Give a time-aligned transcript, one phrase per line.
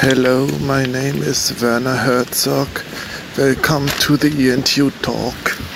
[0.00, 2.68] Hello, my name is Werner Herzog.
[3.38, 5.75] Welcome to the ENTU talk.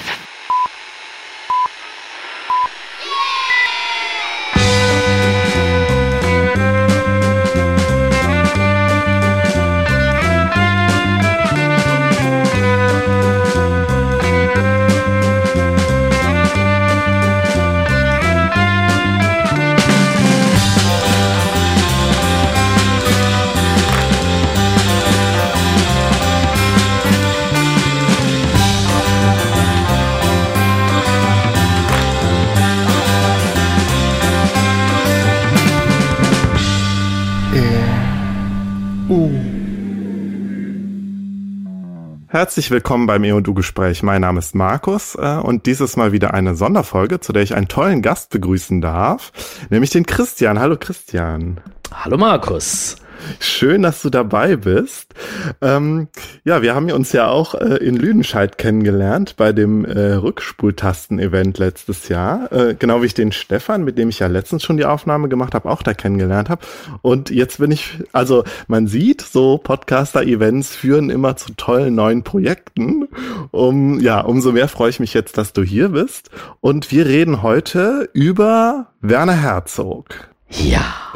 [42.41, 44.03] Herzlich willkommen beim EODU-Gespräch.
[44.03, 47.69] Mein Name ist Markus äh, und dieses Mal wieder eine Sonderfolge, zu der ich einen
[47.69, 49.31] tollen Gast begrüßen darf,
[49.69, 50.59] nämlich den Christian.
[50.59, 51.61] Hallo Christian.
[51.93, 52.97] Hallo Markus.
[53.39, 55.15] Schön, dass du dabei bist.
[55.61, 56.09] Ähm,
[56.45, 62.09] ja, wir haben uns ja auch äh, in Lüdenscheid kennengelernt bei dem äh, Rückspultasten-Event letztes
[62.09, 62.51] Jahr.
[62.53, 65.55] Äh, genau wie ich den Stefan, mit dem ich ja letztens schon die Aufnahme gemacht
[65.55, 66.65] habe, auch da kennengelernt habe.
[67.03, 73.09] Und jetzt bin ich, also man sieht, so Podcaster-Events führen immer zu tollen neuen Projekten.
[73.51, 76.31] Um, ja, umso mehr freue ich mich jetzt, dass du hier bist.
[76.61, 80.31] Und wir reden heute über Werner Herzog.
[80.49, 81.10] Ja.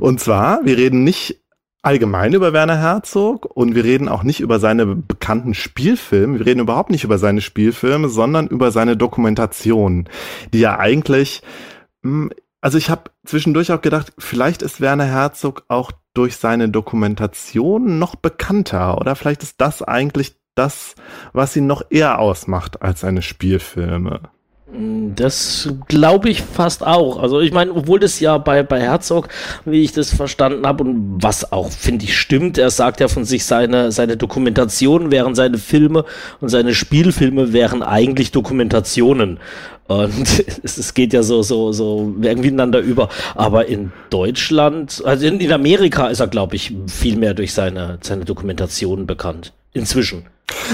[0.00, 1.40] Und zwar, wir reden nicht
[1.82, 6.38] allgemein über Werner Herzog und wir reden auch nicht über seine bekannten Spielfilme.
[6.38, 10.08] Wir reden überhaupt nicht über seine Spielfilme, sondern über seine Dokumentation,
[10.52, 11.42] die ja eigentlich,
[12.02, 17.98] hm, also ich habe zwischendurch auch gedacht, vielleicht ist Werner Herzog auch durch seine Dokumentation
[17.98, 20.96] noch bekannter oder vielleicht ist das eigentlich das,
[21.32, 24.22] was ihn noch eher ausmacht als seine Spielfilme.
[24.70, 27.18] Das glaube ich fast auch.
[27.22, 29.28] Also ich meine, obwohl das ja bei, bei Herzog,
[29.64, 33.24] wie ich das verstanden habe und was auch, finde ich, stimmt, er sagt ja von
[33.24, 36.04] sich, seine, seine Dokumentationen wären seine Filme
[36.42, 39.40] und seine Spielfilme wären eigentlich Dokumentationen.
[39.86, 43.08] Und es, geht ja so, so, so irgendwie ineinander über.
[43.34, 47.98] Aber in Deutschland, also in, in Amerika ist er, glaube ich, viel mehr durch seine,
[48.02, 49.54] seine Dokumentationen bekannt.
[49.72, 50.26] Inzwischen.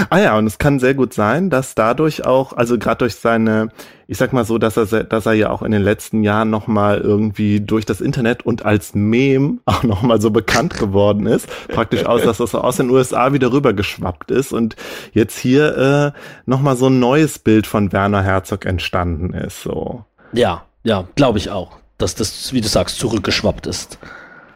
[0.09, 3.69] Ah ja, und es kann sehr gut sein, dass dadurch auch, also gerade durch seine,
[4.07, 6.99] ich sag mal so, dass er, dass er ja auch in den letzten Jahren nochmal
[6.99, 11.47] irgendwie durch das Internet und als Meme auch nochmal so bekannt geworden ist.
[11.67, 14.75] Praktisch aus, dass das so aus den USA wieder rübergeschwappt ist und
[15.13, 19.61] jetzt hier äh, nochmal so ein neues Bild von Werner Herzog entstanden ist.
[19.61, 20.05] So.
[20.33, 23.97] Ja, ja, glaube ich auch, dass das, wie du sagst, zurückgeschwappt ist.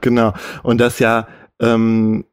[0.02, 0.34] Genau.
[0.64, 1.28] Und das ja
[1.60, 2.26] ähm,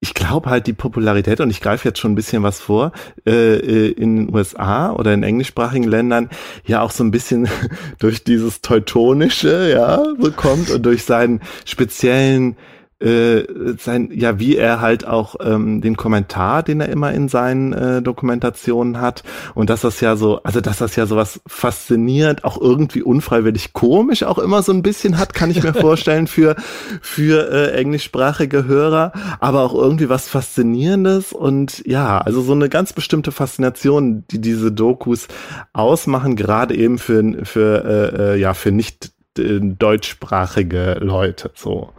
[0.00, 2.92] ich glaube halt die Popularität, und ich greife jetzt schon ein bisschen was vor,
[3.26, 6.30] äh, äh in den USA oder in englischsprachigen Ländern
[6.64, 7.48] ja auch so ein bisschen
[7.98, 12.56] durch dieses Teutonische, ja, so kommt und durch seinen speziellen
[13.00, 13.44] äh,
[13.78, 18.02] sein, ja, wie er halt auch ähm, den Kommentar, den er immer in seinen äh,
[18.02, 19.22] Dokumentationen hat.
[19.54, 24.24] Und dass das ja so, also dass das ja sowas faszinierend, auch irgendwie unfreiwillig komisch
[24.24, 26.56] auch immer so ein bisschen hat, kann ich mir vorstellen für
[27.00, 31.32] für äh, englischsprachige Hörer, aber auch irgendwie was faszinierendes.
[31.32, 35.28] Und ja, also so eine ganz bestimmte Faszination, die diese Dokus
[35.72, 41.90] ausmachen, gerade eben für für äh, äh ja für nicht äh, deutschsprachige Leute so.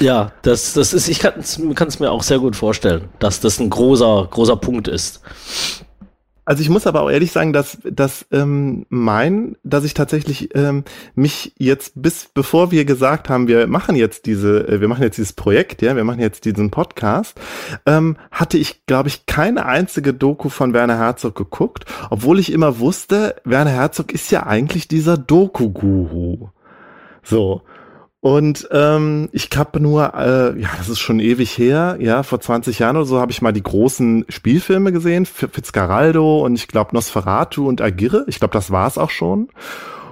[0.00, 3.70] Ja, das, das ist, ich kann es mir auch sehr gut vorstellen, dass das ein
[3.70, 5.22] großer, großer Punkt ist.
[6.48, 10.84] Also ich muss aber auch ehrlich sagen, dass, dass ähm, mein, dass ich tatsächlich ähm,
[11.16, 15.16] mich jetzt bis bevor wir gesagt haben, wir machen jetzt diese, äh, wir machen jetzt
[15.16, 17.40] dieses Projekt, ja, wir machen jetzt diesen Podcast,
[17.84, 22.78] ähm, hatte ich, glaube ich, keine einzige Doku von Werner Herzog geguckt, obwohl ich immer
[22.78, 26.50] wusste, Werner Herzog ist ja eigentlich dieser Doku-Guru.
[27.24, 27.62] So.
[28.20, 32.78] Und ähm, ich habe nur, äh, ja, das ist schon ewig her, ja, vor 20
[32.78, 37.68] Jahren oder so habe ich mal die großen Spielfilme gesehen, Fitzcarraldo und ich glaube Nosferatu
[37.68, 38.24] und Agirre.
[38.26, 39.48] Ich glaube, das war es auch schon.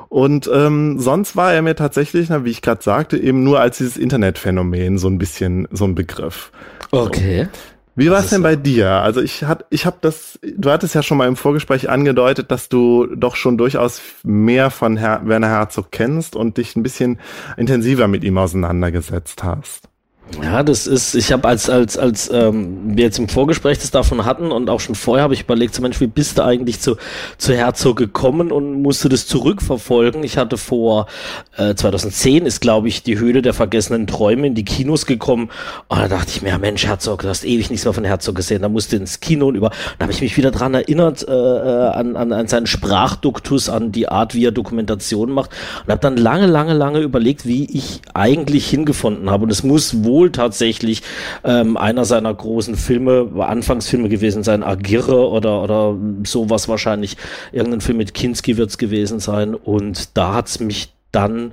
[0.08, 3.78] Und ähm, sonst war er mir tatsächlich, na, wie ich gerade sagte, eben nur als
[3.78, 6.52] dieses Internetphänomen so ein bisschen so ein Begriff.
[6.92, 7.48] Okay.
[7.52, 7.73] So.
[7.96, 8.90] Wie war es denn bei dir?
[8.90, 12.68] Also ich hat, ich habe das, du hattest ja schon mal im Vorgespräch angedeutet, dass
[12.68, 17.20] du doch schon durchaus mehr von Her Werner Herzog kennst und dich ein bisschen
[17.56, 19.88] intensiver mit ihm auseinandergesetzt hast.
[20.42, 24.24] Ja, das ist, ich habe als, als, als ähm, wir jetzt im Vorgespräch das davon
[24.24, 26.96] hatten und auch schon vorher habe ich überlegt, so Mensch, wie bist du eigentlich zu,
[27.36, 30.24] zu Herzog gekommen und musste das zurückverfolgen?
[30.24, 31.06] Ich hatte vor
[31.56, 35.50] äh, 2010 ist, glaube ich, die Höhle der vergessenen Träume in die Kinos gekommen.
[35.88, 38.34] Und da dachte ich mir, ja, Mensch, Herzog, du hast ewig nichts mehr von Herzog
[38.34, 41.32] gesehen, da musste ins Kino und über, da habe ich mich wieder dran erinnert, äh,
[41.32, 45.50] äh, an, an, an seinen Sprachduktus, an die Art, wie er Dokumentation macht
[45.84, 49.44] und habe dann lange, lange, lange überlegt, wie ich eigentlich hingefunden habe.
[49.44, 51.02] Und es muss wohl wohl tatsächlich
[51.42, 57.16] ähm, einer seiner großen Filme, Anfangsfilme gewesen sein, Agirre oder, oder sowas wahrscheinlich.
[57.50, 59.54] Irgendein Film mit Kinski es gewesen sein.
[59.54, 61.52] Und da hat es mich dann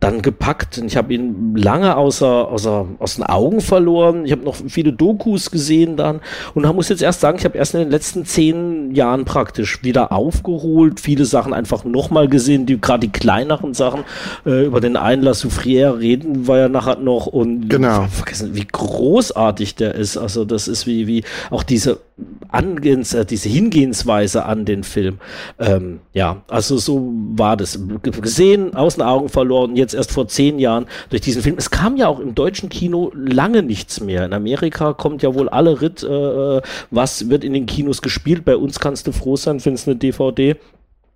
[0.00, 0.78] dann gepackt.
[0.78, 4.26] Und ich habe ihn lange außer, außer, aus den Augen verloren.
[4.26, 6.20] Ich habe noch viele Dokus gesehen dann
[6.54, 10.12] und muss jetzt erst sagen, ich habe erst in den letzten zehn Jahren praktisch wieder
[10.12, 14.04] aufgeholt, viele Sachen einfach nochmal gesehen, die gerade die kleineren Sachen
[14.44, 18.06] äh, über den Einlass Soufrière reden wir ja nachher noch und genau.
[18.10, 20.16] vergessen, wie großartig der ist.
[20.16, 22.00] Also das ist wie, wie auch diese
[22.48, 25.18] Angehens, äh, diese Hingehensweise an den Film.
[25.58, 27.78] Ähm, ja, also so war das.
[28.02, 31.56] Gesehen, aus den Augen verloren, jetzt erst vor zehn Jahren durch diesen Film.
[31.58, 34.24] Es kam ja auch im deutschen Kino lange nichts mehr.
[34.24, 36.60] In Amerika kommt ja wohl alle Ritt, äh,
[36.90, 38.44] was wird in den Kinos gespielt.
[38.44, 40.56] Bei uns kannst du froh sein, wenn es eine DVD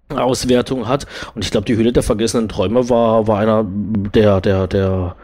[0.08, 1.06] Auswertung hat.
[1.34, 5.16] Und ich glaube, die Höhle der vergessenen Träume war, war einer der, der, der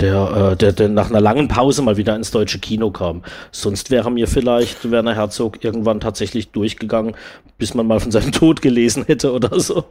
[0.00, 3.22] der, äh, der, der nach einer langen Pause mal wieder ins deutsche Kino kam.
[3.50, 7.14] Sonst wäre mir vielleicht Werner Herzog irgendwann tatsächlich durchgegangen,
[7.58, 9.84] bis man mal von seinem Tod gelesen hätte oder so.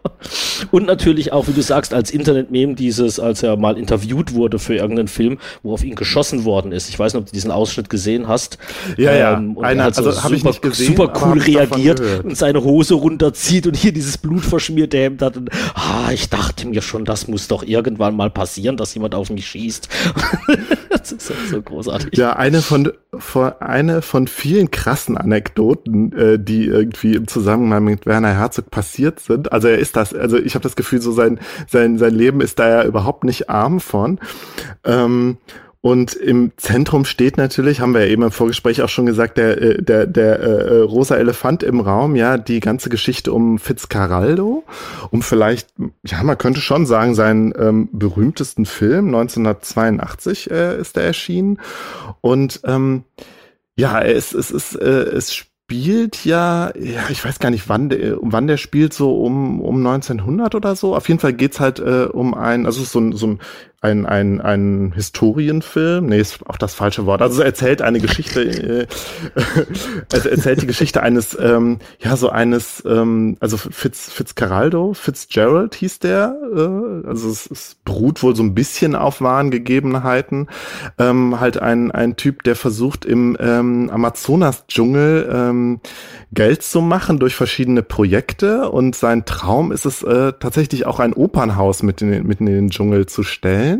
[0.71, 4.75] Und natürlich auch, wie du sagst, als Internet-Meme dieses, als er mal interviewt wurde für
[4.75, 6.89] irgendeinen Film, wo auf ihn geschossen worden ist.
[6.89, 8.57] Ich weiß nicht, ob du diesen Ausschnitt gesehen hast.
[8.97, 9.37] Ja, ja.
[9.37, 12.95] Ähm, und Einer, er hat so also, super, gesehen, super cool reagiert und seine Hose
[12.95, 15.37] runterzieht und hier dieses blutverschmierte Hemd hat.
[15.37, 19.29] Und, ah, ich dachte mir schon, das muss doch irgendwann mal passieren, dass jemand auf
[19.29, 19.87] mich schießt.
[20.89, 22.17] das ist so großartig.
[22.17, 28.05] Ja, eine von, von, eine von vielen krassen Anekdoten, äh, die irgendwie im Zusammenhang mit
[28.05, 29.51] Werner Herzog passiert sind.
[29.51, 32.59] Also er ist das, also ich habe das Gefühl, so sein, sein, sein Leben ist
[32.59, 34.19] da ja überhaupt nicht arm von.
[34.83, 35.37] Ähm,
[35.85, 39.61] und im Zentrum steht natürlich, haben wir ja eben im Vorgespräch auch schon gesagt, der,
[39.61, 44.63] äh, der, der äh, rosa Elefant im Raum, ja, die ganze Geschichte um Fitzcarraldo,
[45.11, 45.73] um vielleicht,
[46.05, 51.59] ja, man könnte schon sagen, seinen ähm, berühmtesten Film, 1982 äh, ist er erschienen.
[52.21, 53.03] Und ähm,
[53.75, 58.17] ja, es, es, es, äh, es spielt ja, ja, ich weiß gar nicht, wann der,
[58.21, 60.95] wann der spielt, so um, um 1900 oder so.
[60.95, 63.39] Auf jeden Fall geht's halt äh, um ein, also so ein, so ein
[63.83, 67.21] ein, ein, ein Historienfilm, nee, ist auch das falsche Wort.
[67.21, 68.41] Also es erzählt eine Geschichte,
[69.33, 69.35] äh,
[70.11, 75.99] es erzählt die Geschichte eines, ähm, ja, so eines, ähm, also Fitz, Fitzcarraldo, Fitzgerald hieß
[75.99, 80.47] der, äh, also es, es beruht wohl so ein bisschen auf wahren Gegebenheiten.
[80.97, 85.79] Ähm, halt ein, ein Typ, der versucht im ähm, Amazonas-Dschungel ähm,
[86.31, 91.13] Geld zu machen durch verschiedene Projekte und sein Traum ist es äh, tatsächlich auch ein
[91.13, 93.72] Opernhaus mit in, mitten in den Dschungel zu stellen.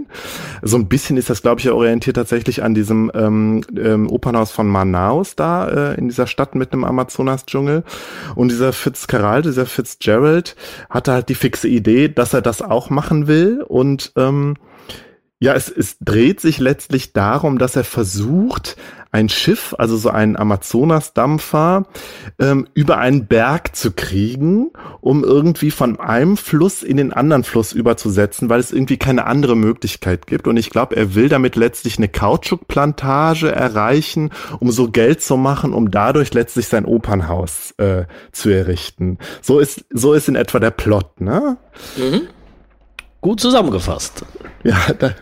[0.62, 4.68] So ein bisschen ist das, glaube ich, orientiert tatsächlich an diesem ähm, ähm, Opernhaus von
[4.68, 7.84] Manaus da äh, in dieser Stadt mit dem Amazonas-Dschungel.
[8.36, 10.56] Und dieser Fitzgerald, dieser Fitzgerald
[10.90, 14.56] hatte halt die fixe Idee, dass er das auch machen will und ähm,
[15.44, 18.78] ja, es, es dreht sich letztlich darum, dass er versucht,
[19.13, 21.86] ein Schiff, also so einen Amazonas-Dampfer,
[22.39, 24.71] ähm, über einen Berg zu kriegen,
[25.01, 29.56] um irgendwie von einem Fluss in den anderen Fluss überzusetzen, weil es irgendwie keine andere
[29.56, 30.48] Möglichkeit gibt.
[30.48, 35.74] Und ich glaube, er will damit letztlich eine Kautschukplantage erreichen, um so Geld zu machen,
[35.74, 39.19] um dadurch letztlich sein Opernhaus äh, zu errichten.
[39.44, 41.57] So ist, so ist in etwa der Plot, ne?
[41.98, 42.21] Mhm.
[43.24, 44.25] Gut zusammengefasst.
[44.66, 44.78] Ja,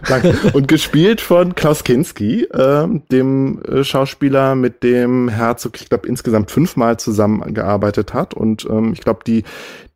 [0.07, 0.33] danke.
[0.53, 6.97] Und gespielt von Klaus Kinski, äh, dem Schauspieler, mit dem Herzog, ich glaube, insgesamt fünfmal
[6.97, 8.33] zusammengearbeitet hat.
[8.33, 9.43] Und ähm, ich glaube, die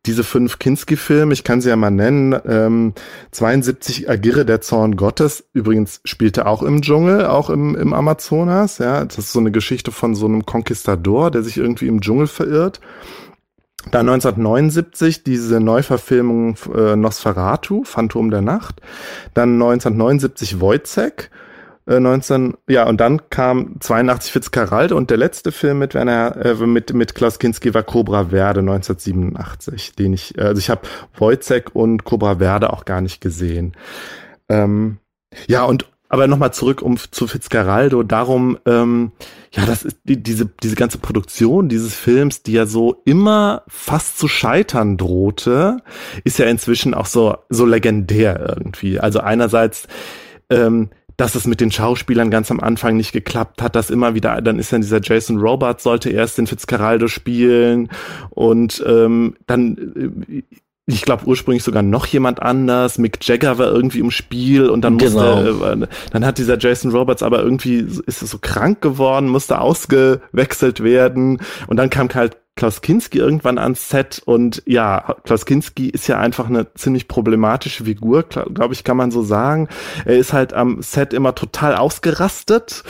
[0.05, 2.93] diese fünf Kinski-Filme, ich kann sie ja mal nennen, ähm,
[3.31, 9.03] 72 Agirre, der Zorn Gottes, übrigens spielte auch im Dschungel, auch im, im Amazonas, ja,
[9.03, 12.81] das ist so eine Geschichte von so einem Conquistador, der sich irgendwie im Dschungel verirrt.
[13.91, 18.81] Dann 1979 diese Neuverfilmung äh, Nosferatu, Phantom der Nacht.
[19.33, 21.29] Dann 1979 Wojcek.
[21.87, 26.55] Äh, 19, ja, und dann kam 82 Fitzcarralde und der letzte Film mit Werner, äh,
[26.65, 30.81] mit, mit Klaus Kinski war Cobra Verde 1987, den ich, äh, also ich habe
[31.15, 33.73] Wojcek und Cobra Verde auch gar nicht gesehen.
[34.49, 34.97] Ähm,
[35.47, 35.85] ja, und
[36.15, 39.11] aber nochmal zurück um zu Fitzcarraldo, darum, ähm,
[39.51, 44.17] ja, das ist die, diese, diese ganze Produktion dieses Films, die ja so immer fast
[44.17, 45.77] zu scheitern drohte,
[46.23, 48.97] ist ja inzwischen auch so, so legendär irgendwie.
[48.97, 49.89] Also einerseits,
[50.49, 54.41] ähm, dass es mit den Schauspielern ganz am Anfang nicht geklappt hat, dass immer wieder,
[54.41, 57.89] dann ist dann dieser Jason Robert sollte erst den Fitzcarraldo spielen
[58.29, 60.43] und ähm, dann äh,
[60.87, 62.97] ich glaube ursprünglich sogar noch jemand anders.
[62.97, 65.41] Mick Jagger war irgendwie im Spiel und dann genau.
[65.41, 70.83] musste, äh, dann hat dieser Jason Roberts aber irgendwie ist so krank geworden, musste ausgewechselt
[70.83, 76.07] werden und dann kam halt Klaus Kinski irgendwann ans Set und ja, Klaus Kinski ist
[76.07, 79.67] ja einfach eine ziemlich problematische Figur, glaube ich, kann man so sagen.
[80.05, 82.83] Er ist halt am Set immer total ausgerastet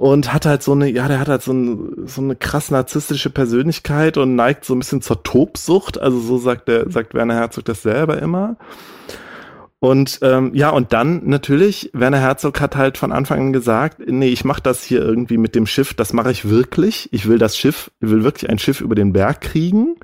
[0.00, 3.28] und hat halt so eine, ja, der hat halt so, ein, so eine krass narzisstische
[3.28, 6.00] Persönlichkeit und neigt so ein bisschen zur Tobsucht.
[6.00, 8.56] Also so sagt der, sagt Werner Herzog das selber immer.
[9.78, 14.30] Und ähm, ja, und dann natürlich, Werner Herzog hat halt von Anfang an gesagt, nee,
[14.30, 17.10] ich mache das hier irgendwie mit dem Schiff, das mache ich wirklich.
[17.12, 19.96] Ich will das Schiff, ich will wirklich ein Schiff über den Berg kriegen.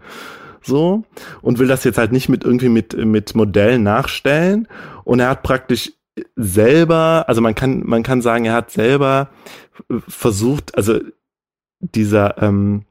[0.60, 1.04] So,
[1.40, 4.68] und will das jetzt halt nicht mit irgendwie mit, mit Modellen nachstellen.
[5.04, 5.92] Und er hat praktisch
[6.34, 9.28] selber, also man kann, man kann sagen, er hat selber
[10.08, 11.00] versucht, also
[11.80, 12.84] dieser, ähm,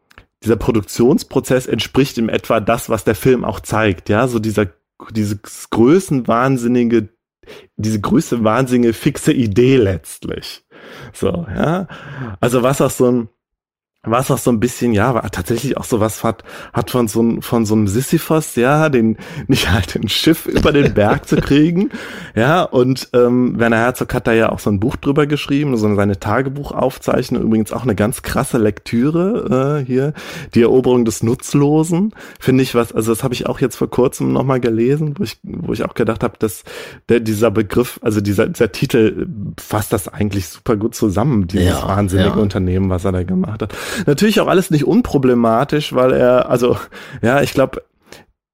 [0.44, 4.68] dieser Produktionsprozess entspricht im etwa das, was der Film auch zeigt, ja, so dieser,
[5.12, 7.10] dieses größenwahnsinnige,
[7.76, 10.64] diese größte wahnsinnige fixe Idee letztlich.
[11.14, 11.88] So, ja.
[12.40, 13.30] Also was auch so ein,
[14.06, 16.44] was auch so ein bisschen, ja, war tatsächlich auch so was hat,
[16.74, 20.94] hat von so, von so einem Sisyphos, ja, den, nicht halt ein Schiff über den
[20.94, 21.90] Berg zu kriegen,
[22.36, 25.94] ja, und ähm, Werner Herzog hat da ja auch so ein Buch drüber geschrieben, so
[25.96, 30.14] seine Tagebuchaufzeichnung, übrigens auch eine ganz krasse Lektüre äh, hier,
[30.54, 34.34] die Eroberung des Nutzlosen, finde ich was, also das habe ich auch jetzt vor kurzem
[34.34, 36.64] nochmal gelesen, wo ich, wo ich auch gedacht habe, dass
[37.10, 39.28] der, dieser Begriff, also dieser, dieser Titel
[39.60, 42.36] fasst das eigentlich super gut zusammen, dieses ja, wahnsinnige ja.
[42.36, 43.76] Unternehmen, was er da gemacht hat.
[44.06, 46.78] Natürlich auch alles nicht unproblematisch, weil er, also,
[47.22, 47.82] ja, ich glaube,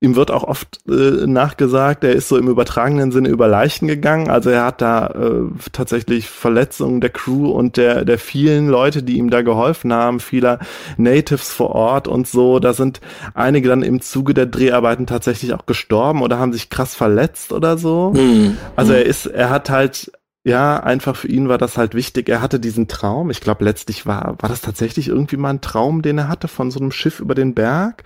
[0.04, 4.30] ihm wird auch oft äh, nachgesagt, er ist so im übertragenen Sinne über Leichen gegangen.
[4.30, 9.18] Also er hat da äh, tatsächlich Verletzungen der Crew und der, der vielen Leute, die
[9.18, 10.58] ihm da geholfen haben, vieler
[10.98, 12.58] Natives vor Ort und so.
[12.58, 13.00] Da sind
[13.36, 17.78] einige dann im Zuge der Dreharbeiten tatsächlich auch gestorben oder haben sich krass verletzt oder
[17.78, 18.12] so.
[18.16, 18.58] Mhm.
[18.76, 20.12] Also er ist, er hat halt
[20.44, 22.28] ja, einfach für ihn war das halt wichtig.
[22.28, 23.30] Er hatte diesen Traum.
[23.30, 26.72] Ich glaube, letztlich war, war das tatsächlich irgendwie mal ein Traum, den er hatte von
[26.72, 28.04] so einem Schiff über den Berg.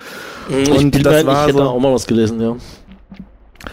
[0.50, 2.58] Ich und das war ich hätte so, auch mal was gelesen, ja.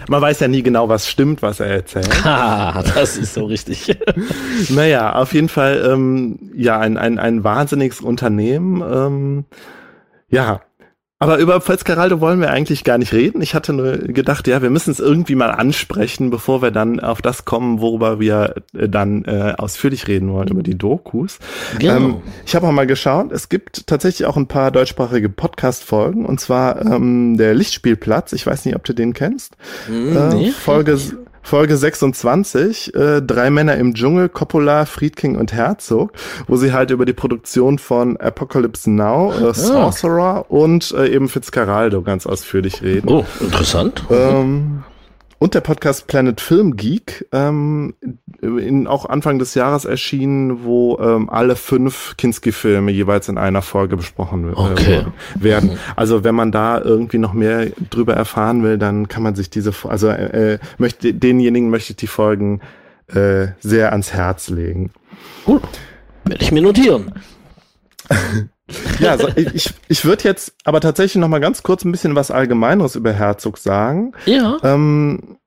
[0.08, 2.08] Man weiß ja nie genau, was stimmt, was er erzählt.
[2.24, 3.98] Ha, das ist so richtig.
[4.68, 8.80] naja, auf jeden Fall, ähm, ja, ein, ein, ein wahnsinniges Unternehmen.
[8.80, 9.44] Ähm,
[10.28, 10.62] ja,
[11.22, 13.42] aber über Fitzcarraldo wollen wir eigentlich gar nicht reden.
[13.42, 17.22] Ich hatte nur gedacht, ja, wir müssen es irgendwie mal ansprechen, bevor wir dann auf
[17.22, 21.38] das kommen, worüber wir äh, dann äh, ausführlich reden wollen, über die Dokus.
[21.78, 21.96] Genau.
[21.96, 26.40] Ähm, ich habe auch mal geschaut, es gibt tatsächlich auch ein paar deutschsprachige Podcast-Folgen, und
[26.40, 28.32] zwar ähm, der Lichtspielplatz.
[28.32, 29.56] Ich weiß nicht, ob du den kennst.
[29.88, 30.98] Mm, äh, nee, Folge,
[31.42, 36.12] Folge 26, äh, Drei Männer im Dschungel, Coppola, Friedking und Herzog,
[36.46, 39.54] wo sie halt über die Produktion von Apocalypse Now, äh, ah.
[39.54, 43.08] Sorcerer und äh, eben Fitzcarraldo ganz ausführlich reden.
[43.08, 44.04] Oh, interessant.
[44.10, 44.84] Ähm,
[45.42, 47.94] und der Podcast Planet Film Geek, ähm,
[48.42, 53.96] in, auch Anfang des Jahres erschienen, wo ähm, alle fünf Kinski-Filme jeweils in einer Folge
[53.96, 55.06] besprochen äh, okay.
[55.34, 55.78] werden.
[55.96, 59.72] Also wenn man da irgendwie noch mehr drüber erfahren will, dann kann man sich diese,
[59.88, 62.60] also äh, möchte denjenigen möchte ich die Folgen
[63.08, 64.92] äh, sehr ans Herz legen.
[65.44, 65.62] Gut,
[66.24, 67.14] werde ich mir notieren.
[69.00, 72.30] Ja, also ich, ich würde jetzt aber tatsächlich noch mal ganz kurz ein bisschen was
[72.30, 74.12] Allgemeineres über Herzog sagen.
[74.26, 74.58] Ja.
[74.62, 75.38] Ähm,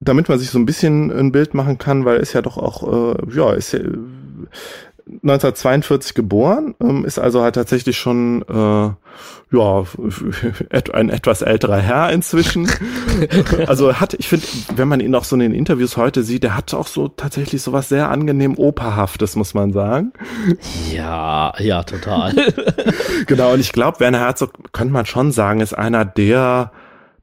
[0.00, 3.14] damit man sich so ein bisschen ein Bild machen kann, weil ist ja doch auch,
[3.14, 3.80] äh, ja, ist ja
[5.06, 9.84] 1942 geboren, ähm, ist also halt tatsächlich schon äh, ja
[10.92, 12.68] ein etwas älterer Herr inzwischen.
[13.68, 16.56] also hat, ich finde, wenn man ihn auch so in den Interviews heute sieht, der
[16.56, 20.12] hat auch so tatsächlich so was sehr angenehm operhaftes, muss man sagen.
[20.92, 22.34] Ja, ja, total.
[23.26, 26.72] genau, und ich glaube, Werner Herzog könnte man schon sagen, ist einer der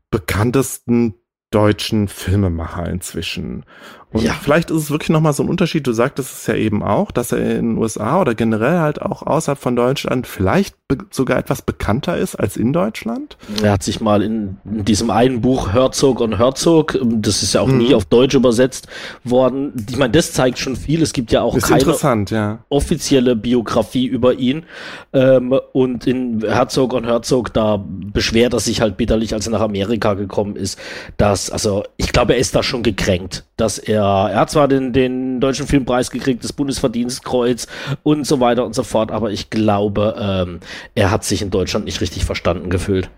[0.10, 1.16] bekanntesten
[1.54, 3.66] deutschen Filmemacher inzwischen.
[4.13, 4.34] Und ja.
[4.39, 5.88] vielleicht ist es wirklich nochmal so ein Unterschied.
[5.88, 9.24] Du sagtest es ja eben auch, dass er in den USA oder generell halt auch
[9.24, 10.75] außerhalb von Deutschland vielleicht
[11.10, 13.38] sogar etwas bekannter ist als in Deutschland.
[13.63, 17.62] Er hat sich mal in, in diesem einen Buch Herzog und Herzog, das ist ja
[17.62, 17.79] auch mhm.
[17.79, 18.88] nie auf Deutsch übersetzt
[19.24, 19.74] worden.
[19.89, 21.01] Ich meine, das zeigt schon viel.
[21.01, 22.60] Es gibt ja auch ist keine ja.
[22.70, 24.65] offizielle Biografie über ihn.
[25.12, 29.62] Ähm, und in Herzog und Herzog, da beschwert er sich halt bitterlich, als er nach
[29.62, 30.77] Amerika gekommen ist,
[31.17, 34.93] dass, also ich glaube, er ist da schon gekränkt, dass er er hat zwar den,
[34.93, 37.67] den deutschen Filmpreis gekriegt, das Bundesverdienstkreuz
[38.03, 40.60] und so weiter und so fort, aber ich glaube, ähm,
[40.95, 43.10] er hat sich in Deutschland nicht richtig verstanden gefühlt.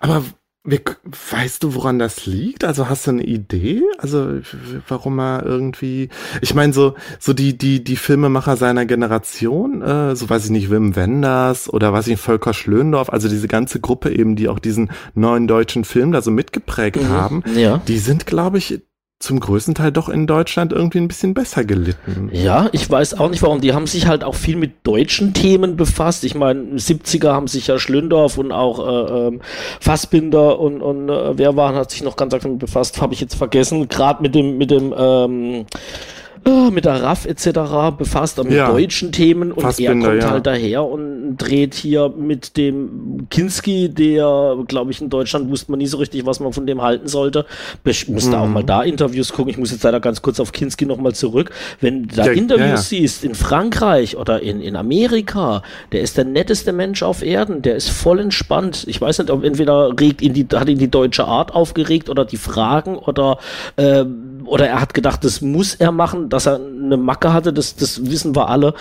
[0.00, 0.24] Aber
[0.66, 0.80] Wie,
[1.30, 2.64] weißt du, woran das liegt?
[2.64, 3.82] Also hast du eine Idee?
[3.98, 4.40] Also
[4.88, 6.08] warum er irgendwie?
[6.40, 10.70] Ich meine so so die die die Filmemacher seiner Generation, äh, so weiß ich nicht,
[10.70, 14.90] Wim Wenders oder weiß ich Volker Schlöndorff, also diese ganze Gruppe eben, die auch diesen
[15.14, 17.82] neuen deutschen Film da so mitgeprägt mhm, haben, ja.
[17.86, 18.80] die sind, glaube ich,
[19.20, 22.30] zum größten Teil doch in Deutschland irgendwie ein bisschen besser gelitten.
[22.32, 23.60] Ja, ich weiß auch nicht warum.
[23.60, 26.24] Die haben sich halt auch viel mit deutschen Themen befasst.
[26.24, 29.40] Ich meine, 70er haben sich ja Schlündorf und auch äh, ähm,
[29.80, 33.34] Fassbinder und, und äh, wer war, hat sich noch ganz aktiv befasst, habe ich jetzt
[33.34, 33.88] vergessen.
[33.88, 35.64] Gerade mit dem, mit dem ähm, äh,
[36.72, 37.96] mit der RAF etc.
[37.96, 38.70] befasst, mit ja.
[38.70, 40.30] deutschen Themen und Fassbinder, er kommt ja.
[40.30, 45.78] halt daher und dreht hier mit dem Kinski, der, glaube ich, in Deutschland wusste man
[45.78, 47.46] nie so richtig, was man von dem halten sollte.
[47.84, 48.36] Ich musste mhm.
[48.36, 49.50] auch mal da Interviews gucken.
[49.50, 51.50] Ich muss jetzt leider ganz kurz auf Kinski nochmal zurück.
[51.80, 56.24] Wenn du da ja, Interviews siehst in Frankreich oder in, in Amerika, der ist der
[56.24, 57.62] netteste Mensch auf Erden.
[57.62, 58.84] Der ist voll entspannt.
[58.86, 62.24] Ich weiß nicht, ob entweder regt ihn die, hat ihn die deutsche Art aufgeregt oder
[62.24, 63.38] die Fragen oder,
[63.76, 64.04] äh,
[64.46, 68.10] oder er hat gedacht, das muss er machen dass er eine Macke hatte, das, das
[68.10, 68.74] wissen wir alle.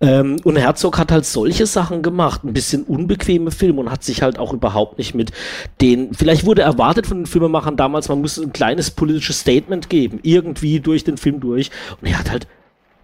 [0.00, 4.22] Ähm, und Herzog hat halt solche Sachen gemacht, ein bisschen unbequeme Filme und hat sich
[4.22, 5.32] halt auch überhaupt nicht mit
[5.80, 10.20] den, vielleicht wurde erwartet von den Filmemachern damals, man muss ein kleines politisches Statement geben,
[10.22, 11.70] irgendwie durch den Film durch.
[12.00, 12.46] Und er hat halt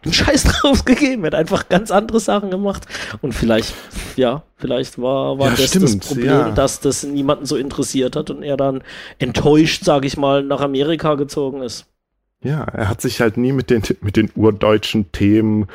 [0.05, 1.25] einen Scheiß drauf gegeben.
[1.25, 2.87] Er hat einfach ganz andere Sachen gemacht.
[3.23, 3.75] Und vielleicht,
[4.17, 6.51] ja, vielleicht war, war ja, das stimmt, das Problem, ja.
[6.51, 8.83] dass das niemanden so interessiert hat und er dann
[9.19, 11.87] enttäuscht, sage ich mal, nach Amerika gezogen ist.
[12.47, 15.67] Ja, er hat sich halt nie mit den, mit den urdeutschen Themen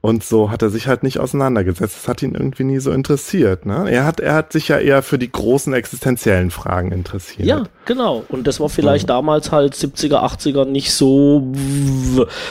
[0.00, 1.96] und so hat er sich halt nicht auseinandergesetzt.
[1.96, 3.66] Das hat ihn irgendwie nie so interessiert.
[3.66, 3.90] Ne?
[3.90, 7.46] Er, hat, er hat sich ja eher für die großen existenziellen Fragen interessiert.
[7.46, 8.24] Ja, genau.
[8.28, 9.16] Und das war vielleicht ja.
[9.16, 11.52] damals halt 70er, 80er nicht so,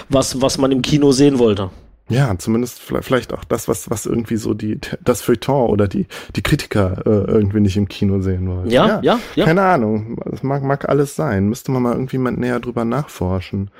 [0.10, 1.72] was, was man im Kino sehen wollte.
[2.10, 6.41] Ja, zumindest vielleicht auch das, was, was irgendwie so die, das Feuilleton oder die, die
[6.41, 8.69] Kritiker äh, irgendwie nicht im Kino sehen wollen.
[8.69, 9.45] Ja, ja, ja, ja.
[9.45, 10.17] Keine Ahnung.
[10.25, 11.48] Das mag, mag alles sein.
[11.48, 13.72] Müsste man mal irgendwie mal näher drüber nachforschen.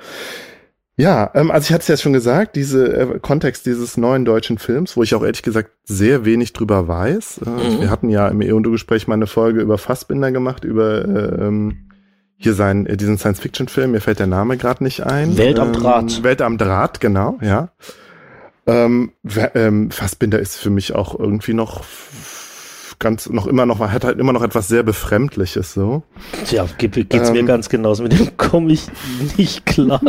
[0.96, 4.58] Ja, ähm, also ich hatte es ja schon gesagt, diese äh, Kontext dieses neuen deutschen
[4.58, 7.40] Films, wo ich auch ehrlich gesagt sehr wenig drüber weiß.
[7.44, 7.80] Äh, mhm.
[7.80, 11.90] Wir hatten ja im E-Gespräch mal eine Folge über Fassbinder gemacht, über äh, ähm,
[12.36, 15.36] hier sein, äh, diesen Science-Fiction-Film, mir fällt der Name gerade nicht ein.
[15.36, 16.18] Welt am Draht.
[16.18, 17.70] Ähm, Welt am Draht, genau, ja.
[18.66, 19.12] Ähm,
[19.54, 21.84] ähm, Fassbinder ist für mich auch irgendwie noch
[22.98, 26.02] ganz noch immer noch hat halt immer noch etwas sehr befremdliches so.
[26.46, 28.02] Tja, geht, geht's ähm, mir ganz genauso.
[28.02, 28.86] Mit dem komme ich
[29.36, 30.00] nicht klar.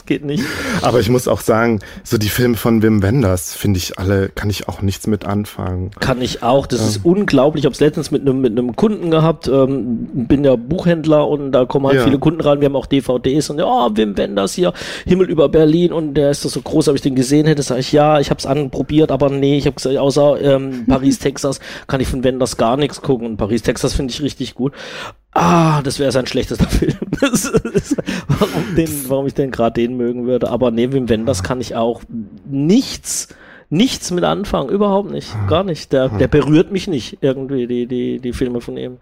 [0.00, 0.44] Das geht nicht.
[0.82, 4.48] Aber ich muss auch sagen, so die Filme von Wim Wenders finde ich alle, kann
[4.48, 5.90] ich auch nichts mit anfangen.
[6.00, 6.66] Kann ich auch.
[6.66, 6.86] Das ja.
[6.86, 7.62] ist unglaublich.
[7.62, 9.46] Ich habe es letztens mit einem mit einem Kunden gehabt.
[9.46, 12.04] Ähm, bin ja Buchhändler und da kommen halt ja.
[12.04, 12.60] viele Kunden rein.
[12.60, 14.72] Wir haben auch DVDs und ja, oh, Wim Wenders hier,
[15.04, 17.62] Himmel über Berlin und der ist doch so groß, ob ich den gesehen hätte.
[17.62, 21.18] Sag ich ja, ich habe es anprobiert, aber nee, ich habe gesagt, außer ähm, Paris,
[21.20, 23.26] Texas kann ich von Wenders gar nichts gucken.
[23.26, 24.72] Und Paris, Texas finde ich richtig gut.
[25.32, 26.96] Ah, das wäre sein schlechtester Film.
[28.28, 30.50] warum, den, warum ich denn gerade den mögen würde.
[30.50, 32.02] Aber nee, Wim Wenders kann ich auch
[32.44, 33.28] nichts,
[33.68, 34.70] nichts mit anfangen.
[34.70, 35.32] Überhaupt nicht.
[35.48, 35.92] Gar nicht.
[35.92, 38.98] Der, der berührt mich nicht irgendwie, die, die, die Filme von ihm.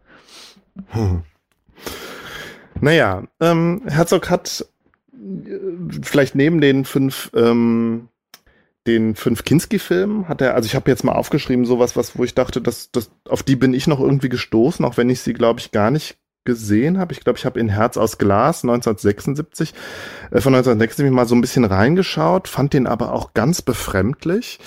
[0.89, 1.23] Hm.
[2.81, 4.67] Naja, ähm, Herzog hat
[5.13, 5.59] äh,
[6.03, 8.09] vielleicht neben den fünf ähm,
[8.89, 12.35] den fünf Kinski-Filmen hat er, also ich habe jetzt mal aufgeschrieben, sowas, was, wo ich
[12.35, 15.61] dachte, dass, dass, auf die bin ich noch irgendwie gestoßen, auch wenn ich sie, glaube
[15.61, 17.13] ich, gar nicht gesehen habe.
[17.13, 19.75] Ich glaube, ich habe in Herz aus Glas 1976,
[20.31, 24.59] äh, von 1976 mal so ein bisschen reingeschaut, fand den aber auch ganz befremdlich.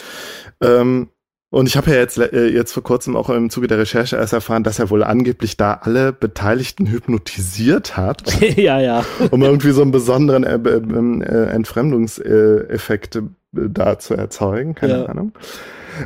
[0.62, 1.10] Ähm,
[1.50, 4.34] und ich habe ja jetzt, äh, jetzt vor kurzem auch im Zuge der Recherche erst
[4.34, 8.42] erfahren, dass er wohl angeblich da alle Beteiligten hypnotisiert hat.
[8.56, 9.04] ja, ja.
[9.32, 15.06] Um irgendwie so einen besonderen äh, äh, Entfremdungseffekt äh, da zu erzeugen, keine ja.
[15.06, 15.34] Ahnung.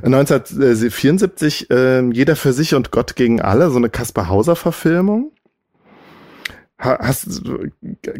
[0.03, 5.31] 1974 äh, Jeder für sich und Gott gegen alle, so eine Kaspar Hauser Verfilmung.
[6.77, 7.43] Hast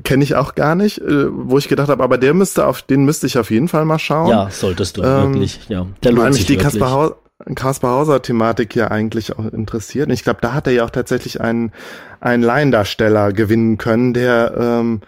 [0.06, 3.04] kenne ich auch gar nicht, äh, wo ich gedacht habe, aber der müsste auf den
[3.04, 4.30] müsste ich auf jeden Fall mal schauen.
[4.30, 5.86] Ja, solltest du ähm, wirklich, ja.
[6.04, 7.18] Der lohnt sich die Kaspar Hauser
[7.54, 10.08] Kaspar Hauser Thematik ja eigentlich auch interessiert.
[10.08, 11.74] Und ich glaube, da hat er ja auch tatsächlich einen
[12.22, 15.02] einen Laiendarsteller gewinnen können, der ähm,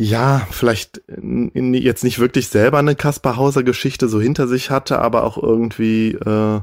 [0.00, 1.02] ja, vielleicht
[1.72, 6.12] jetzt nicht wirklich selber eine Kaspar Hauser Geschichte so hinter sich hatte, aber auch irgendwie
[6.12, 6.60] äh,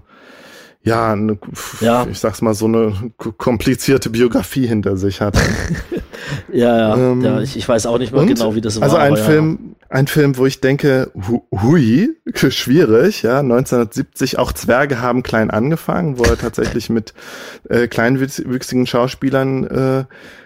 [0.83, 1.37] ja, eine,
[1.81, 5.37] ja, ich sag's mal, so eine komplizierte Biografie hinter sich hat.
[6.53, 8.95] ja, ja, ähm, ja ich, ich, weiß auch nicht mehr und, genau, wie das also
[8.95, 9.03] war.
[9.03, 9.87] Also ein Film, ja.
[9.89, 16.19] ein Film, wo ich denke, hu, hui, schwierig, ja, 1970, auch Zwerge haben klein angefangen,
[16.19, 17.13] wo er tatsächlich mit
[17.67, 20.05] äh, kleinwüchsigen Schauspielern äh,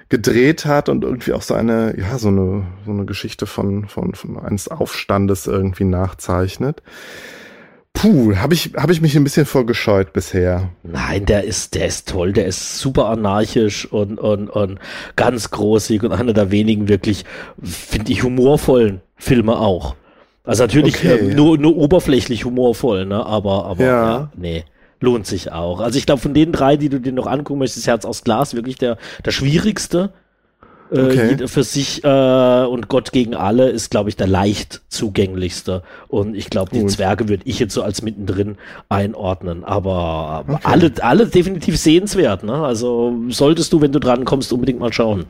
[0.10, 4.16] gedreht hat und irgendwie auch so eine, ja, so eine, so eine Geschichte von, von,
[4.16, 6.82] von eines Aufstandes irgendwie nachzeichnet.
[7.94, 10.70] Puh, habe ich, hab ich mich ein bisschen vorgescheut bisher.
[10.84, 14.80] Nein, der ist, der ist toll, der ist super anarchisch und, und, und
[15.16, 17.26] ganz großig und einer der wenigen wirklich,
[17.62, 19.96] finde ich, humorvollen Filme auch.
[20.44, 23.24] Also natürlich Okay, ähm, nur, nur oberflächlich humorvoll, ne?
[23.26, 24.10] Aber, aber Ja.
[24.10, 24.32] ja.
[24.36, 24.64] nee.
[25.02, 25.80] Lohnt sich auch.
[25.80, 28.24] Also ich glaube, von den drei, die du dir noch angucken möchtest, ist Herz aus
[28.24, 30.12] Glas wirklich der, der schwierigste.
[30.92, 31.48] Äh, Okay.
[31.48, 35.84] für sich äh, und Gott gegen alle ist, glaube ich, der leicht zugänglichste.
[36.08, 36.86] Und ich glaube, die.
[36.88, 38.58] Zwerge würde ich jetzt so als mittendrin
[38.90, 39.64] einordnen.
[39.64, 42.44] Aber aber alle, alle definitiv sehenswert.
[42.44, 42.54] Ne?
[42.56, 45.26] Also solltest du, wenn du dran kommst, unbedingt mal schauen.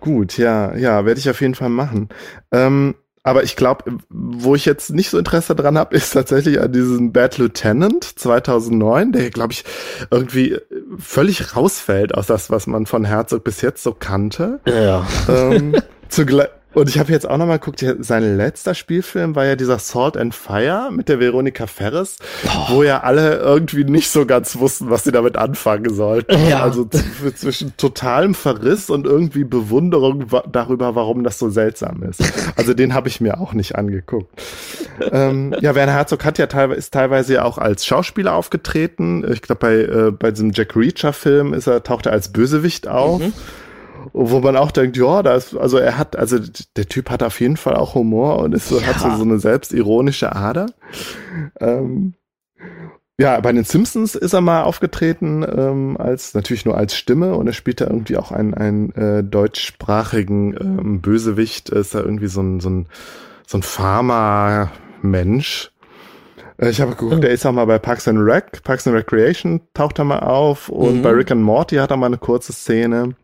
[0.00, 2.08] Gut, ja, ja, werde ich auf jeden Fall machen.
[2.52, 6.72] Ähm, aber ich glaube, wo ich jetzt nicht so Interesse dran habe, ist tatsächlich an
[6.72, 9.64] diesen Bad Lieutenant 2009, der, glaube ich,
[10.10, 10.58] irgendwie
[10.98, 14.60] völlig rausfällt aus das, was man von Herzog bis jetzt so kannte.
[14.66, 15.06] Ja.
[15.28, 15.76] ähm,
[16.08, 16.48] zugleich,
[16.78, 20.34] und ich habe jetzt auch nochmal geguckt, sein letzter Spielfilm war ja dieser Salt and
[20.34, 22.16] Fire mit der Veronika Ferris,
[22.68, 26.36] wo ja alle irgendwie nicht so ganz wussten, was sie damit anfangen sollten.
[26.48, 26.62] Ja.
[26.62, 26.88] Also
[27.34, 32.22] zwischen totalem Verriss und irgendwie Bewunderung wa- darüber, warum das so seltsam ist.
[32.56, 34.28] Also den habe ich mir auch nicht angeguckt.
[35.12, 39.24] ähm, ja, Werner Herzog hat ja teilweise, ist teilweise ja auch als Schauspieler aufgetreten.
[39.30, 43.20] Ich glaube, bei, äh, bei diesem Jack Reacher-Film ist er, taucht er als Bösewicht auf.
[44.12, 46.38] Wo man auch denkt, ja, da ist, also er hat, also
[46.76, 49.16] der Typ hat auf jeden Fall auch Humor und ist so, hat so, Ja.
[49.16, 50.66] so eine selbstironische Ader.
[51.60, 52.14] Ähm,
[53.20, 57.46] ja, bei den Simpsons ist er mal aufgetreten, ähm, als natürlich nur als Stimme und
[57.48, 62.40] er spielt da irgendwie auch einen, einen äh, deutschsprachigen ähm, Bösewicht, ist da irgendwie so
[62.40, 62.86] ein, so ein,
[63.46, 65.72] so ein Pharma-Mensch.
[66.58, 69.60] Äh, Ich habe geguckt, er ist auch mal bei Parks and Rec, Parks and Recreation
[69.74, 71.02] taucht er mal auf und Mhm.
[71.02, 73.14] bei Rick and Morty hat er mal eine kurze Szene.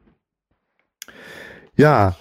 [1.77, 2.15] Ja,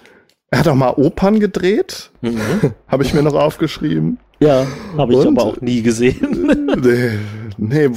[0.50, 2.74] er hat auch mal Opern gedreht, Mhm.
[2.88, 4.20] habe ich mir noch aufgeschrieben.
[4.40, 5.38] Ja, habe ich Und?
[5.38, 6.76] aber auch nie gesehen.
[6.82, 7.12] nee,
[7.58, 7.90] nee,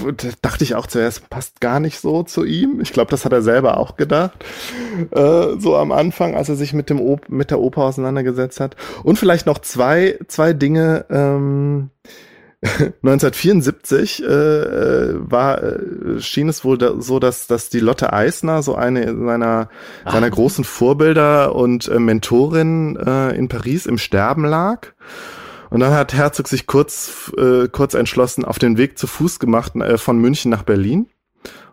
[0.42, 2.81] dachte ich auch zuerst, passt gar nicht so zu ihm.
[2.81, 4.45] Ich glaube, das hat er selber auch gedacht.
[5.11, 8.77] Äh, so am Anfang, als er sich mit, dem Op mit der Oper auseinandergesetzt hat.
[9.03, 11.05] Und vielleicht noch zwei, zwei Dinge.
[11.11, 11.90] Ähm,
[12.62, 18.62] 1974 äh, äh, war, äh, schien es wohl da, so, dass, dass die Lotte Eisner,
[18.62, 19.69] so eine seiner,
[20.05, 24.88] seiner großen Vorbilder und äh, Mentorin äh, in Paris im Sterben lag.
[25.69, 29.77] Und dann hat Herzog sich kurz, äh, kurz entschlossen auf den Weg zu Fuß gemacht
[29.77, 31.09] äh, von München nach Berlin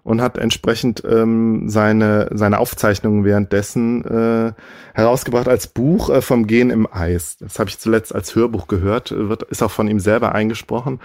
[0.03, 4.53] und hat entsprechend ähm, seine, seine Aufzeichnungen währenddessen äh,
[4.93, 7.37] herausgebracht als Buch äh, vom Gehen im Eis.
[7.37, 10.99] Das habe ich zuletzt als Hörbuch gehört, äh, wird, ist auch von ihm selber eingesprochen.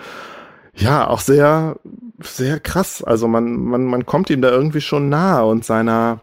[0.74, 1.76] Ja, auch sehr,
[2.20, 3.02] sehr krass.
[3.02, 6.20] Also man, man, man kommt ihm da irgendwie schon nahe und seiner,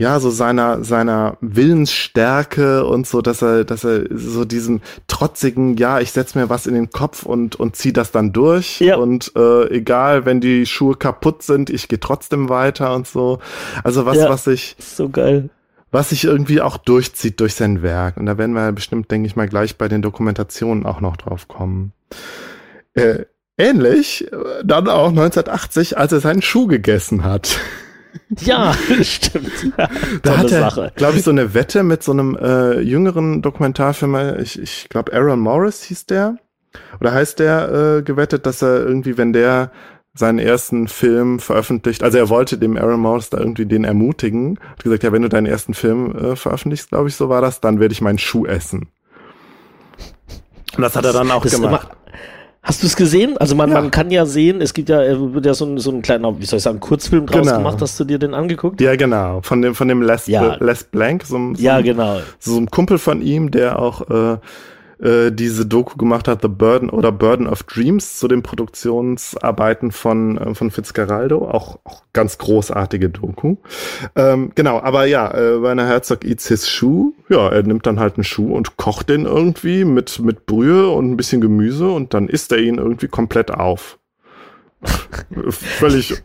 [0.00, 6.00] ja, so seiner, seiner Willensstärke und so, dass er, dass er so diesem trotzigen, ja,
[6.00, 8.80] ich setz mir was in den Kopf und, und zieh das dann durch.
[8.80, 8.96] Ja.
[8.96, 13.40] Und äh, egal, wenn die Schuhe kaputt sind, ich gehe trotzdem weiter und so.
[13.84, 14.30] Also was, Ja.
[14.30, 15.50] was ich, so geil.
[15.90, 18.16] was sich irgendwie auch durchzieht durch sein Werk.
[18.16, 21.46] Und da werden wir bestimmt, denke ich mal, gleich bei den Dokumentationen auch noch drauf
[21.46, 21.92] kommen.
[22.94, 23.24] Äh,
[23.58, 27.58] ähnlich, äh, dann auch 1980, als er seinen Schuh gegessen hat.
[28.40, 29.50] Ja, stimmt.
[30.22, 34.38] Da Tolle hat er, glaube ich, so eine Wette mit so einem äh, jüngeren Dokumentarfilmer,
[34.38, 36.36] ich, ich glaube Aaron Morris hieß der,
[37.00, 39.70] oder heißt der, äh, gewettet, dass er irgendwie, wenn der
[40.14, 44.82] seinen ersten Film veröffentlicht, also er wollte dem Aaron Morris da irgendwie den ermutigen, hat
[44.82, 47.78] gesagt, ja, wenn du deinen ersten Film äh, veröffentlichst, glaube ich, so war das, dann
[47.80, 48.88] werde ich meinen Schuh essen.
[50.76, 51.88] Und das hat er dann auch Das gemacht.
[51.90, 51.96] immer-
[52.62, 53.38] Hast du es gesehen?
[53.38, 53.80] Also man, Ja.
[53.80, 56.38] man kann ja sehen, es gibt ja, äh, wird ja so ein, so ein kleiner,
[56.38, 57.56] wie soll ich sagen, Kurzfilm draus Genau.
[57.58, 57.78] gemacht.
[57.80, 58.80] Hast du dir den angeguckt?
[58.82, 59.40] Ja, genau.
[59.42, 60.56] Von dem, von dem Les, Ja.
[60.60, 62.18] Les Blank, so, einem- so, Ja, einem- genau.
[62.38, 64.36] so ein Kumpel von ihm, der auch äh,
[65.02, 70.38] äh, diese Doku gemacht hat, The Burden oder Burden of Dreams, zu den Produktionsarbeiten von,
[70.38, 71.48] äh, von Fitzcarraldo.
[71.48, 73.56] Auch, auch ganz großartige Doku.
[74.16, 77.12] Ähm, genau, aber ja, äh, Werner Herzog eats his shoe.
[77.28, 81.10] Ja, er nimmt dann halt einen Schuh und kocht den irgendwie mit, mit Brühe und
[81.10, 83.99] ein bisschen Gemüse und dann isst er ihn irgendwie komplett auf.
[84.82, 85.54] Völlig,
[86.08, 86.22] völlig.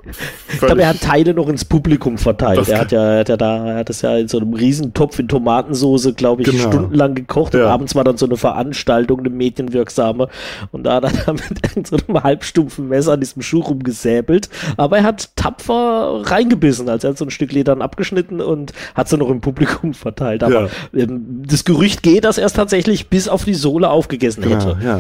[0.54, 2.58] Ich glaube, er hat Teile noch ins Publikum verteilt.
[2.58, 4.54] Das Er hat ja, er hat ja da, er hat das ja in so einem
[4.54, 6.70] Riesentopf in Tomatensoße, glaube ich, Genau.
[6.72, 7.68] stundenlang gekocht und Ja.
[7.70, 10.30] abends war dann so eine Veranstaltung, eine medienwirksame
[10.72, 11.36] und da hat er dann
[11.76, 14.50] mit so einem halbstumpfen Messer an diesem Schuh rumgesäbelt.
[14.78, 18.72] Aber er hat tapfer reingebissen, als er hat so ein Stück Leder dann abgeschnitten und
[18.94, 20.44] hat sie noch im Publikum verteilt.
[20.44, 24.56] Aber ähm, das Gerücht geht, dass er es tatsächlich bis auf die Sohle aufgegessen Genau,
[24.76, 24.78] hätte.
[24.86, 25.00] ja.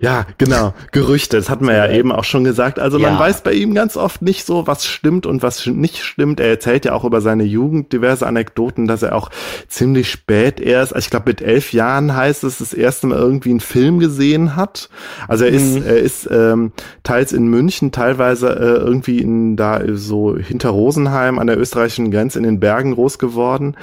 [0.00, 0.74] Ja, genau.
[0.92, 2.78] Gerüchte, das hatten wir ja eben auch schon gesagt.
[2.78, 3.18] Also man Ja.
[3.18, 6.40] weiß bei ihm ganz oft nicht so, was stimmt und was nicht stimmt.
[6.40, 9.30] Er erzählt ja auch über seine Jugend diverse Anekdoten, dass er auch
[9.68, 13.50] ziemlich spät erst, also ich glaube mit elf Jahren heißt es, das erste Mal irgendwie
[13.50, 14.88] einen Film gesehen hat.
[15.28, 20.36] Also er ist, er ist ähm, teils in München, teilweise äh, irgendwie in da so
[20.36, 23.76] hinter Rosenheim an der österreichischen Grenze in den Bergen groß geworden.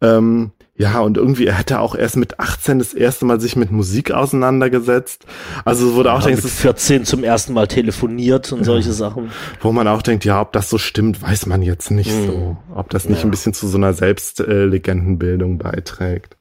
[0.00, 3.70] Ähm, ja, und irgendwie, er hätte auch erst mit 18 das erste Mal sich mit
[3.72, 5.24] Musik auseinandergesetzt.
[5.64, 8.92] Also es wurde auch, Hat denkst, mit es- 14 zum ersten Mal telefoniert und solche
[8.92, 9.30] Sachen.
[9.60, 12.26] wo man auch denkt, ja, ob das so stimmt, weiß man jetzt nicht Hm.
[12.26, 12.56] so.
[12.74, 16.36] Ob das nicht ein bisschen zu so einer Selbstlegendenbildung beiträgt.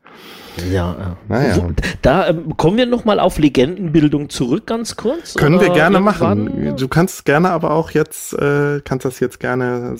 [0.71, 1.17] Ja, ja.
[1.27, 1.55] Naja.
[1.57, 5.33] Wo- Da ähm, kommen wir nochmal auf Legendenbildung zurück, ganz kurz.
[5.35, 6.45] Können wir gerne irgendwann?
[6.45, 6.75] machen.
[6.77, 9.95] Du kannst gerne aber auch jetzt, äh, kannst das jetzt gerne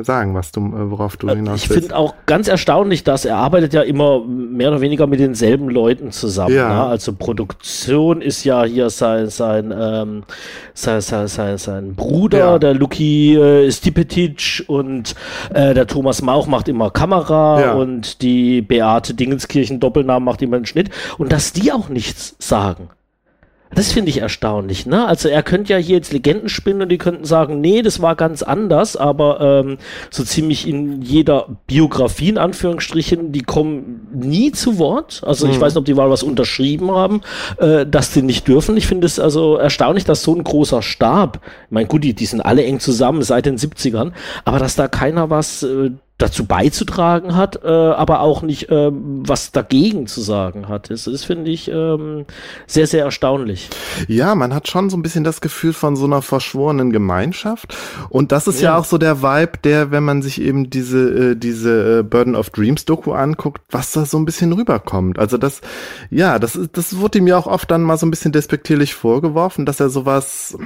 [0.00, 1.82] äh, sagen, was du, äh, worauf du hinaus Ich willst.
[1.84, 6.12] finde auch ganz erstaunlich, dass er arbeitet ja immer mehr oder weniger mit denselben Leuten
[6.12, 6.54] zusammen.
[6.54, 6.68] Ja.
[6.68, 6.84] Ne?
[6.84, 10.22] Also Produktion ist ja hier sein sein ähm,
[10.74, 12.58] sein, sein, sein, sein Bruder, Ja.
[12.58, 15.14] der Luki äh, Stipetic und
[15.52, 17.72] äh, der Thomas Mauch macht immer Kamera Ja.
[17.74, 22.90] und die Beate Dingenskirchen Doppelnamen macht immer einen Schnitt und dass die auch nichts sagen.
[23.72, 25.06] Das finde ich erstaunlich, ne?
[25.06, 28.16] Also er könnte ja hier jetzt Legenden spinnen und die könnten sagen, nee, das war
[28.16, 29.78] ganz anders, aber ähm,
[30.10, 35.22] so ziemlich in jeder Biografie, in Anführungsstrichen, die kommen nie zu Wort.
[35.24, 37.20] Also ich weiß nicht, ob die mal was unterschrieben haben,
[37.58, 38.76] äh, dass die nicht dürfen.
[38.76, 42.26] Ich finde es also erstaunlich, dass so ein großer Stab, ich meine, gut, die, die
[42.26, 44.10] sind alle eng zusammen seit den 70ern,
[44.44, 49.50] aber dass da keiner was äh, dazu beizutragen hat, äh, aber auch nicht ähm, was
[49.52, 50.90] dagegen zu sagen hat.
[50.90, 52.26] Das ist, finde ich, ähm,
[52.66, 53.68] sehr, sehr erstaunlich.
[54.06, 57.76] Ja, man hat schon so ein bisschen das Gefühl von so einer verschworenen Gemeinschaft.
[58.08, 58.78] Und das ist ja, Ja.
[58.78, 62.50] auch so der Vibe, der, wenn man sich eben diese, äh, diese äh, Burden of
[62.50, 65.18] Dreams Doku anguckt, was da so ein bisschen rüberkommt.
[65.18, 65.60] Also das,
[66.10, 69.64] ja, das das wurde ihm ja auch oft dann mal so ein bisschen despektierlich vorgeworfen,
[69.66, 70.56] dass er sowas,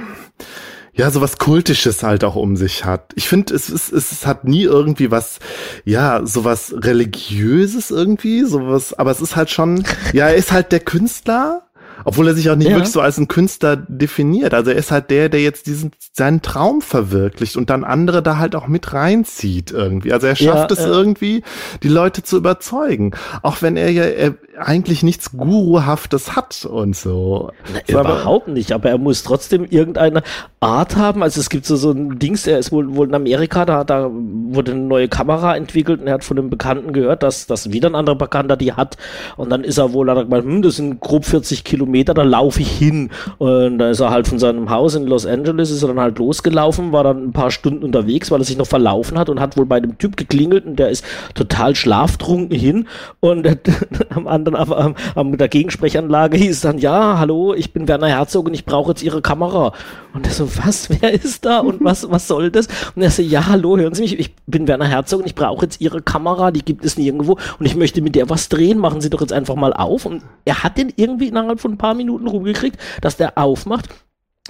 [0.95, 3.11] ja, sowas Kultisches halt auch um sich hat.
[3.15, 5.39] Ich finde, es, es, es hat nie irgendwie was,
[5.83, 10.79] ja, sowas Religiöses irgendwie, sowas, aber es ist halt schon, ja, er ist halt der
[10.79, 11.67] Künstler,
[12.03, 12.75] obwohl er sich auch nicht Ja.
[12.75, 14.53] wirklich so als ein Künstler definiert.
[14.53, 18.37] Also er ist halt der, der jetzt diesen, seinen Traum verwirklicht und dann andere da
[18.37, 20.11] halt auch mit reinzieht irgendwie.
[20.13, 20.87] Also er schafft Ja, es ja.
[20.91, 21.43] irgendwie,
[21.83, 23.11] die Leute zu überzeugen.
[23.41, 27.51] Auch wenn er ja er eigentlich nichts Guruhaftes hat und so.
[27.73, 30.23] Na, überhaupt nicht, aber er muss trotzdem irgendeine
[30.59, 31.23] Art haben.
[31.23, 34.09] Also es gibt so, so ein Dings, er ist wohl, wohl in Amerika, da, da
[34.11, 37.89] wurde eine neue Kamera entwickelt und er hat von einem Bekannten gehört, dass, dass wieder
[37.89, 38.97] ein anderer Bekannter die hat.
[39.37, 42.23] Und dann ist er wohl, hat er gemeint, hm, das sind grob 40 Kilometer, da
[42.23, 43.09] laufe ich hin.
[43.37, 46.17] Und da ist er halt von seinem Haus in Los Angeles, ist er dann halt
[46.17, 49.55] losgelaufen, war dann ein paar Stunden unterwegs, weil er sich noch verlaufen hat und hat
[49.55, 52.87] wohl bei dem Typ geklingelt und der ist total schlaftrunken hin
[53.19, 53.47] und
[54.09, 58.53] am anderen, am, am, der Gegensprechanlage hieß dann, ja, hallo, ich bin Werner Herzog und
[58.53, 59.73] ich brauche jetzt Ihre Kamera.
[60.13, 62.67] Und er so, was, wer ist da und was, was soll das?
[62.95, 65.65] Und er so, ja, hallo, hören Sie mich, ich bin Werner Herzog und ich brauche
[65.65, 69.01] jetzt Ihre Kamera, die gibt es nirgendwo und ich möchte mit der was drehen, machen
[69.01, 70.05] Sie doch jetzt einfach mal auf.
[70.05, 73.89] Und er hat den irgendwie innerhalb von ein paar Minuten rumgekriegt, dass der aufmacht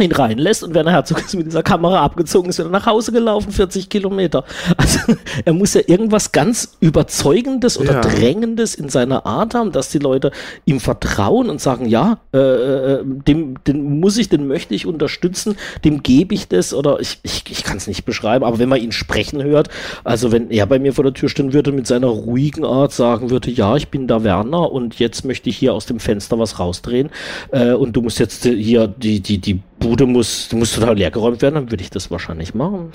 [0.03, 3.53] ihn reinlässt und Werner Herzog ist mit dieser Kamera abgezogen, ist wieder nach Hause gelaufen,
[3.53, 4.43] 40 Kilometer.
[4.75, 4.99] Also
[5.45, 8.01] er muss ja irgendwas ganz Überzeugendes oder Ja.
[8.01, 10.31] Drängendes in seiner Art haben, dass die Leute
[10.65, 15.55] ihm vertrauen und sagen, ja, äh, äh, dem, den muss ich, den möchte ich unterstützen,
[15.86, 18.81] dem gebe ich das oder ich, ich, ich kann es nicht beschreiben, aber wenn man
[18.81, 19.69] ihn sprechen hört,
[20.03, 23.29] also wenn er bei mir vor der Tür stehen würde mit seiner ruhigen Art sagen
[23.29, 26.60] würde, ja, ich bin da Werner und jetzt möchte ich hier aus dem Fenster was
[26.60, 27.10] rausdrehen
[27.51, 31.55] äh, und du musst jetzt hier die, die, die Bude muss, muss total leergeräumt werden,
[31.55, 32.91] dann würde ich das wahrscheinlich machen.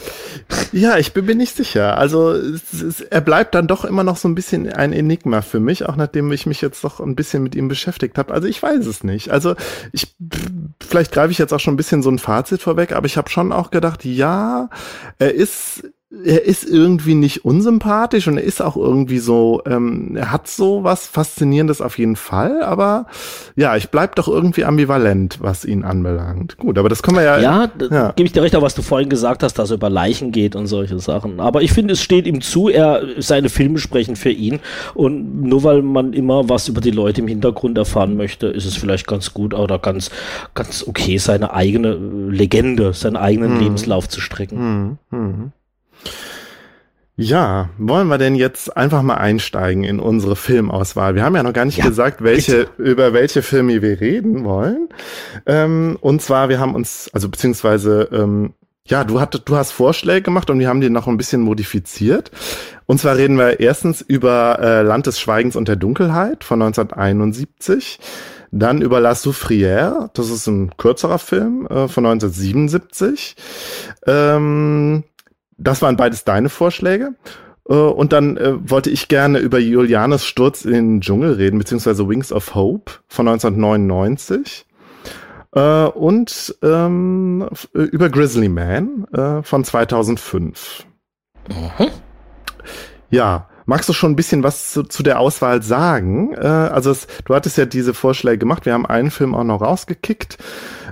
[0.73, 1.99] Ja, ich bin mir nicht sicher.
[1.99, 5.61] Also es, es, er bleibt dann doch immer noch so ein bisschen ein Enigma für
[5.61, 8.33] mich, auch nachdem ich mich jetzt doch ein bisschen mit ihm beschäftigt habe.
[8.33, 9.31] Also ich weiß es nicht.
[9.31, 9.55] Also
[9.93, 10.15] ich
[10.81, 13.31] vielleicht greife ich jetzt auch schon ein bisschen so ein Fazit vorweg, aber ich habe
[13.31, 14.71] schon auch gedacht, ja,
[15.19, 20.33] er ist er ist irgendwie nicht unsympathisch und er ist auch irgendwie so, ähm, er
[20.33, 23.07] hat so was Faszinierendes auf jeden Fall, aber
[23.55, 26.57] ja, ich bleib doch irgendwie ambivalent, was ihn anbelangt.
[26.57, 27.39] Gut, aber das können wir ja.
[27.39, 28.13] Ja, ja.
[28.17, 30.57] gebe ich dir recht, auch was du vorhin gesagt hast, dass er über Leichen geht
[30.57, 31.39] und solche Sachen.
[31.39, 34.59] Aber ich finde, es steht ihm zu, er, seine Filme sprechen für ihn.
[34.95, 38.77] Und nur weil man immer was über die Leute im Hintergrund erfahren möchte, ist es
[38.77, 40.11] vielleicht ganz gut oder ganz,
[40.55, 44.59] ganz okay, seine eigene Legende, seinen eigenen Lebenslauf zu strecken.
[44.59, 45.53] Hm, hm.
[47.17, 51.15] Ja, wollen wir denn jetzt einfach mal einsteigen in unsere Filmauswahl?
[51.15, 54.89] Wir haben ja noch gar nicht Ja, gesagt, welche, über welche Filme wir reden wollen.
[55.45, 58.55] Ähm, und zwar, wir haben uns, also beziehungsweise, ähm,
[58.87, 62.31] ja, du, hattest, du hast Vorschläge gemacht und wir haben die noch ein bisschen modifiziert.
[62.87, 68.01] Und zwar reden wir erstens über äh, Land des Schweigens und der Dunkelheit von 1971.
[68.51, 73.37] Dann über La Soufrière, das ist ein kürzerer Film äh, von 1977.
[74.07, 75.05] Ähm,
[75.61, 77.15] das waren beides deine Vorschläge.
[77.69, 82.09] Äh, und dann äh, wollte ich gerne über Julianes Sturz in den Dschungel reden, beziehungsweise
[82.09, 84.67] Wings of Hope von 1999.
[85.53, 90.87] Äh, und ähm, über Grizzly Man äh, von 2005.
[91.49, 91.89] Mhm.
[93.11, 96.35] Ja, magst du schon ein bisschen was zu, zu der Auswahl sagen?
[96.35, 98.67] Äh, also es, du hattest ja diese Vorschläge gemacht.
[98.67, 100.39] Wir haben einen Film auch noch rausgekickt.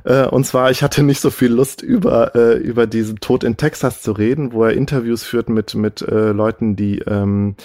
[0.05, 3.57] Äh, und zwar, ich hatte nicht so viel Lust, über, äh, über diesen Tod in
[3.57, 7.57] Texas zu reden, wo er Interviews führt mit, mit äh, Leuten, die, ähm,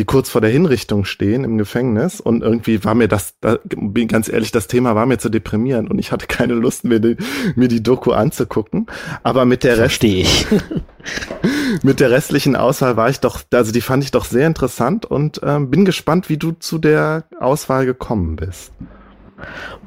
[0.00, 2.20] die kurz vor der Hinrichtung stehen im Gefängnis.
[2.20, 5.88] Und irgendwie war mir das, da, bin ganz ehrlich, das Thema war mir zu deprimierend
[5.88, 7.16] und ich hatte keine Lust, mir die,
[7.54, 8.86] mir die Doku anzugucken.
[9.22, 10.48] Aber mit der Rest ich.
[11.82, 15.40] mit der restlichen Auswahl war ich doch, also die fand ich doch sehr interessant und
[15.42, 18.72] ähm, bin gespannt, wie du zu der Auswahl gekommen bist.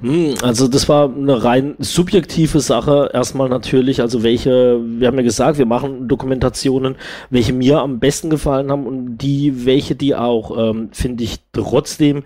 [0.02, 3.10] Hm, also das war eine rein subjektive Sache.
[3.14, 6.96] Erstmal natürlich, also welche, wir haben ja gesagt, wir machen Dokumentationen,
[7.30, 12.24] welche mir am besten gefallen haben und die, welche die auch, ähm, finde ich trotzdem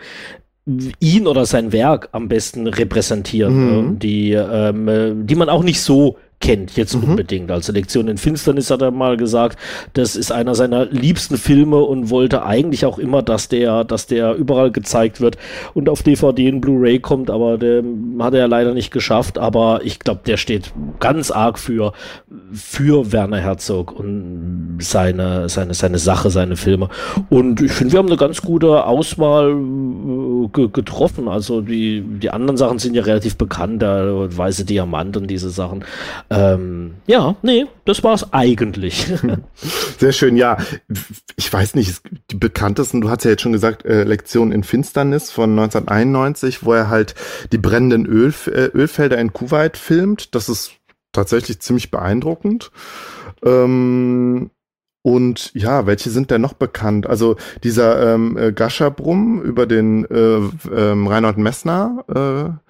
[0.99, 3.73] ihn oder sein Werk am besten repräsentieren, mhm.
[3.73, 7.11] ähm, die, ähm, die man auch nicht so kennt, jetzt mhm.
[7.11, 7.49] unbedingt.
[7.49, 9.57] Also Lektion in Finsternis hat er mal gesagt,
[9.93, 14.35] das ist einer seiner liebsten Filme und wollte eigentlich auch immer, dass der, dass der
[14.35, 15.37] überall gezeigt wird
[15.73, 17.81] und auf DVD und Blu-ray kommt, aber der
[18.19, 19.37] hat er leider nicht geschafft.
[19.37, 21.93] Aber ich glaube, der steht ganz arg für,
[22.51, 26.89] für Werner Herzog und seine, seine, seine Sache, seine Filme.
[27.29, 31.29] Und ich finde, wir haben eine ganz gute Auswahl äh, getroffen.
[31.29, 35.85] Also die, die anderen Sachen sind ja relativ bekannt, der Weiße Diamant und diese Sachen.
[36.33, 39.07] Ähm, ja, nee, das war's eigentlich.
[39.99, 40.57] Sehr schön, ja.
[41.35, 45.29] Ich weiß nicht, die bekanntesten, du hast ja jetzt schon gesagt, äh, Lektion in Finsternis
[45.29, 47.13] von 1991, wo er halt
[47.51, 50.33] die brennenden Öl, äh, Ölfelder in Kuwait filmt.
[50.33, 50.71] Das ist
[51.11, 52.71] tatsächlich ziemlich beeindruckend.
[53.45, 54.49] Ähm,
[55.03, 57.07] und ja, welche sind denn noch bekannt?
[57.07, 60.39] Also dieser ähm, äh, Gascha-Brumm über den äh,
[60.73, 62.62] ähm, Reinhold Messner, äh,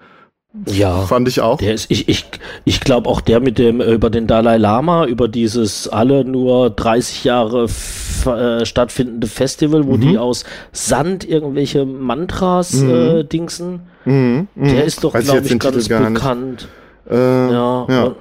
[0.66, 1.58] ja, fand ich auch.
[1.58, 2.26] Der ist, ich ich,
[2.64, 6.70] ich glaube auch der mit dem äh, über den Dalai Lama, über dieses alle nur
[6.70, 10.00] 30 Jahre äh, stattfindende Festival, wo mhm.
[10.00, 12.90] die aus Sand irgendwelche Mantras mhm.
[12.90, 13.80] äh, dingsen.
[14.04, 14.48] Mhm.
[14.54, 14.78] Der mhm.
[14.80, 16.68] ist doch, glaube ich, ganz bekannt.
[17.10, 17.86] Äh, ja.
[17.88, 18.04] ja.
[18.04, 18.16] Und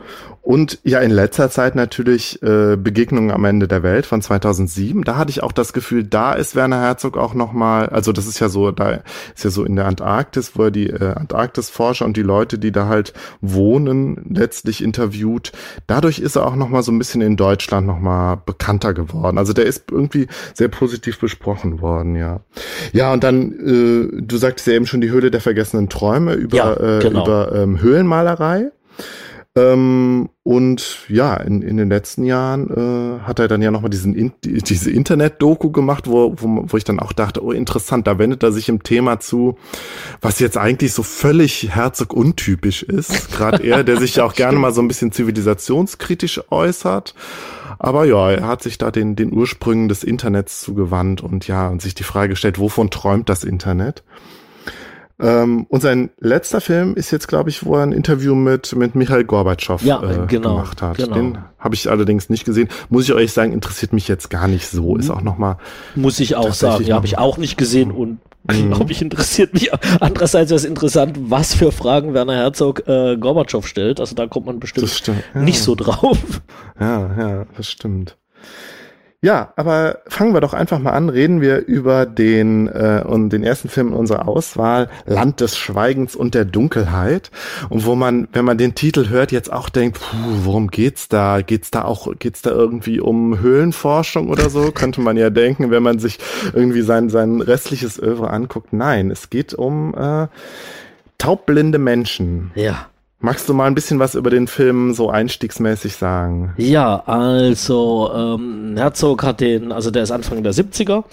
[0.84, 5.04] ja, in letzter Zeit natürlich äh, Begegnungen am Ende der Welt von 2007.
[5.04, 8.40] Da hatte ich auch das Gefühl, da ist Werner Herzog auch nochmal, also das ist
[8.40, 9.00] ja so, da
[9.34, 12.74] ist ja so in der Antarktis, wo er die äh, Antarktisforscher und die Leute, die
[12.74, 15.54] da halt wohnen, letztlich interviewt.
[15.88, 19.38] Dadurch ist er auch nochmal so ein bisschen in Deutschland nochmal bekannter geworden.
[19.38, 22.42] Also der ist irgendwie sehr positiv besprochen worden, ja.
[22.92, 26.58] Ja, und dann, äh, du sagtest ja eben schon die Höhle der vergessenen Träume über,
[26.58, 27.20] ja, äh, genau.
[27.20, 28.72] äh, über ähm, Höhlenmalerei.
[29.56, 34.16] Ähm, und ja, in, in den letzten Jahren äh, hat er dann ja nochmal diesen
[34.16, 38.42] in, diese Internet-Doku gemacht, wo, wo, wo ich dann auch dachte, oh interessant, da wendet
[38.42, 39.58] er sich im Thema zu,
[40.22, 43.32] was jetzt eigentlich so völlig Herzog untypisch ist.
[43.32, 47.14] Gerade er, der sich ja auch gerne mal so ein bisschen zivilisationskritisch äußert.
[47.78, 51.82] Aber ja, er hat sich da den, den Ursprüngen des Internets zugewandt und ja, und
[51.82, 54.04] sich die Frage gestellt, wovon träumt das Internet?
[55.24, 58.94] Ähm, und sein letzter Film ist jetzt, glaube ich, wo er ein Interview mit, mit
[58.94, 60.98] Michael Gorbatschow ja, äh, genau, gemacht hat.
[60.98, 61.16] Genau.
[61.16, 62.68] Den habe ich allerdings nicht gesehen.
[62.90, 64.98] Muss ich euch sagen, interessiert mich jetzt gar nicht so.
[64.98, 65.58] Ist auch nochmal.
[65.96, 66.84] Muss ich auch sagen.
[66.84, 68.20] Ja, habe ich auch nicht gesehen und
[68.52, 68.72] mhm.
[68.74, 69.72] glaube ich, interessiert mich.
[70.02, 74.02] Andererseits ist es interessant, was für Fragen Werner Herzog äh, Gorbatschow stellt.
[74.02, 75.42] Also da kommt man bestimmt ja.
[75.42, 76.42] nicht so drauf.
[76.78, 78.18] Ja, ja, das stimmt.
[79.24, 81.08] Ja, aber fangen wir doch einfach mal an.
[81.08, 86.36] Reden wir über den äh, und den ersten Film unserer Auswahl, Land des Schweigens und
[86.36, 87.32] der Dunkelheit.
[87.70, 91.40] Und wo man, wenn man den Titel hört, jetzt auch denkt, puh, worum geht's da?
[91.40, 94.72] Geht's da auch, geht's da irgendwie um Höhlenforschung oder so?
[94.74, 96.20] Könnte man ja denken, wenn man sich
[96.54, 98.74] irgendwie sein sein restliches Övre anguckt.
[98.74, 100.28] Nein, es geht um äh,
[101.18, 102.52] taubblinde Menschen.
[102.56, 102.88] Ja.
[103.26, 106.52] Magst du mal ein bisschen was über den Film so einstiegsmäßig sagen?
[106.58, 111.06] Ja, also ähm, Herzog hat den, also der ist Anfang der 70er,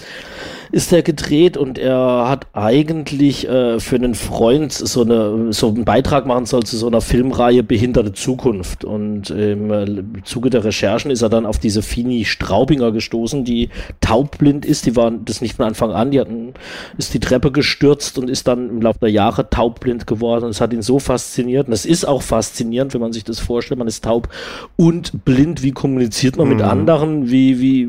[0.73, 5.85] ist er gedreht und er hat eigentlich äh, für einen Freund so, eine, so einen
[5.85, 8.85] Beitrag machen sollen zu so einer Filmreihe Behinderte Zukunft.
[8.85, 13.71] Und im äh, Zuge der Recherchen ist er dann auf diese Fini Straubinger gestoßen, die
[14.01, 14.87] taubblind ist.
[14.87, 16.11] Die war das nicht von Anfang an.
[16.13, 16.55] Die hatten,
[16.99, 20.45] ist die Treppe gestürzt und ist dann im Laufe der Jahre taubblind geworden.
[20.45, 21.67] Und es hat ihn so fasziniert.
[21.67, 23.79] Und es ist auch faszinierend, wenn man sich das vorstellt.
[23.79, 24.29] Man ist taub
[24.77, 25.63] und blind.
[25.63, 26.57] Wie kommuniziert man mhm.
[26.57, 27.31] mit anderen?
[27.31, 27.83] Wie, wie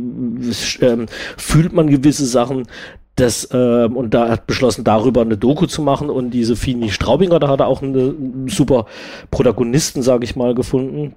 [0.86, 1.06] ähm,
[1.38, 2.67] fühlt man gewisse Sachen?
[3.15, 7.39] Das, äh, und da hat beschlossen, darüber eine Doku zu machen und diese Fini Straubinger,
[7.39, 8.86] da hat er auch einen super
[9.32, 11.15] Protagonisten, sage ich mal, gefunden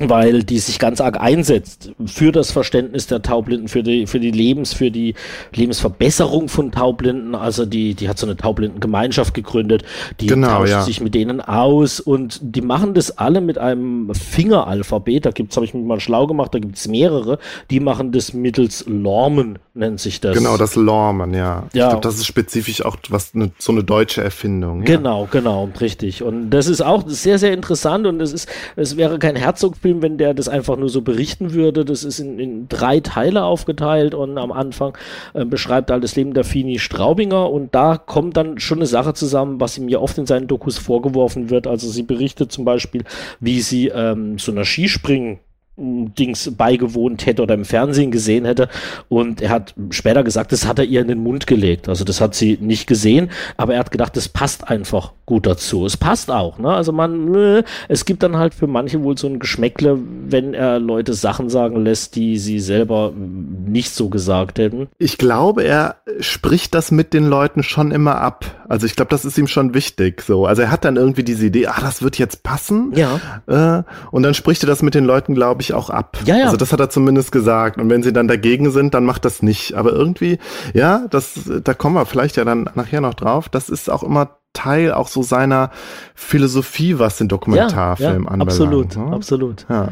[0.00, 4.30] weil die sich ganz arg einsetzt für das Verständnis der Taubblinden, für die, für die
[4.30, 5.14] Lebens, für die
[5.54, 7.34] Lebensverbesserung von Taubblinden.
[7.34, 9.84] Also die, die hat so eine Taubblinden-Gemeinschaft gegründet,
[10.20, 10.82] die genau, tauscht ja.
[10.82, 15.24] sich mit denen aus und die machen das alle mit einem Fingeralphabet.
[15.24, 17.38] Da gibt's, habe ich mich mal schlau gemacht, da gibt's mehrere,
[17.70, 20.36] die machen das mittels Lormen, nennt sich das.
[20.36, 21.64] Genau, das Lormen, ja.
[21.72, 21.84] ja.
[21.84, 24.80] Ich glaube, das ist spezifisch auch was ne, so eine deutsche Erfindung.
[24.80, 24.96] Ja.
[24.96, 26.22] Genau, genau, richtig.
[26.22, 30.02] Und das ist auch sehr, sehr interessant und es ist, es wäre kein Herzog Film,
[30.02, 31.84] wenn der das einfach nur so berichten würde.
[31.84, 34.98] Das ist in, in drei Teile aufgeteilt und am Anfang
[35.32, 39.14] äh, beschreibt er das Leben der Fini Straubinger und da kommt dann schon eine Sache
[39.14, 41.68] zusammen, was ihm ja oft in seinen Dokus vorgeworfen wird.
[41.68, 43.04] Also sie berichtet zum Beispiel,
[43.38, 45.38] wie sie ähm, so einer Skispringen
[45.76, 48.68] Dings beigewohnt hätte oder im Fernsehen gesehen hätte.
[49.08, 51.88] Und er hat später gesagt, das hat er ihr in den Mund gelegt.
[51.88, 55.84] Also das hat sie nicht gesehen, aber er hat gedacht, das passt einfach gut dazu.
[55.84, 56.70] Es passt auch, ne?
[56.70, 59.98] Also man, äh, es gibt dann halt für manche wohl so ein Geschmäckle,
[60.28, 64.86] wenn er Leute Sachen sagen lässt, die sie selber nicht so gesagt hätten.
[64.98, 68.44] Ich glaube, er spricht das mit den Leuten schon immer ab.
[68.68, 70.22] Also ich glaube, das ist ihm schon wichtig.
[70.22, 72.92] So, also er hat dann irgendwie diese Idee, ah, das wird jetzt passen.
[72.94, 73.20] Ja.
[73.46, 76.18] Äh, und dann spricht er das mit den Leuten, glaube ich, ich, auch ab.
[76.24, 76.44] Ja, ja.
[76.44, 77.78] Also das hat er zumindest gesagt.
[77.78, 79.74] Und wenn sie dann dagegen sind, dann macht das nicht.
[79.74, 80.38] Aber irgendwie,
[80.74, 83.48] ja, das, da kommen wir vielleicht ja dann nachher noch drauf.
[83.48, 85.70] Das ist auch immer Teil auch so seiner
[86.14, 88.42] Philosophie, was den Dokumentarfilm ja, ja, anbelangt.
[88.42, 89.12] Absolut, ne?
[89.14, 89.66] absolut.
[89.68, 89.88] Ja.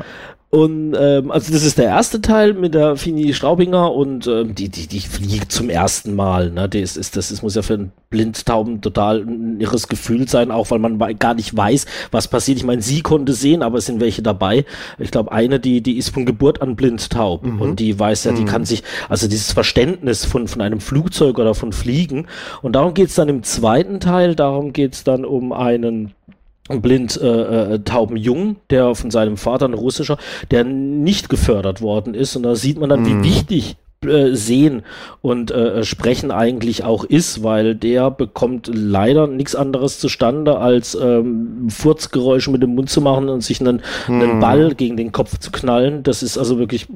[0.55, 4.69] Und ähm, also das ist der erste Teil mit der Fini Straubinger und ähm, die,
[4.69, 6.53] die, die fliegt zum ersten Mal.
[6.53, 6.69] Ne?
[6.69, 10.71] Das, ist, das ist, muss ja für einen Blindtauben total ein irres Gefühl sein, auch
[10.71, 12.59] weil man gar nicht weiß, was passiert.
[12.59, 14.65] Ich meine, sie konnte sehen, aber es sind welche dabei.
[15.01, 17.61] Ich glaube, eine, die, die ist von Geburt an blindtaub mhm.
[17.61, 18.47] und die weiß ja, die mhm.
[18.47, 22.29] kann sich, also dieses Verständnis von, von einem Flugzeug oder von Fliegen.
[22.63, 26.13] Und darum geht's dann im zweiten Teil, darum geht's dann um einen
[26.69, 30.19] blind äh, äh, tauben Jung, der von seinem Vater, ein russischer,
[30.51, 32.37] der nicht gefördert worden ist.
[32.37, 33.07] Und da sieht man dann, mm.
[33.07, 33.25] wie mhm.
[33.25, 34.83] wichtig äh, sehen
[35.23, 41.69] und äh, sprechen eigentlich auch ist, weil der bekommt leider nichts anderes zustande, als ähm,
[41.69, 44.21] Furzgeräusche mit dem Mund zu machen und sich einen, hm.
[44.21, 46.03] einen Ball gegen den Kopf zu knallen.
[46.03, 46.87] Das ist also wirklich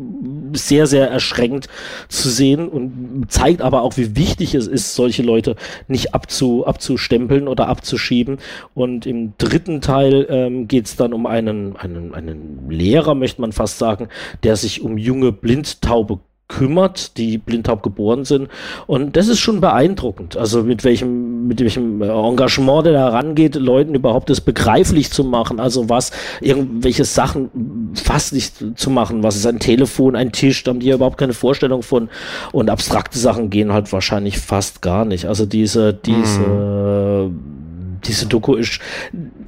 [0.52, 1.68] sehr, sehr erschreckend
[2.09, 5.56] zu sehen und zeigt aber auch, wie wichtig es ist, solche Leute
[5.86, 8.38] nicht abzu, abzustempeln oder abzuschieben.
[8.74, 13.52] Und im dritten Teil ähm, geht es dann um einen, einen, einen Lehrer, möchte man
[13.52, 14.09] fast sagen,
[14.42, 18.49] der sich um junge Blindtaube kümmert, die blindtaub geboren sind.
[18.86, 20.36] Und das ist schon beeindruckend.
[20.36, 25.61] Also mit welchem, mit welchem Engagement der da rangeht, Leuten überhaupt das begreiflich zu machen.
[25.61, 29.22] Also was, irgendwelche Sachen fasslich zu machen.
[29.22, 32.09] Was ist ein Telefon, ein Tisch, da haben die ja überhaupt keine Vorstellung von.
[32.53, 35.26] Und abstrakte Sachen gehen halt wahrscheinlich fast gar nicht.
[35.26, 37.59] Also diese, diese, mhm
[38.05, 38.80] diese Doku ist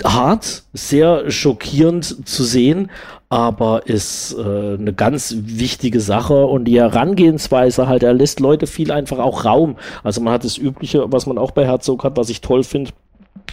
[0.04, 2.90] hart, sehr schockierend zu sehen,
[3.30, 8.90] aber ist äh, eine ganz wichtige Sache und die Herangehensweise halt, er lässt Leute viel
[8.90, 9.76] einfach auch Raum.
[10.02, 12.90] Also man hat das Übliche, was man auch bei Herzog hat, was ich toll finde,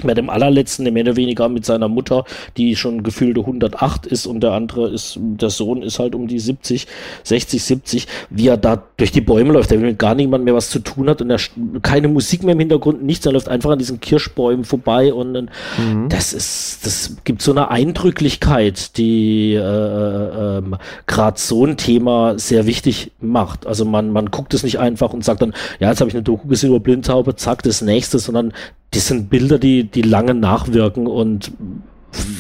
[0.04, 2.26] bei dem allerletzten, der mehr oder weniger mit seiner Mutter,
[2.56, 6.40] die schon gefühlte 108 ist und der andere ist, der Sohn ist halt um die
[6.40, 6.88] 70,
[7.24, 10.54] 60, 70, wie er da durch die Bäume läuft, der will mit gar niemand mehr
[10.54, 11.40] was zu tun hat und er
[11.82, 16.10] keine Musik mehr im Hintergrund, nichts, er läuft einfach an diesen Kirschbäumen vorbei und mhm.
[16.10, 20.76] das ist, das gibt so eine Eindrücklichkeit, die äh, äh, ähm,
[21.06, 23.66] gerade so ein Thema sehr wichtig macht.
[23.66, 26.24] Also man, man guckt es nicht einfach und sagt dann, ja, jetzt habe ich eine
[26.24, 28.54] Doku gesehen über Blindtaube, zack, das nächste, sondern
[28.92, 31.52] das sind Bilder, die, die lange nachwirken und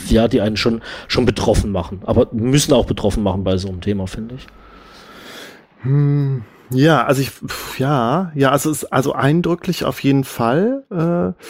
[0.07, 2.01] ja, die einen schon, schon betroffen machen.
[2.05, 4.47] Aber müssen auch betroffen machen bei so einem Thema, finde ich.
[5.81, 7.31] Hm, ja, also ich,
[7.77, 10.83] ja, ja, also es ist also eindrücklich auf jeden Fall.
[10.91, 11.43] Äh,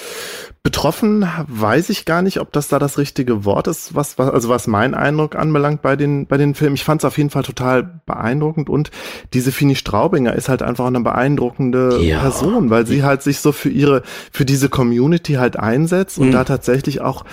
[0.67, 4.49] Betroffen weiß ich gar nicht, ob das da das richtige Wort ist, was, was also
[4.49, 6.75] was mein Eindruck anbelangt bei den bei den Filmen.
[6.75, 8.91] Ich fand es auf jeden Fall total beeindruckend und
[9.31, 12.19] diese Fini Straubinger ist halt einfach eine beeindruckende ja.
[12.19, 16.31] Person, weil sie halt sich so für ihre für diese Community halt einsetzt und mhm.
[16.33, 17.23] da tatsächlich auch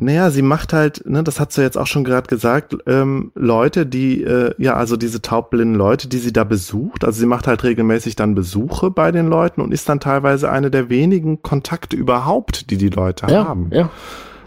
[0.00, 3.84] naja, sie macht halt, ne, das hat sie jetzt auch schon gerade gesagt, ähm, Leute,
[3.84, 7.64] die, äh, ja, also diese taubblinden Leute, die sie da besucht, also sie macht halt
[7.64, 12.67] regelmäßig dann Besuche bei den Leuten und ist dann teilweise eine der wenigen Kontakte überhaupt,
[12.68, 13.70] die die Leute ja, haben.
[13.72, 13.90] Ja.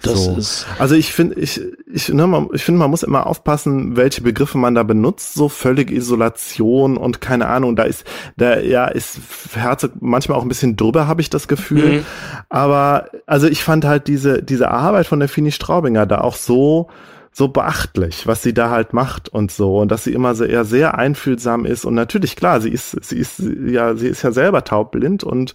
[0.02, 0.36] Das so.
[0.36, 4.22] ist also ich finde, ich, ich, ne, man, ich finde, man muss immer aufpassen, welche
[4.22, 5.36] Begriffe man da benutzt.
[5.36, 8.06] So völlig Isolation und keine Ahnung, da ist,
[8.36, 9.20] da ja ist
[9.54, 12.00] Herzog manchmal auch ein bisschen drüber, habe ich das Gefühl.
[12.00, 12.06] Mhm.
[12.50, 16.88] Aber also ich fand halt diese diese Arbeit von der Fini Straubinger da auch so
[17.34, 20.98] so beachtlich, was sie da halt macht und so und dass sie immer sehr sehr
[20.98, 25.24] einfühlsam ist und natürlich klar, sie ist sie ist ja sie ist ja selber taubblind
[25.24, 25.54] und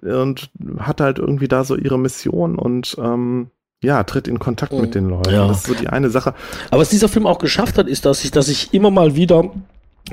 [0.00, 3.50] und hat halt irgendwie da so ihre Mission und ähm,
[3.82, 5.32] ja, tritt in Kontakt mit den Leuten.
[5.32, 5.46] Ja.
[5.46, 6.34] Das ist so die eine Sache.
[6.70, 9.52] Aber was dieser Film auch geschafft hat, ist, dass ich, dass ich immer mal wieder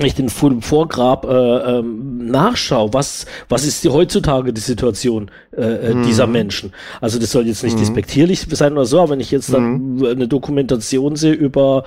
[0.04, 6.02] ich den Vorgrab äh, ähm, nachschaue, was, was ist die heutzutage die Situation äh, mhm.
[6.02, 6.72] dieser Menschen.
[7.00, 7.80] Also das soll jetzt nicht mhm.
[7.80, 10.04] despektierlich sein oder so, aber wenn ich jetzt dann mhm.
[10.04, 11.84] eine Dokumentation sehe über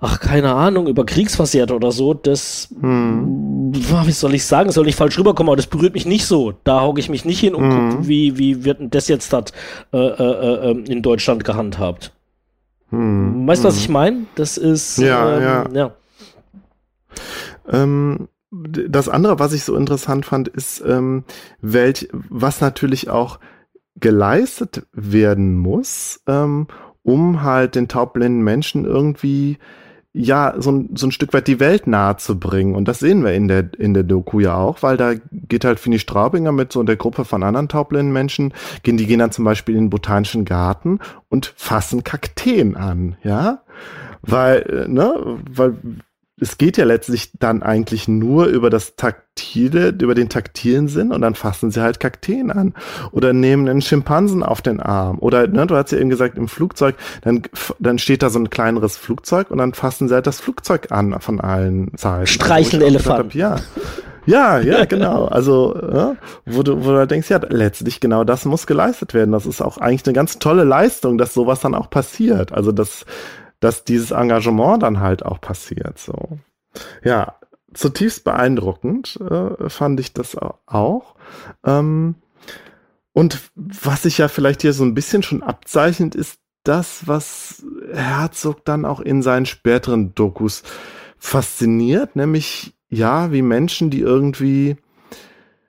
[0.00, 3.72] ach, keine Ahnung, über Kriegsversehrt oder so, das, hm.
[3.72, 6.54] wie soll ich sagen, soll nicht falsch rüberkommen, aber das berührt mich nicht so.
[6.64, 7.90] Da hocke ich mich nicht hin und hm.
[7.90, 9.52] gucke, wie, wie wird denn das jetzt hat,
[9.92, 12.12] äh, äh, äh, in Deutschland gehandhabt.
[12.90, 13.46] Hm.
[13.46, 13.80] Weißt du, was hm.
[13.80, 14.16] ich meine?
[14.34, 15.64] Das ist, ja, ähm, ja.
[15.74, 15.90] ja.
[17.70, 21.24] Ähm, das andere, was ich so interessant fand, ist, ähm,
[21.60, 23.38] welch, was natürlich auch
[23.96, 26.68] geleistet werden muss, ähm,
[27.02, 29.58] um halt den taubblinden Menschen irgendwie
[30.18, 32.74] ja, so ein, so ein Stück weit die Welt nahe zu bringen.
[32.74, 35.78] Und das sehen wir in der, in der Doku ja auch, weil da geht halt
[35.78, 39.44] Fini Straubinger mit so der Gruppe von anderen taubblinden Menschen, gehen, die gehen dann zum
[39.44, 43.62] Beispiel in den Botanischen Garten und fassen Kakteen an, ja.
[44.22, 45.76] Weil, äh, ne, weil
[46.38, 51.22] es geht ja letztlich dann eigentlich nur über das Taktile, über den taktilen Sinn und
[51.22, 52.74] dann fassen sie halt Kakteen an
[53.10, 56.48] oder nehmen einen Schimpansen auf den Arm oder, ne, du hast ja eben gesagt, im
[56.48, 57.42] Flugzeug, dann,
[57.78, 61.18] dann steht da so ein kleineres Flugzeug und dann fassen sie halt das Flugzeug an
[61.20, 62.26] von allen Seiten.
[62.26, 63.36] Streichen Elefanten.
[63.36, 63.56] Ja.
[64.26, 65.26] Ja, ja, genau.
[65.26, 69.30] Also, ja, wo, du, wo du denkst, ja, letztlich genau das muss geleistet werden.
[69.30, 72.50] Das ist auch eigentlich eine ganz tolle Leistung, dass sowas dann auch passiert.
[72.50, 73.06] Also, das,
[73.60, 75.98] dass dieses Engagement dann halt auch passiert.
[75.98, 76.38] So.
[77.02, 77.36] Ja,
[77.74, 80.36] zutiefst beeindruckend äh, fand ich das
[80.66, 81.14] auch.
[81.64, 82.16] Ähm,
[83.12, 88.64] und was sich ja vielleicht hier so ein bisschen schon abzeichnet, ist das, was Herzog
[88.64, 90.62] dann auch in seinen späteren Dokus
[91.18, 94.76] fasziniert, nämlich ja, wie Menschen, die irgendwie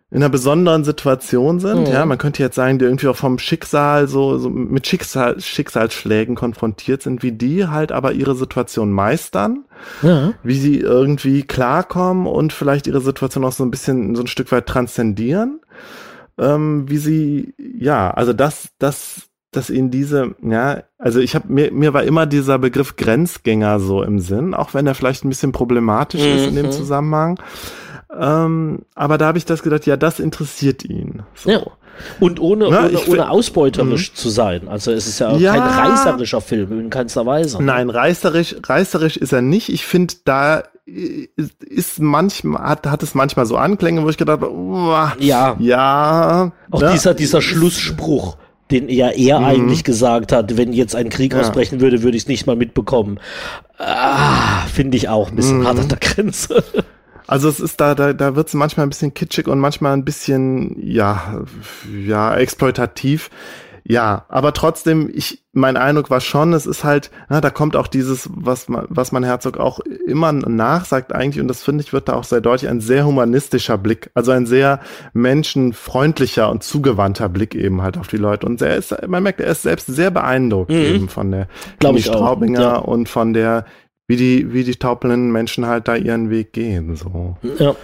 [0.10, 1.88] in einer besonderen Situation sind.
[1.88, 1.94] Mhm.
[1.94, 6.36] Ja, man könnte jetzt sagen, die irgendwie auch vom Schicksal so, so mit Schicksal, Schicksalsschlägen
[6.36, 9.66] konfrontiert sind, wie die halt aber ihre Situation meistern,
[10.02, 10.34] ja.
[10.44, 14.52] wie sie irgendwie klarkommen und vielleicht ihre Situation auch so ein bisschen so ein Stück
[14.54, 15.60] weit transzendieren.
[16.40, 21.72] Ähm, wie sie, ja, also das, das, dass ihnen diese, ja, also ich habe mir,
[21.72, 25.52] mir war immer dieser Begriff Grenzgänger so im Sinn, auch wenn er vielleicht ein bisschen
[25.52, 26.28] problematisch mhm.
[26.28, 26.72] ist in dem mhm.
[26.72, 27.40] Zusammenhang.
[28.16, 31.24] Ähm, aber da habe ich das gedacht, ja, das interessiert ihn.
[31.36, 31.50] So.
[31.50, 31.62] Ja.
[32.20, 34.16] Und ohne, Na, ohne, ohne ausbeuterisch mhm.
[34.16, 34.68] zu sein.
[34.68, 37.62] Also es ist ja, ja, kein reißerischer Film in keinster Weise.
[37.62, 39.70] Nein, reißerisch, reißerisch ist er nicht.
[39.70, 45.16] Ich finde, da ist manchmal, hat, hat es manchmal so Anklänge, wo ich gedacht habe,
[45.20, 45.56] ja.
[45.60, 46.52] Ja.
[46.72, 46.92] Auch ne?
[46.94, 48.38] dieser, dieser Schlussspruch
[48.72, 49.46] den ja er mhm.
[49.46, 51.40] eigentlich gesagt hat, wenn jetzt ein Krieg ja.
[51.40, 53.20] ausbrechen würde, würde ich es nicht mal mitbekommen.
[53.78, 55.68] Ah, Finde ich auch ein bisschen mhm.
[55.68, 56.64] hart an der Grenze.
[57.28, 60.06] Also es ist da, da, da wird es manchmal ein bisschen kitschig und manchmal ein
[60.06, 61.42] bisschen, ja,
[62.06, 63.30] ja, exploitativ.
[63.90, 67.88] Ja, aber trotzdem, ich, mein Eindruck war schon, es ist halt, na, da kommt auch
[67.88, 72.10] dieses, was man, was man Herzog auch immer nachsagt eigentlich, und das finde ich, wird
[72.10, 74.82] da auch sehr deutlich, ein sehr humanistischer Blick, also ein sehr
[75.14, 78.46] menschenfreundlicher und zugewandter Blick eben halt auf die Leute.
[78.46, 80.76] Und er ist, man merkt, er ist selbst sehr beeindruckt mhm.
[80.76, 81.48] eben von der
[81.80, 82.76] Glaube Straubinger ja.
[82.76, 83.64] und von der
[84.08, 86.96] wie die, wie die taubblinden Menschen halt da ihren Weg gehen.
[86.96, 87.38] So.
[87.60, 87.76] Ja.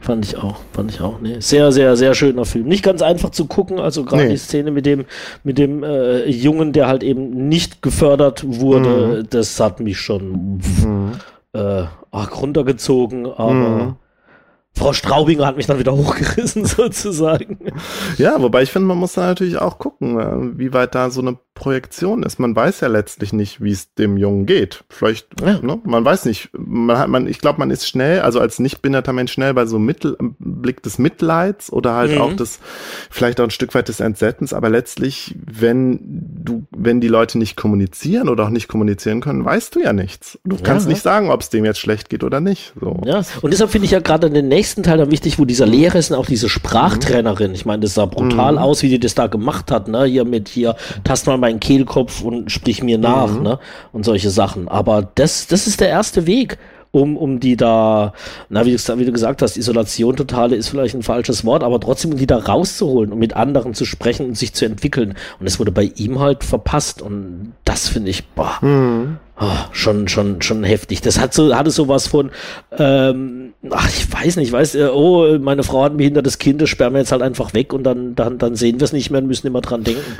[0.00, 1.20] Fand ich auch, fand ich auch.
[1.20, 1.36] Nee.
[1.40, 2.66] Sehr, sehr, sehr schöner Film.
[2.66, 4.30] Nicht ganz einfach zu gucken, also gerade nee.
[4.30, 5.04] die Szene mit dem,
[5.44, 9.26] mit dem äh, Jungen, der halt eben nicht gefördert wurde, mhm.
[9.30, 11.12] das hat mich schon mhm.
[11.52, 13.96] äh, arg runtergezogen, aber mhm.
[14.78, 17.58] Frau Straubinger hat mich dann wieder hochgerissen, sozusagen.
[18.16, 21.20] Ja, wobei ich finde, man muss da natürlich auch gucken, äh, wie weit da so
[21.20, 22.38] eine Projektion ist.
[22.38, 24.84] Man weiß ja letztlich nicht, wie es dem Jungen geht.
[24.88, 25.58] Vielleicht, ja.
[25.60, 26.50] ne, man weiß nicht.
[26.52, 29.66] Man hat, man, ich glaube, man ist schnell, also als nicht behinderter Mensch schnell bei
[29.66, 32.20] so Mittel, Blick des Mitleids oder halt mhm.
[32.20, 32.60] auch des,
[33.10, 34.52] vielleicht auch ein Stück weit des Entsetzens.
[34.52, 35.98] Aber letztlich, wenn
[36.44, 40.38] du, wenn die Leute nicht kommunizieren oder auch nicht kommunizieren können, weißt du ja nichts.
[40.44, 40.92] Du kannst ja.
[40.92, 42.72] nicht sagen, ob es dem jetzt schlecht geht oder nicht.
[42.80, 43.00] So.
[43.04, 45.96] Ja, und deshalb finde ich ja gerade den nächsten Teil dann wichtig, wo dieser Lehrer
[45.96, 47.54] ist und auch diese Sprachtrainerin.
[47.54, 48.58] Ich meine, das sah brutal mhm.
[48.58, 50.04] aus, wie die das da gemacht hat, ne?
[50.04, 53.42] Hier mit hier, tast mal meinen Kehlkopf und sprich mir nach, mhm.
[53.42, 53.58] ne?
[53.92, 54.68] Und solche Sachen.
[54.68, 56.58] Aber das, das ist der erste Weg
[56.90, 58.12] um, um die da,
[58.48, 61.80] na, wie du, wie du gesagt hast, Isolation totale ist vielleicht ein falsches Wort, aber
[61.80, 65.14] trotzdem, um die da rauszuholen, um mit anderen zu sprechen und sich zu entwickeln.
[65.40, 67.02] Und es wurde bei ihm halt verpasst.
[67.02, 69.18] Und das finde ich, boah, mhm.
[69.38, 71.00] oh, schon, schon, schon heftig.
[71.02, 72.30] Das hat so, hatte sowas von,
[72.76, 76.70] ähm, ach, ich weiß nicht, weiß, äh, oh, meine Frau hat ein behindertes Kind, das
[76.70, 79.20] sperren wir jetzt halt einfach weg und dann, dann, dann sehen wir es nicht mehr
[79.20, 80.18] und müssen immer dran denken.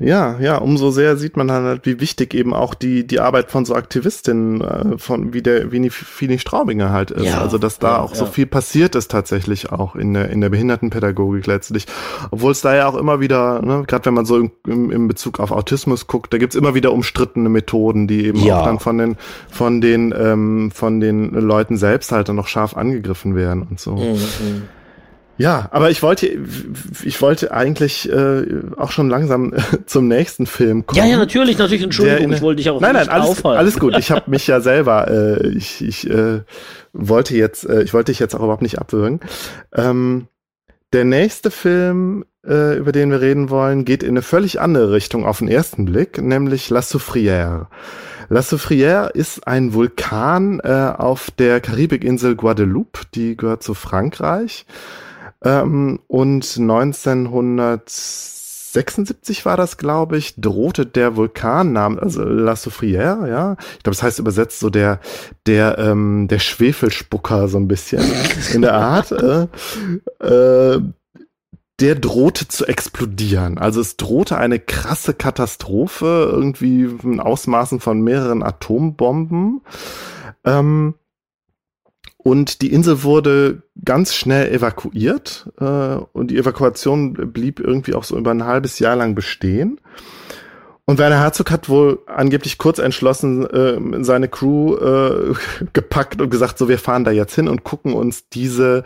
[0.00, 3.64] Ja, ja, umso sehr sieht man halt, wie wichtig eben auch die, die Arbeit von
[3.64, 7.26] so Aktivistinnen, äh, von wie der, wie Fini Straubinger halt ist.
[7.26, 8.16] Ja, also, dass da ja, auch ja.
[8.16, 11.86] so viel passiert ist tatsächlich auch in der, in der Behindertenpädagogik letztlich.
[12.30, 15.38] Obwohl es da ja auch immer wieder, ne, gerade wenn man so im, im Bezug
[15.38, 19.16] auf Autismus guckt, da gibt's immer wieder umstrittene Methoden, die eben auch dann von den,
[19.48, 23.94] von den, ähm, von den Leuten selbst halt dann noch scharf angegriffen werden und so.
[23.94, 24.62] Mhm.
[25.36, 26.28] Ja, aber ich wollte,
[27.04, 28.44] ich wollte eigentlich äh,
[28.76, 30.98] auch schon langsam äh, zum nächsten Film kommen.
[30.98, 33.58] Ja, ja, natürlich, natürlich, Entschuldigung, ich wollte dich auch nein, nein, alles, aufhalten.
[33.58, 33.96] alles gut.
[33.98, 36.42] Ich habe mich ja selber, äh, ich, ich äh,
[36.92, 39.20] wollte jetzt, äh, ich wollte dich jetzt auch überhaupt nicht abwürgen.
[39.74, 40.28] Ähm,
[40.92, 45.24] der nächste Film, äh, über den wir reden wollen, geht in eine völlig andere Richtung
[45.24, 47.66] auf den ersten Blick, nämlich La Soufrière.
[48.28, 54.66] La Soufrière ist ein Vulkan äh, auf der Karibikinsel Guadeloupe, die gehört zu Frankreich.
[55.44, 63.56] Ähm, und 1976 war das, glaube ich, drohte der Vulkan, also La Soufrière, ja.
[63.76, 65.00] Ich glaube, das heißt übersetzt so der,
[65.46, 68.02] der, ähm, der Schwefelspucker so ein bisschen
[68.54, 69.12] in der Art.
[69.12, 69.48] Äh,
[70.20, 70.80] äh,
[71.80, 73.58] der drohte zu explodieren.
[73.58, 79.60] Also es drohte eine krasse Katastrophe, irgendwie in Ausmaßen von mehreren Atombomben.
[80.44, 80.94] Ähm,
[82.24, 88.16] und die Insel wurde ganz schnell evakuiert äh, und die Evakuation blieb irgendwie auch so
[88.16, 89.78] über ein halbes Jahr lang bestehen.
[90.86, 95.34] Und Werner Herzog hat wohl angeblich kurz entschlossen äh, seine Crew äh,
[95.74, 98.84] gepackt und gesagt, so wir fahren da jetzt hin und gucken uns diese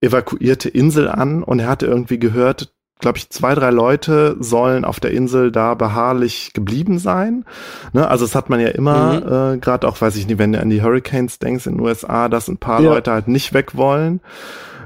[0.00, 1.42] evakuierte Insel an.
[1.42, 5.74] Und er hatte irgendwie gehört, glaube ich, zwei, drei Leute sollen auf der Insel da
[5.74, 7.44] beharrlich geblieben sein.
[7.92, 8.08] Ne?
[8.08, 9.56] Also das hat man ja immer, mhm.
[9.56, 12.28] äh, gerade auch, weiß ich nicht, wenn du an die Hurricanes denkst in den USA,
[12.28, 12.90] dass ein paar ja.
[12.90, 14.20] Leute halt nicht weg wollen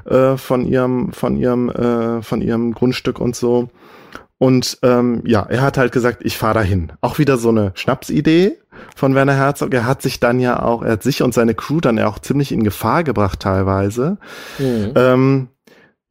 [0.05, 3.69] äh, von ihrem, von ihrem, äh, von ihrem Grundstück und so.
[4.37, 6.91] Und ähm, ja, er hat halt gesagt, ich fahre dahin.
[6.99, 8.57] Auch wieder so eine Schnapsidee
[8.95, 9.73] von Werner Herzog.
[9.73, 12.19] Er hat sich dann ja auch, er hat sich und seine Crew dann ja auch
[12.19, 14.17] ziemlich in Gefahr gebracht teilweise.
[14.59, 14.91] Mhm.
[14.95, 15.47] Ähm,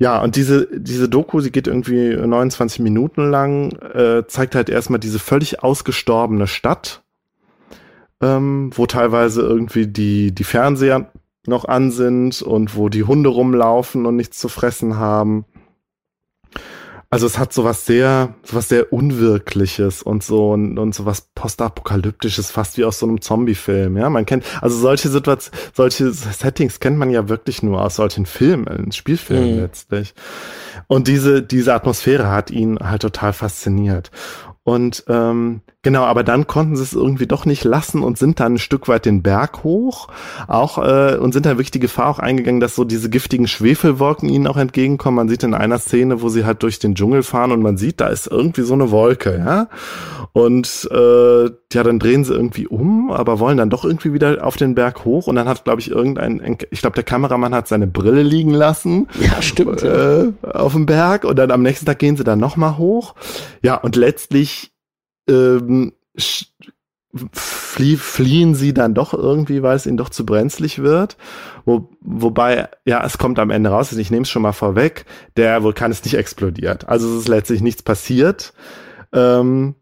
[0.03, 4.99] ja, und diese, diese Doku, sie geht irgendwie 29 Minuten lang, äh, zeigt halt erstmal
[4.99, 7.05] diese völlig ausgestorbene Stadt,
[8.21, 11.13] ähm, wo teilweise irgendwie die, die Fernseher
[11.47, 15.45] noch an sind und wo die Hunde rumlaufen und nichts zu fressen haben.
[17.13, 22.79] Also es hat sowas sehr, sowas sehr Unwirkliches und so und, und sowas Postapokalyptisches, fast
[22.79, 23.99] wie aus so einem Zombie-Film.
[23.99, 28.25] Ja, man kennt, also solche Situationen, solche Settings kennt man ja wirklich nur aus solchen
[28.25, 29.61] Filmen, Spielfilmen mhm.
[29.61, 30.15] letztlich.
[30.87, 34.11] Und diese, diese Atmosphäre hat ihn halt total fasziniert.
[34.63, 38.55] Und ähm, genau, aber dann konnten sie es irgendwie doch nicht lassen und sind dann
[38.55, 40.09] ein Stück weit den Berg hoch,
[40.49, 44.29] auch äh, und sind dann wirklich die Gefahr auch eingegangen, dass so diese giftigen Schwefelwolken
[44.29, 45.17] ihnen auch entgegenkommen.
[45.17, 48.01] Man sieht in einer Szene, wo sie halt durch den Dschungel fahren und man sieht,
[48.01, 49.69] da ist irgendwie so eine Wolke, ja.
[50.33, 54.57] Und äh, ja, dann drehen sie irgendwie um, aber wollen dann doch irgendwie wieder auf
[54.57, 57.87] den Berg hoch und dann hat, glaube ich, irgendein, ich glaube, der Kameramann hat seine
[57.87, 59.09] Brille liegen lassen.
[59.21, 59.83] Ja, stimmt.
[59.83, 63.15] Äh, auf dem Berg und dann am nächsten Tag gehen sie dann nochmal hoch.
[63.63, 64.72] Ja, und letztlich
[65.33, 65.93] ähm,
[67.35, 71.17] flie fliehen sie dann doch irgendwie, weil es ihnen doch zu brenzlig wird.
[71.65, 75.05] Wo, wobei, ja, es kommt am Ende raus, ich nehme es schon mal vorweg,
[75.37, 76.89] der Vulkan ist nicht explodiert.
[76.89, 78.53] Also es ist letztlich nichts passiert.
[79.13, 79.75] Ähm,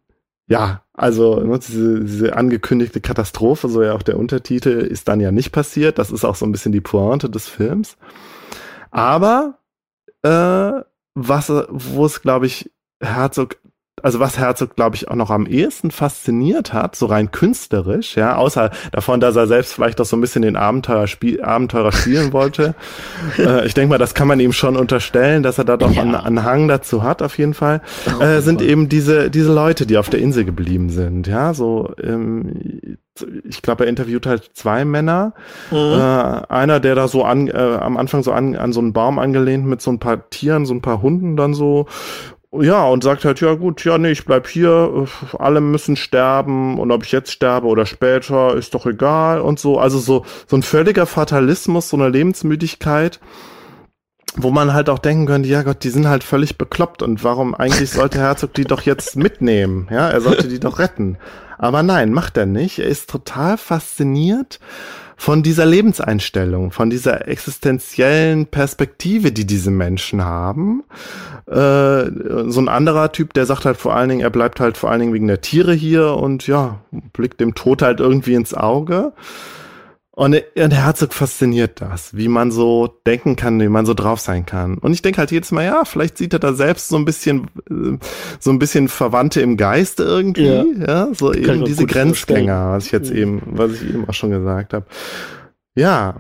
[0.47, 5.31] ja, also ne, diese, diese angekündigte Katastrophe, so ja auch der Untertitel, ist dann ja
[5.31, 5.99] nicht passiert.
[5.99, 7.97] Das ist auch so ein bisschen die Pointe des Films.
[8.91, 9.59] Aber
[10.23, 10.73] äh,
[11.15, 12.71] was, wo es, glaube ich,
[13.01, 13.57] Herzog
[14.03, 18.37] also was Herzog, glaube ich, auch noch am ehesten fasziniert hat, so rein künstlerisch, ja,
[18.37, 22.33] außer davon, dass er selbst vielleicht auch so ein bisschen den Abenteurer, spiel, Abenteurer spielen
[22.33, 22.75] wollte.
[23.39, 26.03] äh, ich denke mal, das kann man ihm schon unterstellen, dass er da doch ja.
[26.03, 27.81] einen, einen Hang dazu hat, auf jeden Fall,
[28.19, 31.95] oh, äh, sind eben diese, diese Leute, die auf der Insel geblieben sind, ja, so,
[32.03, 32.99] ähm,
[33.45, 35.35] ich glaube, er interviewt halt zwei Männer.
[35.71, 35.77] Mhm.
[35.77, 39.19] Äh, einer, der da so an, äh, am Anfang so an, an so einen Baum
[39.19, 41.87] angelehnt mit so ein paar Tieren, so ein paar Hunden dann so
[42.53, 45.07] ja, und sagt halt, ja gut, ja, nee, ich bleib hier,
[45.39, 49.79] alle müssen sterben und ob ich jetzt sterbe oder später, ist doch egal und so.
[49.79, 53.21] Also so, so ein völliger Fatalismus, so eine Lebensmüdigkeit,
[54.35, 57.55] wo man halt auch denken könnte, ja Gott, die sind halt völlig bekloppt und warum
[57.55, 59.89] eigentlich sollte Herzog die doch jetzt mitnehmen?
[59.91, 61.19] Ja, er sollte die doch retten.
[61.57, 62.79] Aber nein, macht er nicht.
[62.79, 64.59] Er ist total fasziniert
[65.21, 70.83] von dieser Lebenseinstellung, von dieser existenziellen Perspektive, die diese Menschen haben.
[71.47, 72.07] Äh,
[72.49, 75.01] so ein anderer Typ, der sagt halt vor allen Dingen, er bleibt halt vor allen
[75.01, 76.81] Dingen wegen der Tiere hier und ja,
[77.13, 79.13] blickt dem Tod halt irgendwie ins Auge.
[80.13, 84.45] Und, und Herzog fasziniert das, wie man so denken kann, wie man so drauf sein
[84.45, 84.77] kann.
[84.79, 87.47] Und ich denke halt jedes Mal, ja, vielleicht sieht er da selbst so ein bisschen,
[87.71, 87.97] äh,
[88.41, 92.87] so ein bisschen Verwandte im Geiste irgendwie, ja, ja so kann eben diese Grenzgänger, was
[92.87, 94.87] ich jetzt eben, was ich eben auch schon gesagt habe.
[95.77, 96.17] Ja.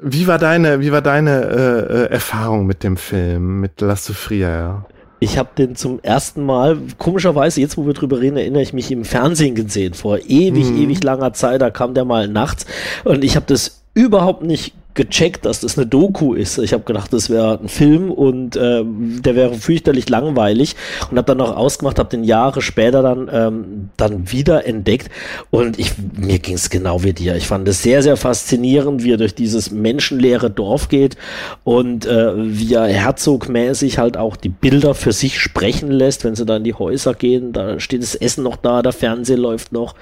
[0.00, 4.84] Wie war deine, wie war deine äh, äh Erfahrung mit dem Film, mit La Souffrière?
[5.20, 8.90] Ich habe den zum ersten Mal, komischerweise, jetzt wo wir drüber reden, erinnere ich mich
[8.90, 10.82] im Fernsehen gesehen, vor ewig, mhm.
[10.82, 12.66] ewig langer Zeit, da kam der mal nachts
[13.04, 16.58] und ich habe das überhaupt nicht gecheckt, dass das eine Doku ist.
[16.58, 20.74] Ich habe gedacht, das wäre ein Film und äh, der wäre fürchterlich langweilig
[21.10, 25.08] und habe dann noch ausgemacht, habe den Jahre später dann ähm, dann wieder entdeckt
[25.50, 27.36] und ich mir ging es genau wie dir.
[27.36, 31.16] Ich fand es sehr sehr faszinierend, wie er durch dieses menschenleere Dorf geht
[31.62, 36.44] und äh, wie er herzogmäßig halt auch die Bilder für sich sprechen lässt, wenn sie
[36.44, 37.52] da in die Häuser gehen.
[37.52, 39.94] Da steht das Essen noch da, der Fernseher läuft noch.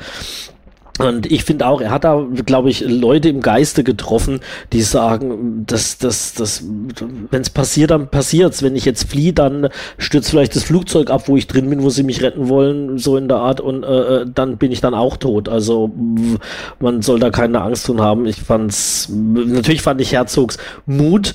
[0.98, 4.40] Und ich finde auch, er hat da, glaube ich, Leute im Geiste getroffen,
[4.72, 6.64] die sagen, dass, dass, dass
[7.30, 8.62] wenn es passiert, dann passiert's.
[8.62, 9.68] Wenn ich jetzt fliehe, dann
[9.98, 13.16] stürzt vielleicht das Flugzeug ab, wo ich drin bin, wo sie mich retten wollen, so
[13.16, 15.48] in der Art, und äh, äh dann bin ich dann auch tot.
[15.48, 15.90] Also
[16.80, 18.26] man soll da keine Angst tun haben.
[18.26, 21.34] Ich fand's, natürlich fand ich Herzogs Mut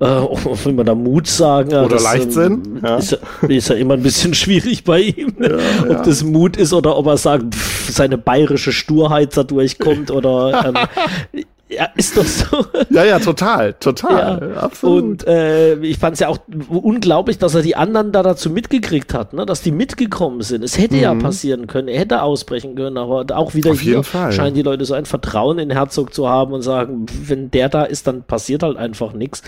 [0.00, 0.04] äh,
[0.64, 1.74] will man da Mut sagen?
[1.74, 2.52] Oder das, Leichtsinn.
[2.52, 2.96] Ähm, ja.
[2.96, 6.02] Ist, ist, ja immer ein bisschen schwierig bei ihm, ja, ob ja.
[6.02, 10.88] das Mut ist oder ob er sagt, pff, seine bayerische Sturheit da durchkommt oder
[11.32, 12.66] ähm, Ja, ist doch so.
[12.90, 14.60] Ja, ja, total, total, ja.
[14.60, 15.02] absolut.
[15.02, 19.14] Und äh, ich fand es ja auch unglaublich, dass er die anderen da dazu mitgekriegt
[19.14, 19.46] hat, ne?
[19.46, 20.64] dass die mitgekommen sind.
[20.64, 21.02] Es hätte mhm.
[21.02, 24.84] ja passieren können, er hätte ausbrechen können, aber auch wieder Auf hier scheinen die Leute
[24.84, 28.64] so ein Vertrauen in Herzog zu haben und sagen, wenn der da ist, dann passiert
[28.64, 29.42] halt einfach nichts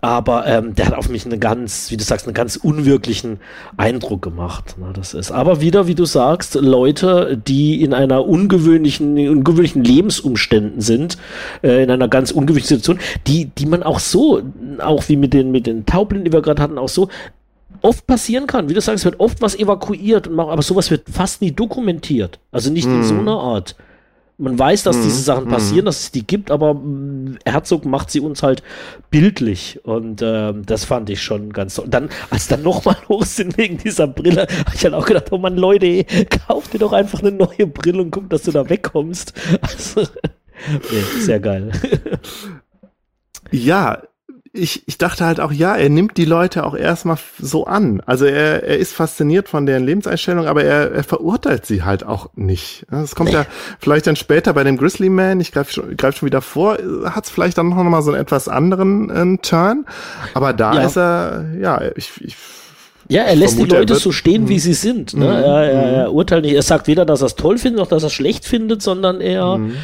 [0.00, 3.38] aber ähm, der hat auf mich einen ganz, wie du sagst, einen ganz unwirklichen
[3.76, 4.76] Eindruck gemacht.
[4.78, 10.80] Ne, das ist aber wieder, wie du sagst, Leute, die in einer ungewöhnlichen, ungewöhnlichen Lebensumständen
[10.80, 11.18] sind,
[11.62, 14.42] äh, in einer ganz ungewöhnlichen Situation, die, die man auch so,
[14.78, 17.08] auch wie mit den, mit den Taubblinden, die wir gerade hatten, auch so
[17.82, 18.68] oft passieren kann.
[18.68, 22.38] Wie du sagst, wird oft was evakuiert, aber sowas wird fast nie dokumentiert.
[22.52, 22.96] Also nicht hm.
[22.96, 23.20] in so mhm.
[23.20, 23.76] einer Art.
[24.40, 25.02] Man weiß, dass mhm.
[25.02, 25.50] diese Sachen mhm.
[25.50, 28.62] passieren, dass es die gibt, aber mm, Herzog macht sie uns halt
[29.10, 31.86] bildlich und äh, das fand ich schon ganz toll.
[31.88, 35.38] Dann, als dann nochmal hoch sind wegen dieser Brille, habe ich halt auch gedacht, oh
[35.38, 36.04] Mann, Leute,
[36.46, 39.34] kauf dir doch einfach eine neue Brille und guck, dass du da wegkommst.
[39.62, 40.02] Also,
[40.90, 41.70] nee, sehr geil.
[43.50, 44.02] Ja,
[44.52, 48.02] ich, ich dachte halt auch, ja, er nimmt die Leute auch erstmal so an.
[48.04, 52.30] Also er, er ist fasziniert von deren Lebenseinstellung, aber er, er verurteilt sie halt auch
[52.34, 52.84] nicht.
[52.90, 53.36] Das kommt nee.
[53.36, 53.46] ja
[53.78, 57.24] vielleicht dann später bei dem Grizzly Man, ich greife schon, greif schon wieder vor, hat
[57.24, 59.86] es vielleicht dann noch mal so einen etwas anderen äh, Turn.
[60.34, 60.82] Aber da ja.
[60.82, 62.36] ist er, ja, ich, ich
[63.10, 64.58] ja, er lässt die Leute so stehen, wie mhm.
[64.58, 65.14] sie sind.
[65.14, 65.26] Ne?
[65.26, 66.54] Er, er, er, urteilt nicht.
[66.54, 69.20] Er sagt weder, dass er es toll findet, noch dass er es schlecht findet, sondern
[69.20, 69.74] er, mhm.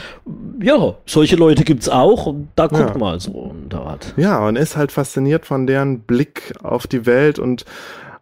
[0.63, 2.99] ja, solche Leute gibt's auch und da guckt ja.
[2.99, 4.15] mal so in der Art.
[4.17, 7.65] Ja, und ist halt fasziniert von deren Blick auf die Welt und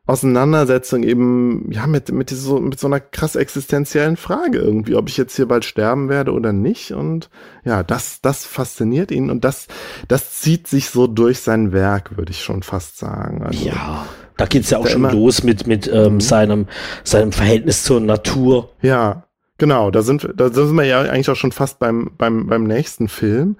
[0.06, 5.16] Auseinandersetzung eben, ja, mit, mit, so, mit so einer krass existenziellen Frage irgendwie, ob ich
[5.16, 6.92] jetzt hier bald sterben werde oder nicht.
[6.92, 7.30] Und
[7.64, 9.66] ja, das, das fasziniert ihn und das,
[10.06, 13.42] das zieht sich so durch sein Werk, würde ich schon fast sagen.
[13.42, 14.04] Also, ja.
[14.36, 16.20] Da geht's ja auch schon los mit, mit ähm, mhm.
[16.20, 16.66] seinem,
[17.04, 18.70] seinem Verhältnis zur Natur.
[18.82, 19.24] Ja,
[19.58, 19.90] genau.
[19.90, 23.56] Da sind, da sind wir ja eigentlich auch schon fast beim, beim, beim nächsten Film.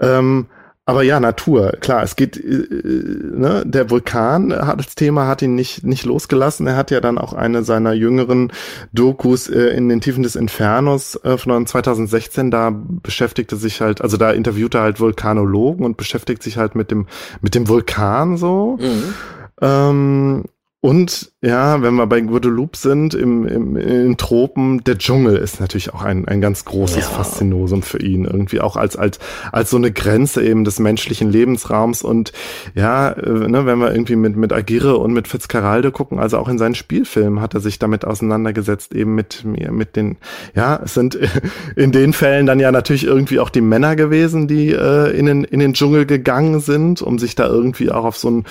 [0.00, 0.46] Ähm,
[0.88, 5.54] aber ja, Natur, klar, es geht, äh, ne, der Vulkan hat das Thema, hat ihn
[5.54, 6.66] nicht, nicht losgelassen.
[6.66, 8.50] Er hat ja dann auch eine seiner jüngeren
[8.94, 14.16] Dokus äh, in den Tiefen des Infernos äh, von 2016, da beschäftigte sich halt, also
[14.16, 17.06] da interviewte er halt Vulkanologen und beschäftigt sich halt mit dem,
[17.42, 18.78] mit dem Vulkan so.
[18.80, 19.12] Mhm.
[19.60, 20.44] Ähm,
[20.80, 25.92] und ja, wenn wir bei Guadeloupe sind, im, im, in Tropen, der Dschungel ist natürlich
[25.92, 27.02] auch ein, ein ganz großes ja.
[27.02, 28.24] Faszinosum für ihn.
[28.24, 29.18] Irgendwie auch als, als,
[29.50, 32.02] als so eine Grenze eben des menschlichen Lebensraums.
[32.02, 32.32] Und
[32.76, 36.48] ja, äh, ne, wenn wir irgendwie mit, mit Agire und mit Fitzcarraldo gucken, also auch
[36.48, 40.16] in seinen Spielfilmen hat er sich damit auseinandergesetzt, eben mit mir, mit den,
[40.54, 41.18] ja, es sind
[41.74, 45.42] in den Fällen dann ja natürlich irgendwie auch die Männer gewesen, die äh, in, den,
[45.42, 48.44] in den Dschungel gegangen sind, um sich da irgendwie auch auf so ein,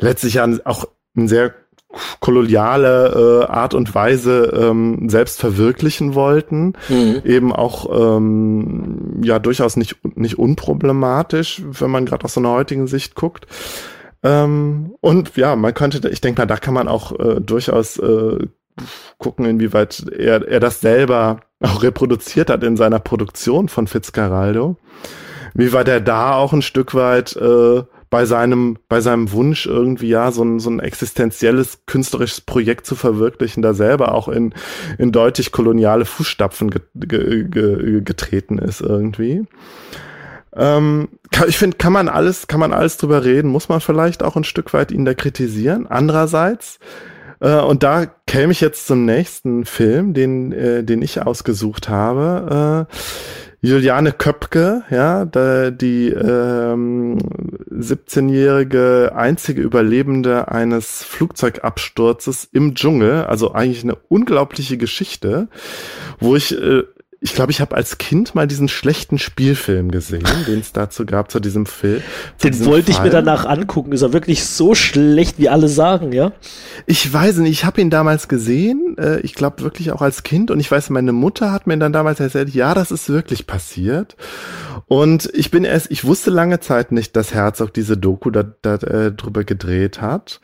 [0.00, 1.54] letztlich ja auch ein sehr
[2.20, 6.74] koloniale äh, Art und Weise ähm, selbst verwirklichen wollten.
[6.88, 7.22] Mhm.
[7.24, 12.86] Eben auch ähm, ja durchaus nicht, nicht unproblematisch, wenn man gerade aus so einer heutigen
[12.86, 13.46] Sicht guckt.
[14.22, 18.46] Ähm, und ja, man könnte, ich denke mal, da kann man auch äh, durchaus äh,
[19.18, 24.76] gucken, inwieweit er, er das selber auch reproduziert hat in seiner Produktion von Fitzcarraldo.
[25.54, 30.08] Wie weit er da auch ein Stück weit äh, bei seinem, bei seinem Wunsch irgendwie
[30.08, 34.54] ja so ein, so ein existenzielles künstlerisches Projekt zu verwirklichen, da selber auch in,
[34.98, 39.44] in deutlich koloniale Fußstapfen ge, ge, ge, getreten ist irgendwie.
[40.54, 41.08] Ähm,
[41.46, 44.44] ich finde, kann man alles, kann man alles drüber reden, muss man vielleicht auch ein
[44.44, 45.86] Stück weit ihn da kritisieren.
[45.86, 46.78] Andererseits,
[47.40, 52.86] äh, und da käme ich jetzt zum nächsten Film, den, äh, den ich ausgesucht habe.
[52.88, 52.96] Äh,
[53.66, 57.18] Juliane Köpke, ja, die ähm,
[57.72, 65.48] 17-jährige einzige Überlebende eines Flugzeugabsturzes im Dschungel, also eigentlich eine unglaubliche Geschichte,
[66.20, 66.84] wo ich äh,
[67.26, 71.32] ich glaube, ich habe als Kind mal diesen schlechten Spielfilm gesehen, den es dazu gab,
[71.32, 72.00] zu diesem Film.
[72.40, 73.04] Den diesem wollte Fall.
[73.04, 73.90] ich mir danach angucken.
[73.90, 76.30] Ist er wirklich so schlecht, wie alle sagen, ja?
[76.86, 80.52] Ich weiß nicht, ich habe ihn damals gesehen, äh, ich glaube wirklich auch als Kind
[80.52, 84.16] und ich weiß, meine Mutter hat mir dann damals erzählt, ja, das ist wirklich passiert.
[84.86, 88.74] Und ich bin erst, ich wusste lange Zeit nicht, dass Herzog diese Doku da, da
[88.76, 90.40] äh, drüber gedreht hat.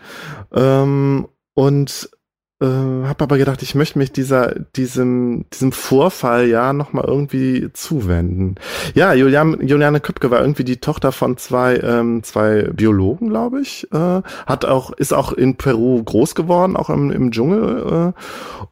[0.52, 2.10] Ähm, und
[2.62, 7.70] äh, habe aber gedacht, ich möchte mich dieser diesem diesem Vorfall ja noch mal irgendwie
[7.72, 8.54] zuwenden.
[8.94, 13.88] Ja, Julian, Juliane Köpke war irgendwie die Tochter von zwei ähm, zwei Biologen, glaube ich.
[13.92, 18.12] Äh, hat auch ist auch in Peru groß geworden, auch im, im Dschungel.
[18.14, 18.20] Äh,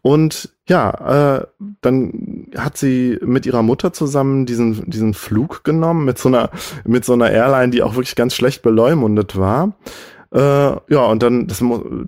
[0.02, 1.46] und ja, äh,
[1.80, 6.50] dann hat sie mit ihrer Mutter zusammen diesen diesen Flug genommen mit so einer
[6.84, 9.72] mit so einer Airline, die auch wirklich ganz schlecht beleumundet war.
[10.32, 11.62] Äh, ja, und dann, das,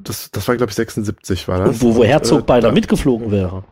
[0.05, 1.69] das, das war, glaube ich, 76 war das.
[1.69, 3.65] Und wo, wo Herzog und, äh, beinahe mitgeflogen wäre.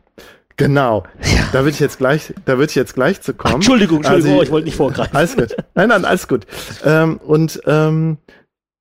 [0.57, 1.05] Genau.
[1.23, 1.45] Ja.
[1.53, 3.53] Da würde ich jetzt gleich, da würde ich jetzt gleich zu kommen.
[3.53, 5.17] Ach, Entschuldigung, Entschuldigung, also, ich wollte nicht vorgreifen.
[5.17, 5.57] Alles gut.
[5.75, 6.47] Nein, nein, alles gut.
[6.85, 8.19] Ähm, und ähm,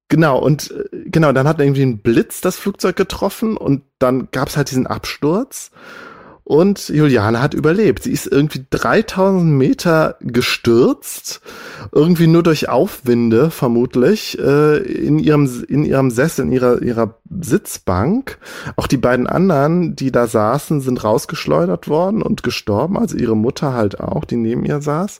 [0.09, 4.49] genau, und äh, genau, dann hat irgendwie ein Blitz das Flugzeug getroffen und dann gab
[4.49, 5.71] es halt diesen Absturz.
[6.49, 8.01] Und Juliane hat überlebt.
[8.01, 11.41] Sie ist irgendwie 3000 Meter gestürzt,
[11.91, 18.39] irgendwie nur durch Aufwinde vermutlich, äh, in ihrem, in ihrem Sessel, in ihrer, ihrer Sitzbank.
[18.77, 22.97] Auch die beiden anderen, die da saßen, sind rausgeschleudert worden und gestorben.
[22.97, 25.19] Also ihre Mutter halt auch, die neben ihr saß.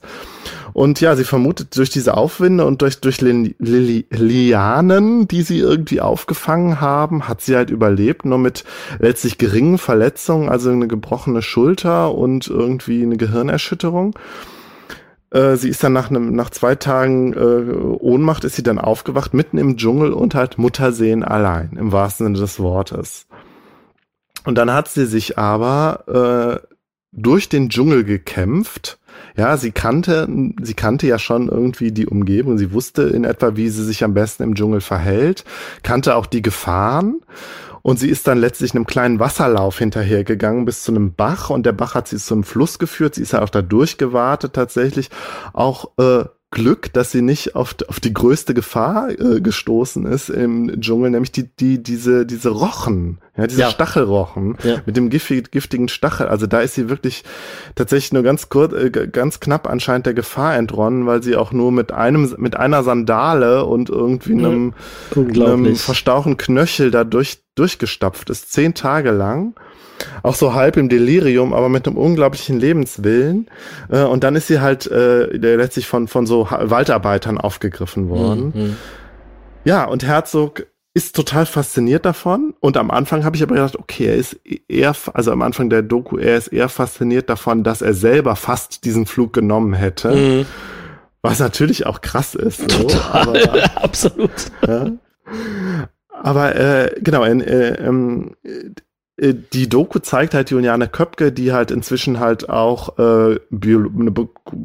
[0.72, 5.58] Und ja, sie vermutet durch diese Aufwinde und durch, durch Li Li Lianen, die sie
[5.58, 8.64] irgendwie aufgefangen haben, hat sie halt überlebt, nur mit
[8.98, 14.14] letztlich geringen Verletzungen, also eine gebrochene Schulter und irgendwie eine Gehirnerschütterung.
[15.30, 19.34] Äh, sie ist dann nach einem, nach zwei Tagen äh, Ohnmacht ist sie dann aufgewacht,
[19.34, 23.26] mitten im Dschungel und halt Muttersehen allein, im wahrsten Sinne des Wortes.
[24.44, 26.66] Und dann hat sie sich aber äh,
[27.12, 29.00] durch den Dschungel gekämpft
[29.36, 30.28] ja, sie kannte,
[30.60, 32.58] sie kannte ja schon irgendwie die Umgebung.
[32.58, 35.44] Sie wusste in etwa, wie sie sich am besten im Dschungel verhält,
[35.82, 37.20] kannte auch die Gefahren.
[37.82, 41.72] Und sie ist dann letztlich einem kleinen Wasserlauf hinterhergegangen bis zu einem Bach und der
[41.72, 43.14] Bach hat sie zum Fluss geführt.
[43.14, 45.10] Sie ist ja auch da durchgewartet tatsächlich.
[45.52, 50.80] Auch äh, Glück, dass sie nicht auf, auf die größte Gefahr äh, gestoßen ist im
[50.80, 53.70] Dschungel, nämlich die, die, diese, diese Rochen, ja, diese ja.
[53.70, 54.78] Stachelrochen ja.
[54.84, 56.26] mit dem giftig, giftigen Stachel.
[56.26, 57.22] Also da ist sie wirklich
[57.76, 61.70] tatsächlich nur ganz kurz, äh, ganz knapp anscheinend der Gefahr entronnen, weil sie auch nur
[61.70, 64.74] mit einem, mit einer Sandale und irgendwie einem,
[65.14, 69.54] einem verstauchten Knöchel da durch, durchgestapft ist, zehn Tage lang
[70.22, 73.48] auch so halb im Delirium, aber mit einem unglaublichen Lebenswillen.
[73.90, 78.52] Äh, und dann ist sie halt äh, letztlich von, von so Waldarbeitern aufgegriffen worden.
[78.54, 78.76] Mhm.
[79.64, 82.54] Ja, und Herzog ist total fasziniert davon.
[82.60, 85.82] Und am Anfang habe ich aber gedacht, okay, er ist eher, also am Anfang der
[85.82, 90.14] Doku, er ist eher fasziniert davon, dass er selber fast diesen Flug genommen hätte.
[90.14, 90.46] Mhm.
[91.22, 92.70] Was natürlich auch krass ist.
[92.70, 94.30] So, Total, aber, absolut.
[94.66, 94.90] Ja.
[96.10, 98.74] Aber äh, genau, äh, äh, äh,
[99.20, 104.12] die Doku zeigt halt Juliane Köpke, die halt inzwischen halt auch äh, Bio eine,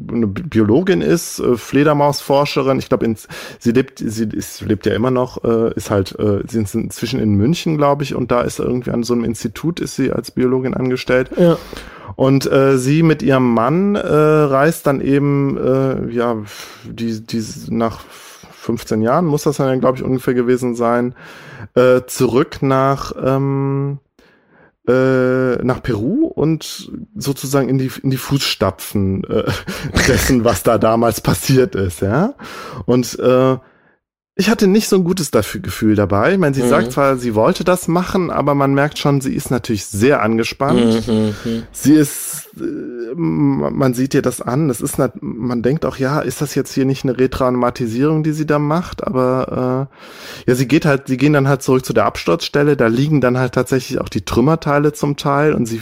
[0.09, 2.79] eine Biologin ist, äh, Fledermausforscherin.
[2.79, 3.13] Ich glaube,
[3.59, 7.19] sie lebt, sie ist, lebt ja immer noch, äh, ist halt, äh, sie ist inzwischen
[7.19, 10.31] in München, glaube ich, und da ist irgendwie an so einem Institut ist sie als
[10.31, 11.31] Biologin angestellt.
[11.37, 11.57] Ja.
[12.15, 16.37] Und äh, sie mit ihrem Mann äh, reist dann eben, äh, ja,
[16.85, 17.99] die, die nach
[18.53, 21.13] 15 Jahren muss das dann, glaube ich, ungefähr gewesen sein,
[21.73, 23.99] äh, zurück nach ähm,
[24.87, 29.51] äh, nach Peru und sozusagen in die in die Fußstapfen äh,
[30.07, 32.35] dessen, was da damals passiert ist, ja.
[32.85, 33.57] Und äh,
[34.37, 36.33] ich hatte nicht so ein gutes dafür Gefühl dabei.
[36.33, 36.67] Ich meine, sie mhm.
[36.67, 41.07] sagt zwar, sie wollte das machen, aber man merkt schon, sie ist natürlich sehr angespannt.
[41.07, 41.35] Mhm.
[41.45, 41.63] mhm.
[41.71, 44.67] Sie ist, äh, man sieht ihr das an.
[44.67, 48.45] Das ist, man denkt auch, ja, ist das jetzt hier nicht eine Retraumatisierung, die sie
[48.45, 49.07] da macht?
[49.07, 49.87] Aber
[50.45, 52.75] äh, ja, sie geht halt, sie gehen dann halt zurück zu der Absturzstelle.
[52.75, 55.81] Da liegen dann halt tatsächlich auch die Trümmerteile zum Teil und sie,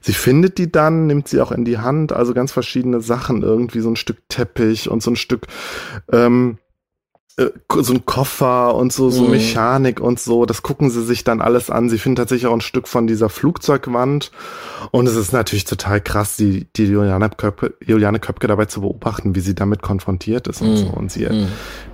[0.00, 2.12] sie findet die dann, nimmt sie auch in die Hand.
[2.12, 5.48] Also ganz verschiedene Sachen, irgendwie so ein Stück Teppich und so ein Stück
[6.12, 6.69] ähm, äh,
[7.80, 9.30] so ein Koffer und so, so mhm.
[9.30, 10.46] Mechanik und so.
[10.46, 11.88] Das gucken sie sich dann alles an.
[11.88, 14.30] Sie finden tatsächlich auch ein Stück von dieser Flugzeugwand.
[14.90, 19.34] Und es ist natürlich total krass, die, die Juliane, Köpke, Juliane Köpke dabei zu beobachten,
[19.34, 20.76] wie sie damit konfrontiert ist und mhm.
[20.76, 20.86] so.
[20.88, 21.48] Und sie mhm.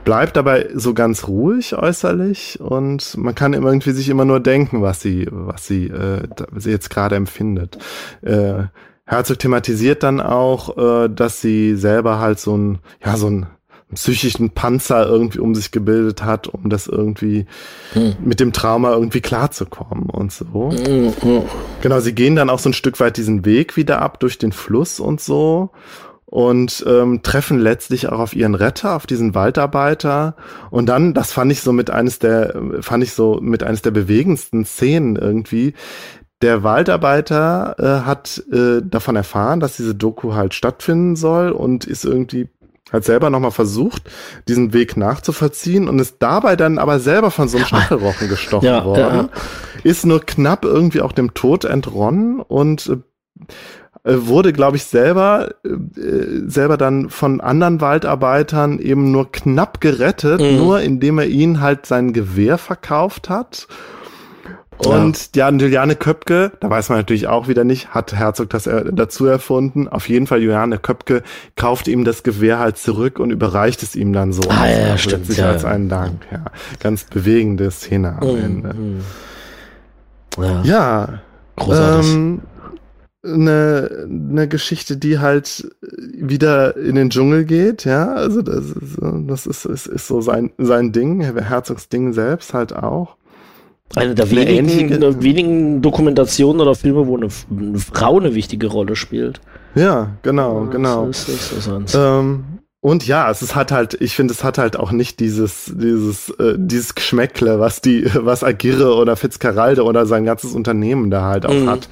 [0.05, 5.01] bleibt dabei so ganz ruhig äußerlich und man kann irgendwie sich immer nur denken, was
[5.01, 6.26] sie, was sie, äh,
[6.57, 7.78] sie jetzt gerade empfindet.
[8.22, 8.64] Äh,
[9.05, 13.47] Herzog thematisiert dann auch, äh, dass sie selber halt so ein, ja, so ein
[13.95, 17.47] psychischen Panzer irgendwie um sich gebildet hat, um das irgendwie
[17.93, 18.16] hm.
[18.24, 20.72] mit dem Trauma irgendwie klarzukommen und so.
[20.72, 21.43] Hm, hm.
[21.82, 24.53] Genau, sie gehen dann auch so ein Stück weit diesen Weg wieder ab durch den
[24.53, 25.70] Fluss und so
[26.26, 30.34] und ähm, treffen letztlich auch auf ihren Retter, auf diesen Waldarbeiter.
[30.70, 33.93] Und dann, das fand ich so mit eines der, fand ich so mit eines der
[33.93, 35.74] bewegendsten Szenen irgendwie.
[36.43, 42.05] Der Waldarbeiter äh, hat äh, davon erfahren, dass diese Doku halt stattfinden soll und ist
[42.05, 42.49] irgendwie
[42.93, 44.03] hat selber nochmal versucht,
[44.49, 48.84] diesen Weg nachzuvollziehen und ist dabei dann aber selber von so einem Stachelrochen gestochen ja,
[48.84, 49.28] worden.
[49.34, 49.41] Ja.
[49.82, 52.97] Ist nur knapp irgendwie auch dem Tod entronnen und äh,
[54.05, 60.57] wurde, glaube ich, selber, äh, selber dann von anderen Waldarbeitern eben nur knapp gerettet, mhm.
[60.57, 63.66] nur indem er ihnen halt sein Gewehr verkauft hat
[64.79, 65.51] und ja.
[65.51, 69.89] Juliane Köpke, da weiß man natürlich auch wieder nicht, hat Herzog das er, dazu erfunden.
[69.89, 71.22] Auf jeden Fall, Juliane Köpke
[71.57, 74.43] kauft ihm das Gewehr halt zurück und überreicht es ihm dann so.
[74.49, 75.27] Ah, ja, also stimmt.
[75.27, 76.27] Sich ja, als einen Dank.
[76.31, 76.45] Ja,
[76.81, 78.74] ganz bewegende Szene am mm, Ende.
[78.74, 79.01] Mm.
[80.39, 80.62] Ja.
[80.62, 81.20] ja
[81.57, 82.12] Großartig.
[82.12, 82.41] Ähm,
[83.24, 85.68] eine, eine Geschichte, die halt
[86.14, 90.53] wieder in den Dschungel geht, ja, also das ist, das ist, ist, ist so sein,
[90.59, 93.16] sein Ding, Herzogs Ding selbst halt auch.
[93.95, 98.97] Eine der wenigen, eine wenigen Dokumentationen oder Filme, wo eine, eine, Frau eine wichtige Rolle
[98.97, 99.41] spielt.
[99.74, 101.07] Ja, genau, ja, genau.
[101.07, 102.45] Das ist, das ist ähm,
[102.87, 106.30] und ja, es ist hat halt, ich finde, es hat halt auch nicht dieses, dieses,
[106.39, 111.47] äh, dieses Geschmäckle, was die, was Agirre oder Fitzcarralde oder sein ganzes Unternehmen da halt
[111.47, 111.68] auch mhm.
[111.68, 111.89] hat.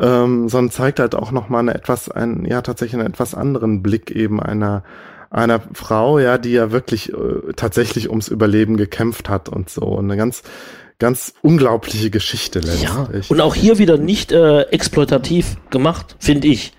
[0.00, 4.10] Ähm, sondern zeigt halt auch nochmal eine etwas, ein, ja, tatsächlich einen etwas anderen Blick
[4.10, 4.82] eben einer,
[5.30, 9.82] einer Frau, ja, die ja wirklich äh, tatsächlich ums Überleben gekämpft hat und so.
[9.82, 10.42] Und eine ganz,
[11.02, 12.84] ganz unglaubliche Geschichte letztlich.
[12.84, 16.74] Ja, und auch hier wieder nicht äh, exploitativ gemacht, finde ich.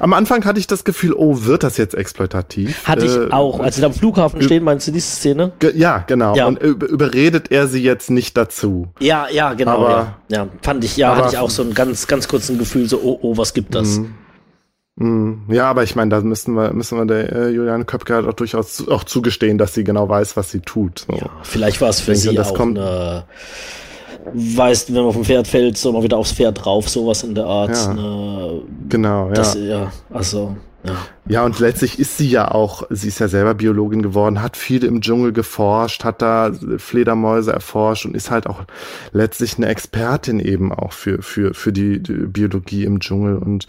[0.00, 2.88] Am Anfang hatte ich das Gefühl, oh, wird das jetzt exploitativ?
[2.88, 3.60] Hatte ich äh, auch.
[3.60, 5.52] Als sie am Flughafen stehen, meinst du diese Szene?
[5.74, 6.34] Ja, genau.
[6.34, 6.46] Ja.
[6.46, 8.88] Und überredet er sie jetzt nicht dazu.
[9.00, 9.84] Ja, ja, genau.
[9.84, 10.38] Aber, ja.
[10.38, 10.48] ja.
[10.62, 13.36] fand ich, ja, hatte ich auch so ein ganz, ganz kurzen Gefühl, so, oh, oh,
[13.36, 13.98] was gibt das?
[13.98, 14.14] Mhm.
[14.98, 15.42] Mhm.
[15.48, 18.32] Ja, aber ich meine, da müssen wir, müssen wir der äh, Juliane Köpke halt auch
[18.32, 21.06] durchaus auch zugestehen, dass sie genau weiß, was sie tut.
[21.08, 21.16] So.
[21.16, 23.24] Ja, vielleicht war es für sie auch kommt, eine,
[24.34, 27.46] weißt, wenn man vom Pferd fällt, soll man wieder aufs Pferd drauf, sowas in der
[27.46, 27.70] Art.
[27.70, 29.34] Ja, eine, genau, ja.
[29.34, 30.56] Das, ja, also.
[30.84, 30.94] Ja.
[31.26, 34.84] ja, und letztlich ist sie ja auch, sie ist ja selber Biologin geworden, hat viel
[34.84, 38.62] im Dschungel geforscht, hat da Fledermäuse erforscht und ist halt auch
[39.12, 43.66] letztlich eine Expertin eben auch für, für, für die, die Biologie im Dschungel und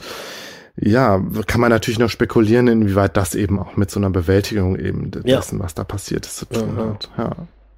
[0.81, 5.11] ja, kann man natürlich noch spekulieren, inwieweit das eben auch mit so einer Bewältigung eben
[5.11, 5.63] dessen, ja.
[5.63, 6.85] was da passiert ist, zu tun ja.
[6.85, 7.09] hat.
[7.17, 7.35] Ja.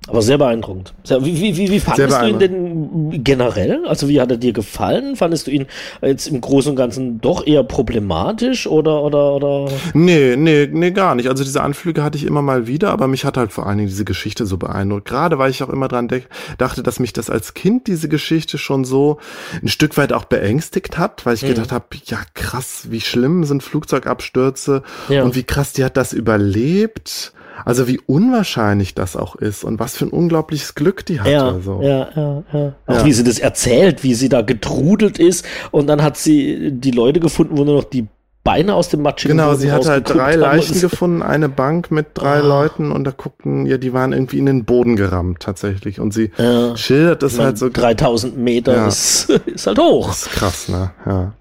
[0.07, 0.95] Aber sehr beeindruckend.
[1.07, 3.85] Wie, wie, wie, wie fandest du ihn denn generell?
[3.85, 5.15] Also wie hat er dir gefallen?
[5.15, 5.67] Fandest du ihn
[6.01, 9.71] jetzt im Großen und Ganzen doch eher problematisch oder oder oder?
[9.93, 11.29] Nee, nee, nee, gar nicht.
[11.29, 13.89] Also diese Anflüge hatte ich immer mal wieder, aber mich hat halt vor allen Dingen
[13.89, 15.07] diese Geschichte so beeindruckt.
[15.07, 16.09] Gerade weil ich auch immer dran
[16.57, 19.19] dachte, dass mich das als Kind diese Geschichte schon so
[19.61, 21.49] ein Stück weit auch beängstigt hat, weil ich mhm.
[21.49, 25.21] gedacht habe, ja krass, wie schlimm sind Flugzeugabstürze ja.
[25.21, 27.33] und wie krass die hat das überlebt
[27.65, 31.31] Also wie unwahrscheinlich das auch ist und was für ein unglaubliches Glück die hatte.
[31.31, 31.81] Ja, so.
[31.81, 32.73] ja, ja, ja.
[32.87, 33.05] Auch Ja.
[33.05, 37.19] wie sie das erzählt, wie sie da getrudelt ist und dann hat sie die Leute
[37.19, 38.07] gefunden, wo nur noch die
[38.43, 42.07] Beine aus dem matschigen Genau, sie hat halt drei Leichen und- gefunden, eine Bank mit
[42.15, 42.47] drei Ah.
[42.47, 45.99] Leuten und da guckten, ja, die waren irgendwie in den Boden gerammt tatsächlich.
[45.99, 46.75] Und sie Ja.
[46.75, 48.87] schildert das halt so 3000 Meter Ja.
[48.87, 50.07] ist, ist halt hoch.
[50.07, 50.89] Das ist krass, ne?
[51.05, 51.33] Ja.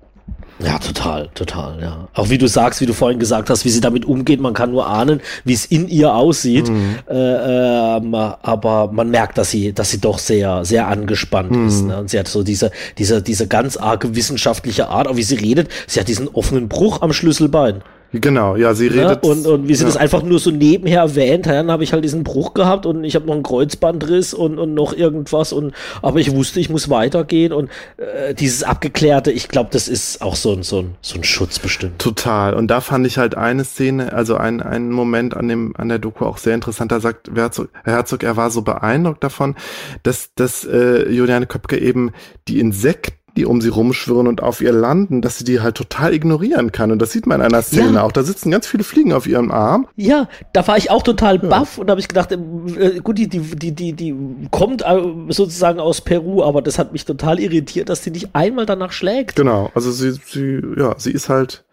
[0.63, 2.09] Ja, total, total, ja.
[2.13, 4.71] Auch wie du sagst, wie du vorhin gesagt hast, wie sie damit umgeht, man kann
[4.71, 6.69] nur ahnen, wie es in ihr aussieht.
[6.69, 6.97] Mhm.
[7.09, 11.67] Äh, ähm, aber man merkt, dass sie, dass sie doch sehr, sehr angespannt Mhm.
[11.69, 11.83] ist.
[11.87, 11.99] Ne?
[11.99, 15.69] Und sie hat so diese, diese, diese ganz arge wissenschaftliche Art, auch wie sie redet.
[15.87, 17.83] Sie hat diesen offenen Bruch am Schlüsselbein.
[18.13, 19.05] Genau, ja, sie Ne?
[19.05, 19.25] redet.
[19.25, 19.89] Und, und wie sie ja.
[19.89, 23.05] das einfach nur so nebenher erwähnt, ja, dann habe ich halt diesen Bruch gehabt und
[23.05, 26.91] ich habe noch einen Kreuzbandriss und, und noch irgendwas und aber ich wusste, ich muss
[26.91, 31.17] weitergehen und äh, dieses Abgeklärte, ich glaube, das ist auch so ein, so ein, so
[31.17, 31.99] ein Schutz bestimmt.
[31.99, 32.55] Total.
[32.55, 35.99] Und da fand ich halt eine Szene, also ein, einen Moment an dem, an der
[35.99, 36.93] Doku auch sehr interessant.
[36.93, 39.55] Da sagt Herzog, Herr Herzog, er war so beeindruckt davon,
[40.03, 42.13] dass, dass äh, Juliane Köpke eben
[42.49, 46.13] die Insekten die um sie rumschwirren und auf ihr landen, dass sie die halt total
[46.15, 46.91] ignorieren kann.
[46.91, 48.03] Und das sieht man in einer Szene Ja.
[48.03, 48.13] auch.
[48.13, 49.87] Da sitzen ganz viele Fliegen auf ihrem Arm.
[49.97, 53.41] Ja, da war ich auch total baff und habe ich gedacht, äh, gut, die, die,
[53.41, 54.15] die, die, die
[54.51, 58.67] kommt äh, sozusagen aus Peru, aber das hat mich total irritiert, dass die nicht einmal
[58.67, 59.37] danach schlägt.
[59.37, 59.71] Genau.
[59.75, 61.65] Also sie, sie, ja, sie ist halt,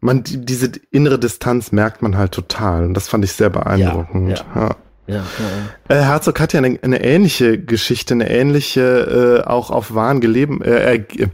[0.00, 2.84] man, die, diese innere Distanz merkt man halt total.
[2.84, 4.44] Und das fand ich sehr beeindruckend.
[4.54, 4.60] ja.
[4.60, 4.76] ja.
[5.06, 5.24] Ja,
[5.88, 10.62] Äh, Herzog hat ja eine, eine ähnliche Geschichte, eine ähnliche, äh, auch auf wahren, geleben,
[10.62, 11.28] äh, äh,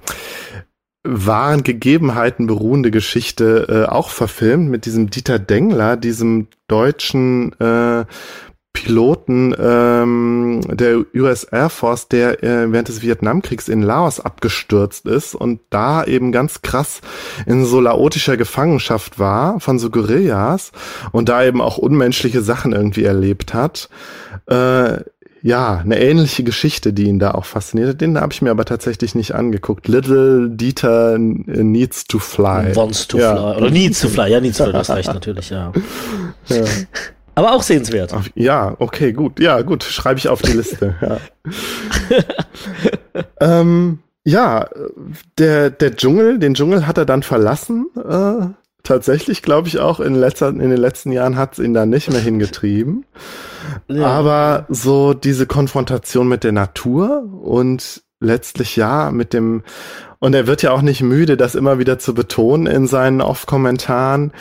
[1.04, 8.04] wahren Gegebenheiten beruhende Geschichte äh, auch verfilmt mit diesem Dieter Dengler, diesem deutschen äh,
[8.72, 15.34] Piloten ähm, der US Air Force, der äh, während des Vietnamkriegs in Laos abgestürzt ist
[15.34, 17.00] und da eben ganz krass
[17.46, 20.70] in so laotischer Gefangenschaft war von so Guerillas
[21.12, 23.88] und da eben auch unmenschliche Sachen irgendwie erlebt hat.
[24.46, 24.98] Äh,
[25.40, 28.00] ja, eine ähnliche Geschichte, die ihn da auch fasziniert hat.
[28.00, 29.86] Den habe ich mir aber tatsächlich nicht angeguckt.
[29.86, 32.74] Little Dieter Needs to Fly.
[32.74, 33.36] Wants to Ja.
[33.36, 33.56] fly.
[33.62, 34.30] Oder needs to fly.
[34.30, 35.72] Ja, needs to fly, das reicht natürlich, ja.
[36.48, 36.64] Ja.
[37.38, 38.12] Aber auch sehenswert.
[38.34, 39.38] Ja, okay, gut.
[39.38, 40.96] Ja, gut, schreibe ich auf die Liste.
[43.40, 44.68] Ja, ähm, ja
[45.38, 47.86] der, der Dschungel, den Dschungel hat er dann verlassen.
[47.96, 48.48] Äh,
[48.82, 52.10] tatsächlich, glaube ich, auch in, letzter, in den letzten Jahren hat es ihn da nicht
[52.10, 53.06] mehr hingetrieben.
[53.86, 54.06] Ja.
[54.06, 59.62] Aber so diese Konfrontation mit der Natur und letztlich ja mit dem,
[60.18, 64.32] und er wird ja auch nicht müde, das immer wieder zu betonen in seinen Off-Kommentaren,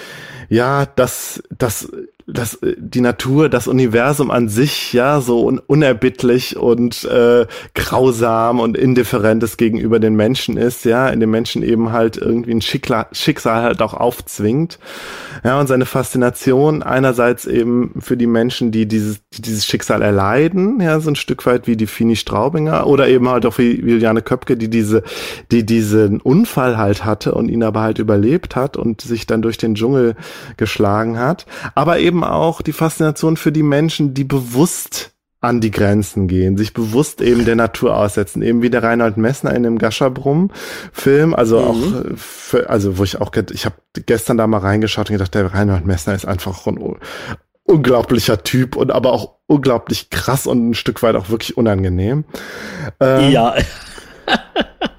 [0.49, 1.91] ja, dass, dass,
[2.27, 8.59] dass äh, die Natur, das Universum an sich ja so un unerbittlich und äh, grausam
[8.59, 13.07] und indifferentes gegenüber den Menschen ist, ja, in den Menschen eben halt irgendwie ein Schickla
[13.11, 14.77] Schicksal halt auch aufzwingt.
[15.43, 20.81] Ja, und seine Faszination einerseits eben für die Menschen, die dieses, die dieses Schicksal erleiden,
[20.81, 24.21] ja, so ein Stück weit wie die Fini Straubinger oder eben halt auch wie Juliane
[24.21, 25.03] Köpke, die diese,
[25.51, 29.57] die diesen Unfall halt hatte und ihn aber halt überlebt hat und sich dann durch
[29.57, 30.15] den Dschungel
[30.57, 31.45] geschlagen hat.
[31.75, 36.73] Aber eben auch die Faszination für die Menschen, die bewusst an die Grenzen gehen, sich
[36.73, 41.65] bewusst eben der Natur aussetzen, eben wie der Reinhold Messner in dem Gascherbrumm-Film, also Mhm.
[41.65, 43.75] auch, äh, für, also wo ich auch, ich habe
[44.07, 46.97] gestern da mal reingeschaut und gedacht, der Reinhold Messner ist einfach ein un-
[47.63, 52.25] unglaublicher Typ und aber auch unglaublich krass und ein Stück weit auch wirklich unangenehm.
[52.99, 53.53] Ähm, ja,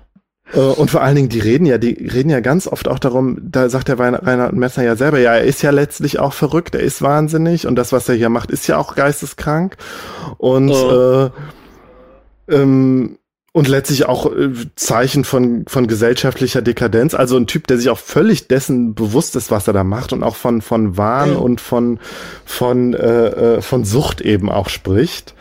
[0.54, 3.68] Und vor allen Dingen, die reden ja, die reden ja ganz oft auch darum, da
[3.68, 7.02] sagt der Reinhard Messner ja selber, ja, er ist ja letztlich auch verrückt, er ist
[7.02, 9.76] wahnsinnig und das, was er hier macht, ist ja auch geisteskrank.
[10.38, 11.30] Und Oh.
[12.48, 13.18] äh, ähm,
[13.52, 17.14] und letztlich auch äh, Zeichen von, von gesellschaftlicher Dekadenz.
[17.14, 20.22] Also ein Typ, der sich auch völlig dessen bewusst ist, was er da macht und
[20.22, 21.38] auch von, von Wahn Ja.
[21.38, 21.98] und von,
[22.44, 25.34] von, äh, äh, von Sucht eben auch spricht.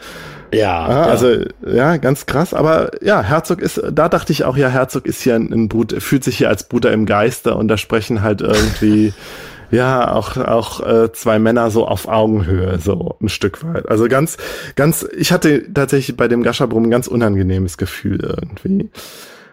[0.58, 1.04] Ja, Ja, ja.
[1.04, 1.36] also
[1.66, 2.54] ja, ganz krass.
[2.54, 6.02] Aber ja, Herzog ist, da dachte ich auch, ja, Herzog ist hier ein, ein Bruder,
[6.02, 9.14] fühlt sich hier als Bruder im Geiste und da sprechen halt irgendwie,
[9.72, 13.90] ja, auch, auch äh, zwei Männer so auf Augenhöhe, so ein Stück weit.
[13.90, 14.38] Also ganz,
[14.76, 18.90] ganz, ich hatte tatsächlich bei dem Gascherbrumm ein ganz unangenehmes Gefühl irgendwie.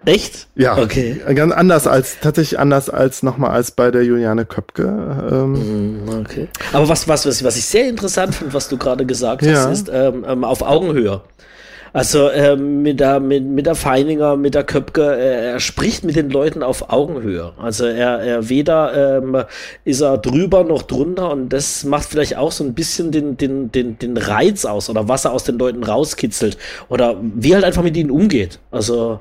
[0.07, 0.49] Echt?
[0.55, 1.21] Ja, Okay.
[1.35, 4.83] ganz anders als, tatsächlich anders als nochmal als bei der Juliane Köpke.
[5.31, 6.49] Ähm, Mm, Okay.
[6.73, 9.71] Aber was, was, was, ich sehr interessant finde, was du gerade gesagt hast, Ja.
[9.71, 11.21] ist ähm, ähm, auf Augenhöhe.
[11.93, 16.17] Also ähm, mit, der, mit, mit der Feininger, mit der Köpke, äh, er spricht mit
[16.17, 17.53] den Leuten auf Augenhöhe.
[17.57, 19.45] Also er, er weder ähm,
[19.85, 23.71] ist er drüber noch drunter und das macht vielleicht auch so ein bisschen den, den,
[23.71, 27.65] den, den Reiz aus oder was er aus den Leuten rauskitzelt oder wie er halt
[27.65, 28.59] einfach mit ihnen umgeht.
[28.73, 29.21] Also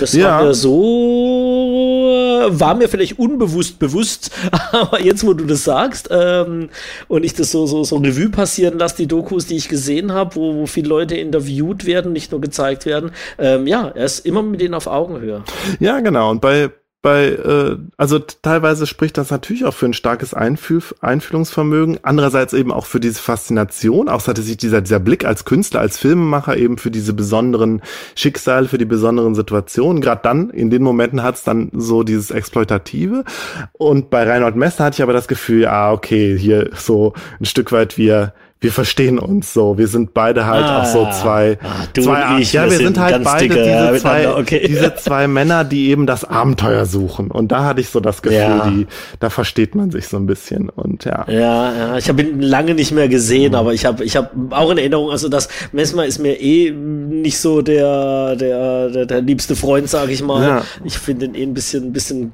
[0.00, 0.38] Das Ja.
[0.38, 4.30] war mir so, war mir vielleicht unbewusst bewusst,
[4.72, 6.70] aber jetzt, wo du das sagst ähm,
[7.08, 10.36] und ich das so, so, so Revue passieren lasse, die Dokus, die ich gesehen habe,
[10.36, 14.42] wo, wo viele Leute interviewt werden, nicht nur gezeigt werden, ähm, ja, er ist immer
[14.42, 15.42] mit denen auf Augenhöhe.
[15.80, 16.30] Ja, genau.
[16.30, 16.70] Und bei,
[17.00, 21.98] bei, äh, also teilweise spricht das natürlich auch für ein starkes Einfühl Einfühlungsvermögen.
[22.02, 24.08] Andererseits eben auch für diese Faszination.
[24.08, 27.82] Auch hatte sich dieser, dieser Blick als Künstler, als Filmemacher eben für diese besonderen
[28.16, 30.02] Schicksale, für die besonderen Situationen.
[30.02, 33.24] Gerade dann, in den Momenten hat es dann so dieses Exploitative.
[33.72, 37.70] Und bei Reinhold Messner hatte ich aber das Gefühl, ah, okay, hier so ein Stück
[37.70, 39.78] weit wir, wir verstehen uns so.
[39.78, 43.48] Wir sind beide halt auch so zwei, Ah, zwei ich, ja, wir sind halt beide
[43.48, 44.64] dicke, diese zwei, okay.
[44.66, 47.30] diese zwei Männer, die eben das Abenteuer suchen.
[47.30, 48.68] Und da hatte ich so das Gefühl, Ja.
[48.68, 48.88] die,
[49.20, 50.70] da versteht man sich so ein bisschen.
[50.70, 51.24] Und ja.
[51.28, 54.70] Ja, ja, ich habe ihn lange nicht mehr gesehen, aber ich habe ich hab auch
[54.70, 59.54] in Erinnerung, also das Messmer ist mir eh nicht so der der der, der liebste
[59.54, 60.42] Freund, sage ich mal.
[60.42, 60.62] Ja.
[60.84, 62.32] Ich finde ihn eh ein bisschen ein bisschen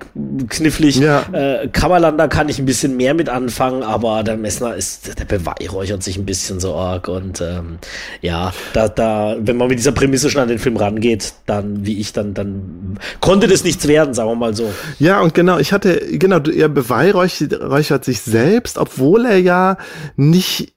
[0.49, 0.97] knifflig.
[0.97, 1.23] Ja.
[1.33, 6.03] Äh, Kammerlander kann ich ein bisschen mehr mit anfangen, aber der Messner ist der beweihräuchert
[6.03, 7.79] sich ein bisschen so arg und ähm,
[8.21, 11.99] ja, da da wenn man mit dieser Prämisse schon an den Film rangeht, dann wie
[11.99, 14.73] ich dann dann konnte das nichts werden, sagen wir mal so.
[14.99, 19.77] Ja, und genau, ich hatte, genau, er beweihräuchert sich selbst, obwohl er ja
[20.17, 20.74] nicht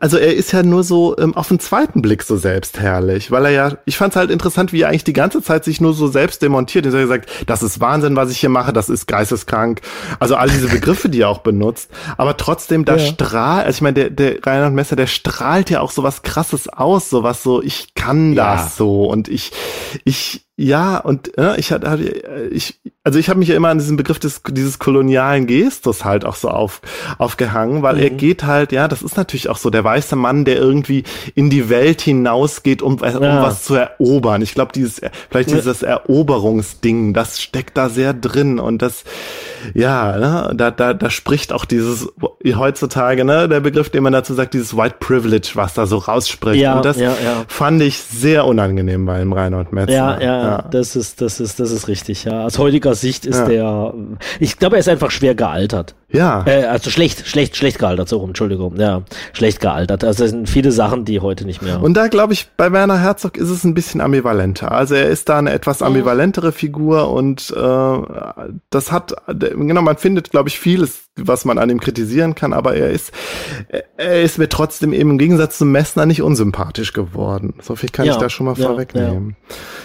[0.00, 3.50] also er ist ja nur so ähm, auf den zweiten Blick so selbstherrlich, weil er
[3.52, 6.08] ja, ich fand es halt interessant, wie er eigentlich die ganze Zeit sich nur so
[6.08, 6.86] selbst demontiert.
[6.86, 9.80] Er hat gesagt, das ist Wahnsinn, was ich hier mache, das ist geisteskrank.
[10.18, 11.88] Also all diese Begriffe, die er auch benutzt.
[12.16, 13.06] Aber trotzdem, da Ja.
[13.06, 16.68] strahlt, also ich meine, der, der Reinhard Messer, der strahlt ja auch so was krasses
[16.68, 18.56] aus, so was so, ich kann Ja.
[18.56, 19.52] das so und ich,
[20.04, 21.98] ich, ja, und äh, ich hatte,
[22.52, 26.24] ich, also ich habe mich ja immer an diesen Begriff des, dieses kolonialen Gestus halt
[26.24, 26.80] auch so auf,
[27.18, 30.56] aufgehangen, weil er geht halt, ja, das ist natürlich auch so der weiße Mann, der
[30.58, 31.02] irgendwie
[31.34, 33.42] in die Welt hinausgeht, um, um Ja.
[33.42, 34.42] was zu erobern.
[34.42, 35.56] Ich glaube, dieses, vielleicht Ja.
[35.56, 39.04] dieses Eroberungsding, das steckt da sehr drin und das,
[39.74, 42.08] ja, ne, da, da, da spricht auch dieses
[42.44, 46.62] heutzutage, ne, der Begriff, den man dazu sagt, dieses White Privilege, was da so rausspricht.
[46.62, 47.44] Ja, und das ja, ja.
[47.48, 49.94] fand ich sehr unangenehm bei dem Reinhold Metzner.
[49.94, 52.44] Ja, ja, das ist, das ist, das ist richtig, ja.
[52.44, 53.46] Aus heutiger Sicht ist Ja.
[53.46, 53.94] der,
[54.40, 55.94] ich glaube, er ist einfach schwer gealtert.
[56.14, 56.44] Ja.
[56.46, 60.04] Äh, also schlecht, schlecht, schlecht gealtert, so rum, Entschuldigung, ja, schlecht gealtert.
[60.04, 61.82] Also es sind viele Sachen, die heute nicht mehr.
[61.82, 64.72] Und da glaube ich, bei Werner Herzog ist es ein bisschen ambivalenter.
[64.72, 67.98] Also er ist da eine etwas ambivalentere Figur und äh,
[68.70, 72.74] das hat, genau, man findet, glaube ich, vieles, was man an ihm kritisieren kann, aber
[72.74, 73.12] er ist,
[73.96, 77.54] er ist mir trotzdem eben im Gegensatz zum Messner nicht unsympathisch geworden.
[77.60, 79.36] So viel kann Ja, ich da schon mal ja, vorwegnehmen.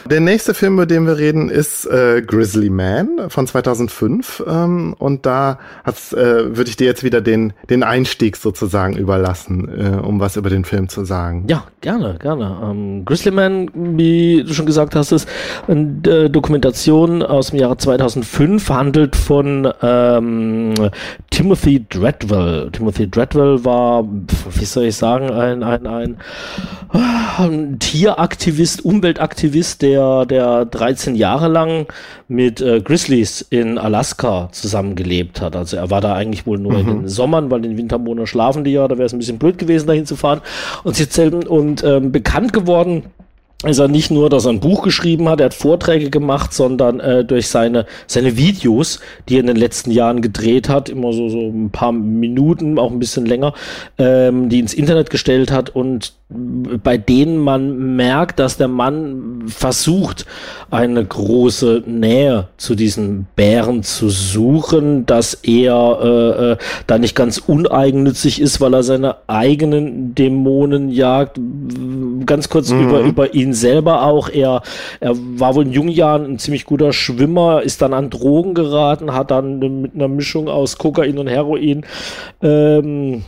[0.10, 5.26] Der nächste Film, über den wir reden, ist äh, Grizzly Man von 2005 ähm, und
[5.26, 10.20] da hat's, äh, würde ich dir jetzt wieder den, den Einstieg sozusagen überlassen, äh, um
[10.20, 11.46] was über den Film zu sagen.
[11.48, 12.58] Ja, gerne, gerne.
[12.64, 15.28] Ähm, Grizzly Man, wie du schon gesagt hast, ist
[15.68, 20.74] eine äh, Dokumentation aus dem Jahre 2005, handelt von ähm,
[21.30, 22.70] Timothy Dreadwell.
[22.72, 26.18] Timothy Dreadwell war, wie soll ich sagen, ein, ein, ein,
[27.38, 31.88] ein Tieraktivist, Umweltaktivist, der, der 13 Jahre lang
[32.28, 35.56] mit äh, Grizzlies in Alaska zusammengelebt hat.
[35.56, 38.64] Also er war da eigentlich wohl nur in den Sommern, weil in den Wintermonaten schlafen
[38.64, 40.42] die ja, da wäre es ein bisschen blöd gewesen, dahin zu fahren.
[40.84, 43.04] Und sie zelten und ähm, bekannt geworden
[43.66, 47.02] ist er nicht nur, dass er ein Buch geschrieben hat, er hat Vorträge gemacht, sondern
[47.02, 51.28] äh, durch seine, seine Videos, die er in den letzten Jahren gedreht hat, immer so,
[51.28, 53.54] so ein paar Minuten, auch ein bisschen länger,
[53.98, 60.28] ähm, die ins Internet gestellt hat und bei denen man merkt, dass der Mann versucht,
[60.70, 67.40] eine große Nähe zu diesen Bären zu suchen, dass er äh, äh, da nicht ganz
[67.40, 71.40] uneigennützig ist, weil er seine eigenen Dämonen jagt.
[72.28, 74.30] Ganz kurz über, über ihn selber auch.
[74.30, 74.62] Er,
[75.00, 79.14] er war wohl in jungen Jahren ein ziemlich guter Schwimmer, ist dann an Drogen geraten,
[79.14, 81.86] hat dann mit einer Mischung aus Kokain und Heroin
[82.42, 83.24] ähm,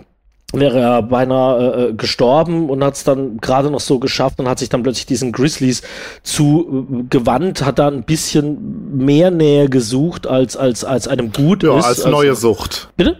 [0.53, 4.59] wäre er beinahe äh, gestorben und hat es dann gerade noch so geschafft und hat
[4.59, 5.81] sich dann plötzlich diesen Grizzlies
[6.23, 11.63] zu äh, gewandt, hat da ein bisschen mehr Nähe gesucht, als, als, als einem gut
[11.63, 11.85] Ja, ist.
[11.85, 12.89] als Also- neue Sucht.
[12.97, 13.15] Bitte?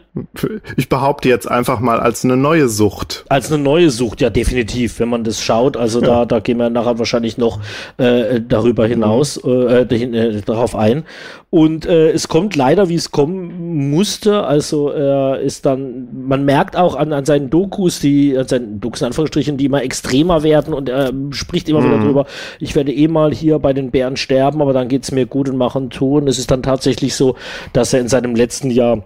[0.76, 3.24] Ich behaupte jetzt einfach mal als eine neue Sucht.
[3.30, 5.78] Als eine neue Sucht, ja, definitiv, wenn man das schaut.
[5.78, 7.60] Also da, da gehen wir nachher wahrscheinlich noch
[7.98, 11.06] äh, darüber hinaus, äh, dahin, äh, darauf ein.
[11.50, 14.44] Und äh, es kommt leider, wie es kommen musste.
[14.44, 19.00] Also er ist dann, man merkt auch an, an seinen Dokus, die, an seinen Dokus
[19.02, 22.26] in Anführungsstrichen, die immer extremer werden und er spricht immer wieder drüber,
[22.60, 25.58] ich werde eh mal hier bei den Bären sterben, aber dann geht's mir gut und
[25.58, 26.28] machen tun.
[26.28, 27.36] Es ist dann tatsächlich so,
[27.72, 29.06] dass er in seinem letzten Jahr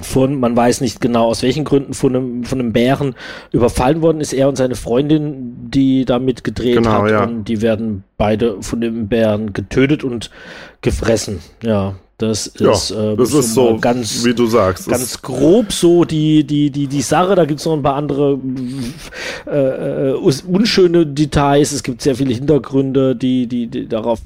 [0.00, 3.14] von, man weiß nicht genau aus welchen Gründen, von einem, von einem Bären
[3.52, 4.32] überfallen worden ist.
[4.32, 7.24] Er und seine Freundin, die da mitgedreht Genau, hat, ja.
[7.24, 10.30] und die werden beide von dem Bären getötet und
[10.82, 11.40] gefressen.
[11.62, 14.88] Ja, das Ja, ist, äh, das ist so, ganz, wie du sagst.
[14.88, 17.34] ganz grob so die, die, die, die Sache.
[17.36, 18.38] Da gibt es noch ein paar andere
[19.46, 21.72] äh, äh, unschöne Details.
[21.72, 24.20] Es gibt sehr viele Hintergründe, die, die, die darauf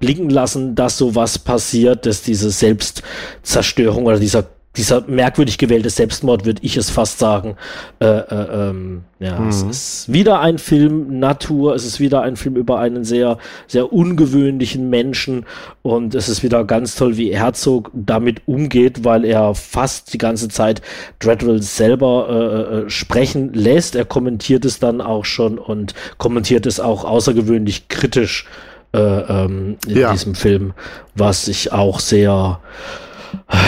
[0.00, 6.60] blicken lassen, dass sowas passiert, dass diese Selbstzerstörung oder dieser dieser merkwürdig gewählte Selbstmord, würde
[6.64, 7.56] ich es fast sagen.
[8.00, 12.56] Äh, äh, ähm, ja, es ist wieder ein Film Natur, es ist wieder ein Film
[12.56, 13.38] über einen sehr,
[13.68, 15.46] sehr ungewöhnlichen Menschen
[15.82, 20.48] und es ist wieder ganz toll, wie Herzog damit umgeht, weil er fast die ganze
[20.48, 20.82] Zeit
[21.20, 23.94] Dreadwell selber äh, äh, sprechen lässt.
[23.94, 28.46] Er kommentiert es dann auch schon und kommentiert es auch außergewöhnlich kritisch
[28.92, 30.12] äh, ähm, in Ja.
[30.12, 30.72] diesem Film,
[31.14, 32.60] was ich auch sehr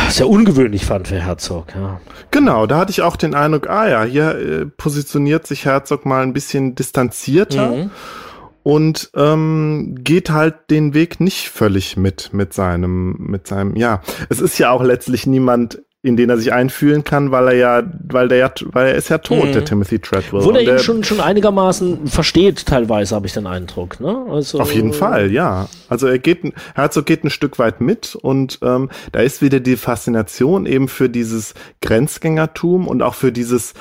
[0.09, 2.01] sehr ungewöhnlich fand für Herzog, ja.
[2.31, 6.23] Genau, da hatte ich auch den Eindruck, ah ja, hier äh, positioniert sich Herzog mal
[6.23, 7.91] ein bisschen distanzierter Mhm.
[8.63, 14.41] und ähm, geht halt den Weg nicht völlig mit mit seinem mit seinem ja es
[14.41, 18.29] ist ja auch letztlich niemand in den er sich einfühlen kann weil er ja weil
[18.29, 19.53] der ja weil er ist ja tot Mhm.
[19.53, 24.01] der Timothy Treadwell Obwohl er ihn schon, schon einigermaßen versteht, teilweise, habe ich den Eindruck.
[24.01, 24.27] Ne?
[24.31, 25.69] Also, Auf jeden Fall, ja.
[25.89, 26.41] Also er geht,
[26.75, 31.09] Herzog geht ein Stück weit mit und ähm, da ist wieder die Faszination eben für
[31.09, 33.75] dieses Grenzgängertum und auch für dieses,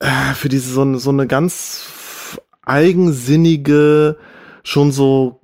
[0.00, 4.16] äh, für diese so, so eine ganz eigensinnige,
[4.62, 5.40] schon so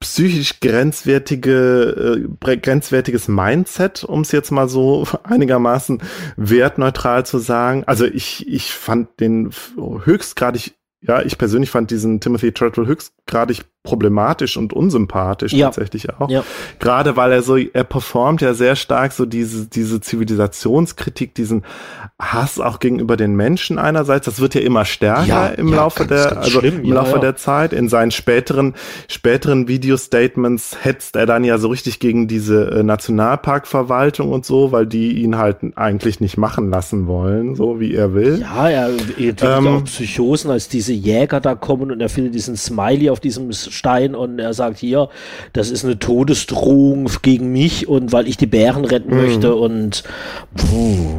[0.00, 6.02] psychisch grenzwertige, äh, grenzwertiges Mindset, um es jetzt mal so einigermaßen
[6.36, 7.84] wertneutral zu sagen.
[7.86, 14.56] Also ich, ich fand den höchstgradig ja, ich persönlich fand diesen Timothy Treadwell höchstgradig problematisch
[14.58, 15.66] und unsympathisch Ja.
[15.66, 16.28] tatsächlich auch.
[16.28, 16.44] Ja.
[16.78, 21.64] Gerade weil er so, er performt ja sehr stark so diese, diese Zivilisationskritik, diesen
[22.20, 24.26] Hass auch gegenüber den Menschen einerseits.
[24.26, 27.18] Das wird ja immer stärker Ja, im Laufe ganz, der, ganz also schlimm, im Laufe
[27.20, 27.72] der Zeit.
[27.72, 28.74] In seinen späteren,
[29.08, 34.86] späteren Video-Statements hetzt er dann ja so richtig gegen diese äh, Nationalparkverwaltung und so, weil
[34.86, 38.40] die ihn halt eigentlich nicht machen lassen wollen, so wie er will.
[38.40, 42.56] Ja, er entwickelt Ähm, auch Psychosen, als diese Jäger da kommen und er findet diesen
[42.56, 45.08] Smiley auf diesem Stein und er sagt hier,
[45.52, 49.22] das ist eine Todesdrohung gegen mich und weil ich die Bären retten Mhm.
[49.22, 50.04] möchte und
[50.56, 51.18] puh.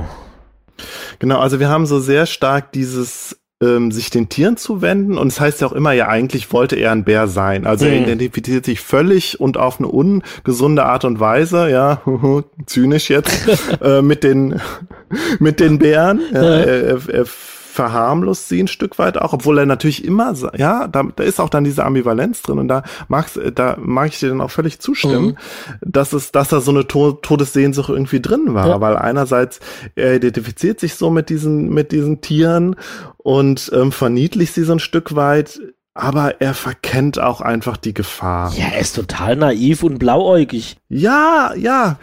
[1.20, 5.40] Genau, also wir haben so sehr stark dieses ähm, sich den Tieren zuwenden und es
[5.40, 7.68] heißt ja auch immer, ja eigentlich wollte er ein Bär sein.
[7.68, 8.04] Also er Mhm.
[8.06, 12.02] identifiziert sich völlig und auf eine ungesunde Art und Weise, ja,
[12.66, 13.38] zynisch jetzt,
[13.84, 14.60] äh, mit den
[15.40, 16.22] mit den Bären.
[16.34, 16.42] Ja.
[16.42, 17.26] er, er, er
[17.72, 21.50] verharmlost sie ein Stück weit auch, obwohl er natürlich immer, ja, da, da ist auch
[21.50, 25.38] dann diese Ambivalenz drin und da mag's, da mag ich dir dann auch völlig zustimmen,
[25.82, 28.82] dass es, dass da so eine to Todessehnsucht irgendwie drin war, Ja.
[28.82, 29.60] weil einerseits
[29.96, 32.76] er identifiziert sich so mit diesen, mit diesen Tieren
[33.18, 35.60] und ähm, verniedlicht sie so ein Stück weit,
[35.94, 38.54] aber er verkennt auch einfach die Gefahr.
[38.56, 40.78] Ja, er ist total naiv und blauäugig.
[40.88, 41.98] Ja, ja.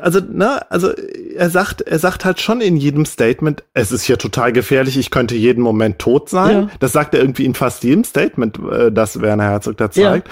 [0.00, 0.90] Also, ne, also
[1.36, 5.10] er sagt, er sagt halt schon in jedem Statement, es ist hier total gefährlich, ich
[5.10, 6.50] könnte jeden Moment tot sein.
[6.54, 6.68] Ja.
[6.80, 9.90] Das sagt er irgendwie in fast jedem Statement, äh, das Werner Herzog da Ja.
[9.90, 10.28] zeigt.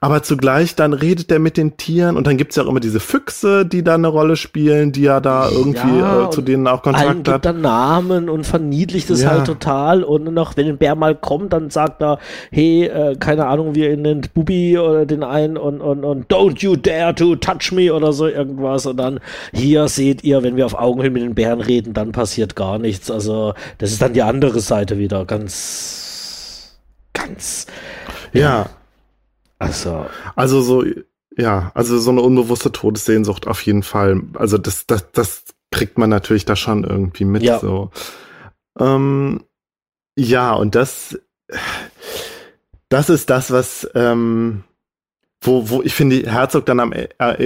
[0.00, 2.98] Aber zugleich dann redet er mit den Tieren und dann gibt's ja auch immer diese
[2.98, 6.82] Füchse, die da eine Rolle spielen, die ja da irgendwie Ja, äh, zu denen auch
[6.84, 7.46] Allen Kontakt gibt hat.
[7.46, 9.30] er Namen und verniedlicht es Ja.
[9.30, 10.02] halt total.
[10.02, 12.18] Und noch, wenn ein Bär mal kommt, dann sagt er,
[12.50, 16.26] hey, äh, keine Ahnung, wie er ihn nennt, Bubi oder den einen und, und, und
[16.32, 18.84] don't you dare to touch me oder so irgendwas.
[18.86, 19.20] Und dann,
[19.52, 23.10] hier seht ihr, wenn wir auf Augenhöhe mit den Bären reden, dann passiert gar nichts.
[23.10, 25.24] Also, das ist dann die andere Seite wieder.
[25.24, 26.78] Ganz,
[27.12, 27.66] ganz,
[28.32, 28.70] Ja,
[29.58, 30.84] also, also so,
[31.36, 34.22] ja, also so eine unbewusste Todessehnsucht auf jeden Fall.
[34.34, 37.42] Also das, das, das kriegt man natürlich da schon irgendwie mit.
[37.42, 37.58] Ja.
[37.58, 37.90] So.
[38.78, 39.44] Ähm,
[40.16, 41.18] ja, und das,
[42.88, 44.64] das ist das, was, ähm,
[45.46, 47.04] wo, wo ich finde, Herzog dann am, äh,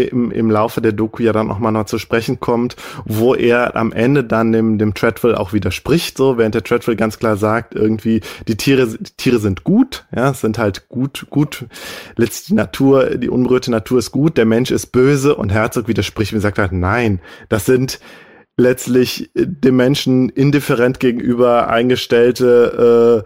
[0.08, 3.76] im, im Laufe der Doku ja dann auch mal noch zu sprechen kommt, wo er
[3.76, 7.74] am Ende dann dem, dem Treadwell auch widerspricht, so, während der Treadwell ganz klar sagt,
[7.74, 11.66] irgendwie, die Tiere, die Tiere sind gut, ja, sind halt gut, gut,
[12.16, 16.32] letztlich die Natur, die unberührte Natur ist gut, der Mensch ist böse und Herzog widerspricht
[16.32, 18.00] und sagt halt, nein, das sind,
[18.60, 23.24] letztlich dem Menschen indifferent gegenüber eingestellte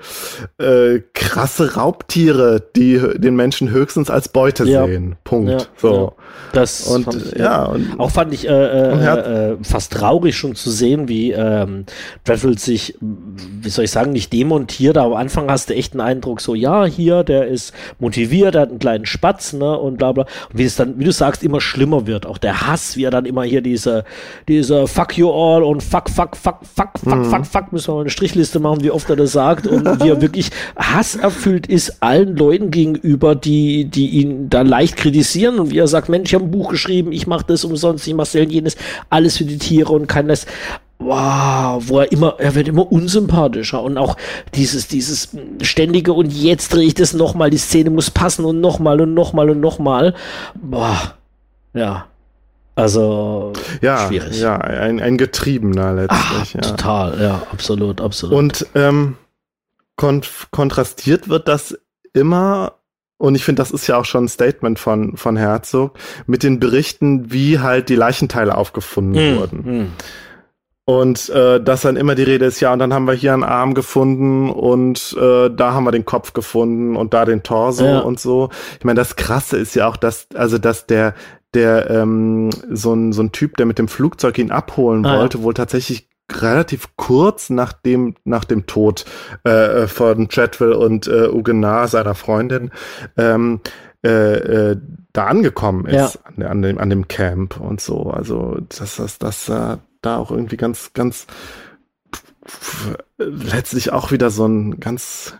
[0.58, 4.86] äh, äh, krasse Raubtiere, die den Menschen höchstens als Beute Ja.
[4.86, 5.16] sehen.
[5.24, 5.50] Punkt.
[5.50, 6.14] Ja, so.
[6.54, 10.54] Das Und fand ich, ja, und Auch fand ich äh, äh, äh, fast traurig schon
[10.54, 11.84] zu sehen, wie ähm,
[12.24, 16.00] Dreadful sich, wie soll ich sagen, nicht demontiert, aber am Anfang hast du echt einen
[16.00, 20.12] Eindruck, so, ja, hier, der ist motiviert, der hat einen kleinen Spatz, ne, und bla
[20.12, 20.24] bla.
[20.50, 22.26] Und wie es dann, wie du sagst, immer schlimmer wird.
[22.26, 24.04] Auch der Hass, wie er dann immer hier diese,
[24.48, 27.24] diese Fuck you all und fuck, fuck, fuck, fuck, fuck, mhm.
[27.24, 30.08] fuck, fuck, müssen wir mal eine Strichliste machen, wie oft er das sagt und wie
[30.08, 35.78] er wirklich hasserfüllt ist allen Leuten gegenüber, die, die ihn da leicht kritisieren und wie
[35.78, 38.52] er sagt, Mensch, ich habe ein Buch geschrieben, ich mache das umsonst, ich mache selten
[38.52, 38.76] jenes,
[39.10, 40.46] alles für die Tiere und kann das
[40.98, 44.16] wow, wo er immer, er wird immer unsympathischer und auch
[44.54, 49.00] dieses, dieses ständige und jetzt drehe ich das nochmal, die Szene muss passen und nochmal
[49.02, 50.14] und nochmal und nochmal.
[50.54, 51.14] Boah,
[51.74, 52.06] ja.
[52.76, 53.52] Also
[53.82, 54.40] ja, schwierig.
[54.40, 56.20] Ja, ein, ein Getriebener letztlich.
[56.20, 56.60] Ach, ja.
[56.60, 58.36] Total, ja, absolut, absolut.
[58.36, 59.16] Und ähm,
[59.96, 61.78] kont kontrastiert wird das
[62.14, 62.72] immer
[63.16, 66.60] und ich finde, das ist ja auch schon ein Statement von, von Herzog, mit den
[66.60, 69.58] Berichten, wie halt die Leichenteile aufgefunden mm, wurden.
[69.58, 69.92] Mm.
[70.86, 73.44] Und äh, dass dann immer die Rede ist, ja, und dann haben wir hier einen
[73.44, 77.98] Arm gefunden und äh, da haben wir den Kopf gefunden und da den Torso ja.
[78.00, 78.50] und so.
[78.78, 81.14] Ich meine, das Krasse ist ja auch, dass, also dass der,
[81.54, 85.38] der ähm, so ein, so ein Typ, der mit dem Flugzeug ihn abholen ah, wollte,
[85.38, 85.44] ja.
[85.44, 89.04] wohl tatsächlich relativ kurz nach dem nach dem Tod
[89.44, 92.70] äh, von Treadwell und äh, Ugenar, seiner Freundin,
[93.16, 93.60] ähm,
[94.04, 94.76] äh, äh,
[95.12, 96.20] da angekommen ist ja.
[96.24, 98.10] an, an, dem an dem Camp und so.
[98.10, 101.26] Also das das das äh, da auch irgendwie ganz, ganz
[103.18, 105.34] letztlich auch wieder so ein ganz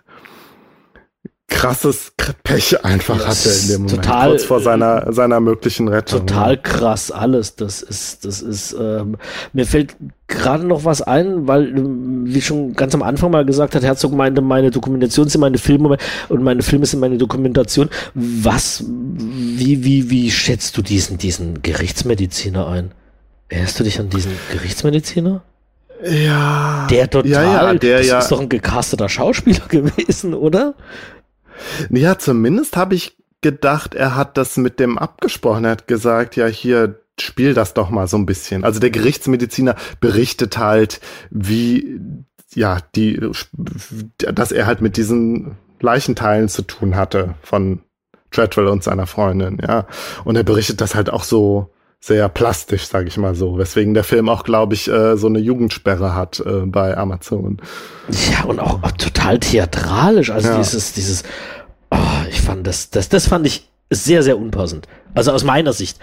[1.49, 2.13] krasses
[2.43, 6.27] Pech einfach das hatte in dem Moment, total, kurz vor seiner, seiner möglichen Rettung.
[6.27, 7.57] Total krass alles.
[7.57, 9.17] Das ist, das ist, ähm,
[9.53, 9.97] mir fällt
[10.27, 14.41] gerade noch was ein, weil, wie schon ganz am Anfang mal gesagt hat, Herzog meinte,
[14.41, 15.97] meine Dokumentation sind meine Filme
[16.29, 17.91] und meine Filme sind meine Dokumentation.
[18.15, 22.93] Was, wie, wie, wie schätzt du diesen, diesen Gerichtsmediziner ein?
[23.49, 25.43] Erinnerst du dich an diesen Gerichtsmediziner?
[26.05, 26.87] Ja.
[26.91, 28.19] Der total, ja, ja, der das ja.
[28.19, 30.75] ist doch ein gecasteter Schauspieler gewesen, oder?
[31.91, 35.65] Ja, zumindest habe ich gedacht, er hat das mit dem abgesprochen.
[35.65, 38.65] Er hat gesagt, ja, hier, spiel das doch mal so ein bisschen.
[38.65, 41.01] Also der Gerichtsmediziner berichtet halt,
[41.31, 42.01] wie,
[42.55, 43.21] ja, die,
[44.17, 47.81] dass er halt mit diesen Leichenteilen zu tun hatte von
[48.31, 49.87] Treadwell und seiner Freundin, ja.
[50.25, 51.74] Und er berichtet das halt auch so,
[52.07, 53.57] sehr plastisch, sage ich mal so.
[53.57, 57.59] Weswegen der Film auch, glaube ich, äh, so eine Jugendsperre hat äh, bei Amazon.
[58.31, 60.31] Ja, und auch, auch total theatralisch.
[60.31, 60.59] Also ja.
[60.59, 61.23] dieses, dieses,
[61.91, 61.97] oh,
[62.29, 64.87] ich fand das, das, das fand ich sehr, sehr unpassend.
[65.15, 65.99] Also aus meiner Sicht.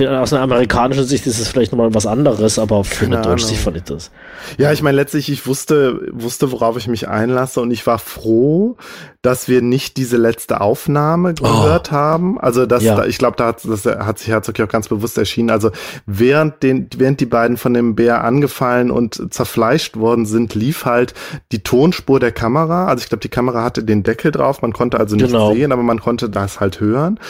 [0.00, 3.60] Aus einer amerikanischen Sicht ist es vielleicht nochmal was anderes, aber für eine deutsche Sicht
[3.60, 4.10] fand ich das.
[4.58, 8.76] Ja, ich meine, letztlich, ich wusste, wusste, worauf ich mich einlasse und ich war froh,
[9.22, 11.42] dass wir nicht diese letzte Aufnahme oh.
[11.42, 11.94] gehört oh.
[11.94, 12.40] haben.
[12.40, 12.96] Also das, ja.
[12.96, 15.50] da, ich glaube, da hat, das hat sich Herzog ja auch ganz bewusst erschienen.
[15.50, 15.70] Also
[16.06, 21.14] während den, während die beiden von dem Bär angefallen und zerfleischt worden sind, lief halt
[21.52, 22.86] die Tonspur der Kamera.
[22.86, 24.62] Also ich glaube, die Kamera hatte den Deckel drauf.
[24.62, 25.52] Man konnte also nicht genau.
[25.52, 27.20] sehen, aber man konnte das halt hören.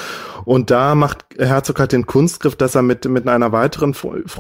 [0.45, 3.95] Und da macht Herzog halt den Kunstgriff, dass er mit, mit einer weiteren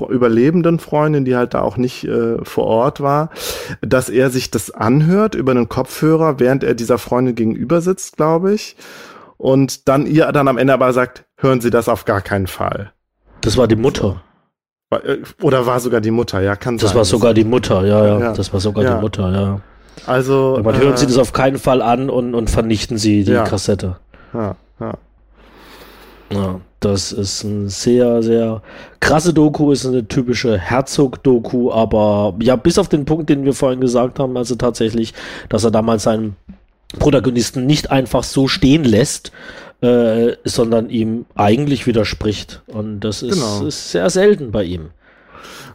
[0.09, 3.31] überlebenden Freundin, die halt da auch nicht äh, vor Ort war,
[3.81, 8.53] dass er sich das anhört über einen Kopfhörer, während er dieser Freundin gegenüber sitzt, glaube
[8.53, 8.77] ich.
[9.37, 12.93] Und dann ihr dann am Ende aber sagt, hören Sie das auf gar keinen Fall.
[13.41, 14.23] Das war die Mutter.
[14.91, 16.89] Äh, oder war sogar die Mutter, ja, kann das sein.
[16.89, 18.33] Das war sogar die Mutter, ja, ja, ja.
[18.35, 18.95] Das war sogar ja.
[18.95, 19.61] die Mutter, ja.
[20.07, 20.57] Also.
[20.59, 23.45] Aber hören äh, Sie das auf keinen Fall an und, und vernichten Sie die ja.
[23.45, 23.97] Kassette.
[24.35, 24.95] Ja, ja.
[26.33, 28.63] Ja, das ist ein sehr, sehr
[29.01, 33.81] krasse Doku, ist eine typische Herzog-Doku, aber ja, bis auf den Punkt, den wir vorhin
[33.81, 35.13] gesagt haben, also tatsächlich,
[35.49, 36.37] dass er damals seinen
[36.99, 39.33] Protagonisten nicht einfach so stehen lässt,
[39.81, 42.63] äh, sondern ihm eigentlich widerspricht.
[42.67, 43.67] Und das ist, genau.
[43.67, 44.91] ist sehr selten bei ihm.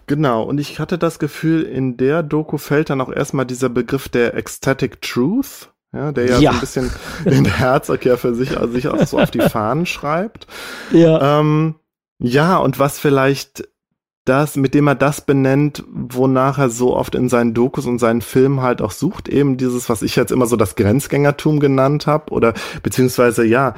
[0.07, 4.07] Genau, und ich hatte das Gefühl, in der Doku fällt dann auch erstmal dieser Begriff
[4.07, 6.51] der Ecstatic Truth ja, der ja, ja.
[6.51, 6.91] so ein bisschen
[7.26, 10.47] den Herzog ja für sich, also sich auch so auf die Fahnen schreibt.
[10.91, 11.39] Ja.
[11.39, 11.76] Ähm,
[12.19, 13.67] ja, und was vielleicht
[14.26, 18.22] das, mit dem er das benennt, wonach er so oft in seinen Dokus und seinen
[18.22, 22.31] Filmen halt auch sucht, eben dieses, was ich jetzt immer so das Grenzgängertum genannt habe,
[22.31, 23.76] oder beziehungsweise ja,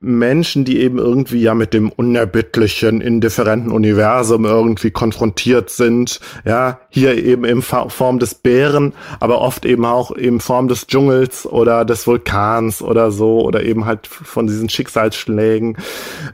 [0.00, 6.20] Menschen, die eben irgendwie ja mit dem unerbittlichen, indifferenten Universum irgendwie konfrontiert sind.
[6.44, 11.46] Ja, hier eben in Form des Bären, aber oft eben auch in Form des Dschungels
[11.46, 15.76] oder des Vulkans oder so oder eben halt von diesen Schicksalsschlägen,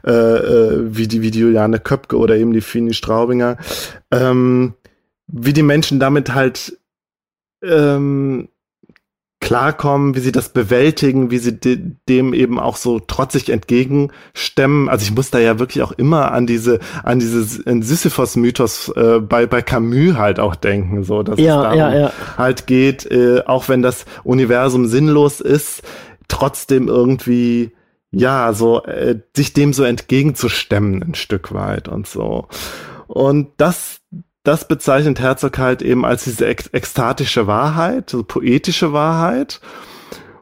[0.05, 3.57] äh, äh, wie die, wie die Juliane Köpke oder eben die Fini Straubinger.
[4.11, 4.75] Ähm,
[5.27, 6.77] wie die Menschen damit halt
[7.63, 8.47] ähm,
[9.45, 14.89] klarkommen, wie sie das bewältigen, wie sie de dem eben auch so trotzig entgegenstemmen.
[14.89, 19.45] Also ich muss da ja wirklich auch immer an diese, an dieses Sisyphos-Mythos äh, bei,
[19.45, 22.11] bei Camus halt auch denken, so dass ja, es darum ja, ja.
[22.39, 25.83] halt geht, äh, auch wenn das Universum sinnlos ist,
[26.27, 27.71] trotzdem irgendwie
[28.09, 32.47] ja, so äh, sich dem so entgegenzustemmen ein Stück weit und so.
[33.05, 33.99] Und das
[34.45, 39.59] das bezeichnet Herzog halt eben als diese ek ekstatische Wahrheit, so poetische Wahrheit.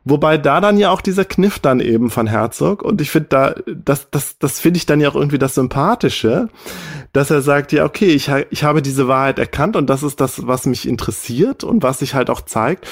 [0.05, 3.55] Wobei da dann ja auch dieser Kniff dann eben von Herzog und ich finde da,
[3.65, 6.49] das, das, das finde ich dann ja auch irgendwie das Sympathische,
[7.13, 10.45] dass er sagt, ja, okay, ich, ich habe diese Wahrheit erkannt und das ist das,
[10.45, 12.85] was mich interessiert und was sich halt auch zeigt.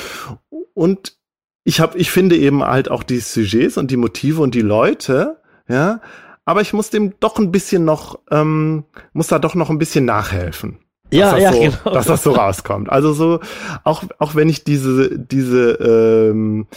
[0.73, 1.17] Und
[1.65, 5.41] ich habe, ich finde eben halt auch die Sujets und die Motive und die Leute,
[5.67, 5.99] ja,
[6.45, 10.05] aber ich muss dem doch ein bisschen noch, ähm, muss da doch noch ein bisschen
[10.05, 10.79] nachhelfen
[11.11, 11.93] ja, ja, so, genau.
[11.93, 12.89] dass das so rauskommt.
[12.89, 13.39] Also so,
[13.83, 16.67] auch, auch wenn ich diese, diese, ähm,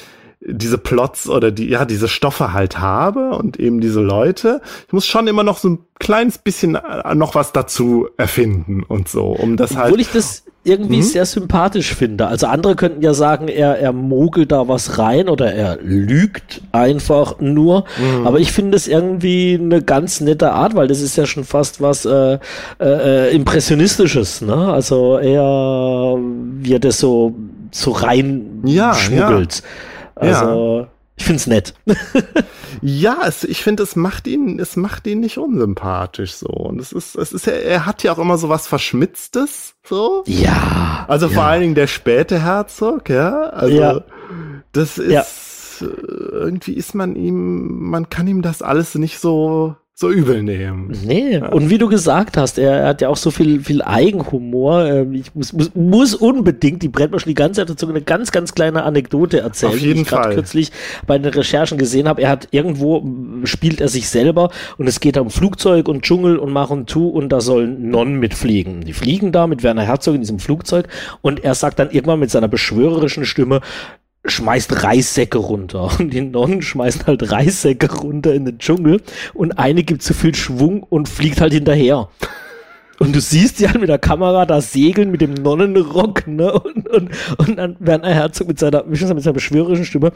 [0.47, 5.07] diese Plots oder die, ja, diese Stoffe halt habe und eben diese Leute, ich muss
[5.07, 9.57] schon immer noch so ein kleines bisschen äh, noch was dazu erfinden und so, um
[9.57, 9.87] das halt.
[9.87, 11.03] Obwohl ich das irgendwie mhm.
[11.03, 12.27] sehr sympathisch finde.
[12.27, 17.39] Also andere könnten ja sagen, er, er mogelt da was rein oder er lügt einfach
[17.39, 17.85] nur.
[17.99, 18.27] Mhm.
[18.27, 21.83] Aber ich finde es irgendwie eine ganz nette Art, weil das ist ja schon fast
[21.83, 22.39] was äh,
[22.81, 24.41] äh, Impressionistisches.
[24.41, 24.55] Ne?
[24.55, 27.35] Also er, wie er das so,
[27.71, 29.57] so rein ja, schmuggelt.
[29.57, 29.63] Ja.
[30.15, 30.89] Also ja.
[31.17, 31.75] Ich find's nett.
[32.83, 36.49] ja, es, ich finde, es macht ihn, es macht ihn nicht unsympathisch so.
[36.49, 40.25] Und es ist, es ist ja, er hat ja auch immer so was Verschmitztes, so.
[40.27, 41.05] Ja.
[41.07, 41.33] Also ja.
[41.33, 43.45] vor allen Dingen der späte Herzog, ja.
[43.51, 44.01] Also, ja.
[44.73, 45.25] das ist, ja.
[46.33, 50.93] irgendwie ist man ihm, man kann ihm das alles nicht so so übel nehmen.
[51.05, 51.51] Nee, ja.
[51.51, 54.85] und wie du gesagt hast, er, er, hat ja auch so viel, viel Eigenhumor.
[54.87, 58.55] Ähm, ich muss, muss, muss unbedingt die Brettmaschine die ganze Zeit dazu eine ganz, ganz
[58.55, 60.73] kleine Anekdote erzählen, Auf jeden die ich gerade kürzlich
[61.07, 62.23] bei den Recherchen gesehen habe.
[62.23, 63.07] Er hat irgendwo,
[63.45, 67.07] spielt er sich selber und es geht um Flugzeug und Dschungel und Mach und Tu
[67.07, 68.81] und da sollen Nonnen mitfliegen.
[68.81, 70.89] Die fliegen da mit Werner Herzog in diesem Flugzeug
[71.23, 73.61] und er sagt dann irgendwann mit seiner beschwörerischen Stimme,
[74.25, 75.91] schmeißt Reissäcke runter.
[75.99, 79.03] Und die Nonnen schmeißen halt Reissäcke runter in den Dschungel
[79.35, 82.09] und eine gibt zu viel Schwung und fliegt halt hinterher.
[82.99, 86.53] Und du siehst die halt mit der Kamera da segeln mit dem Nonnenrock, ne?
[86.53, 90.13] Und, und, und dann Werner Herzog mit seiner, mit seiner beschwörerischen Stimme,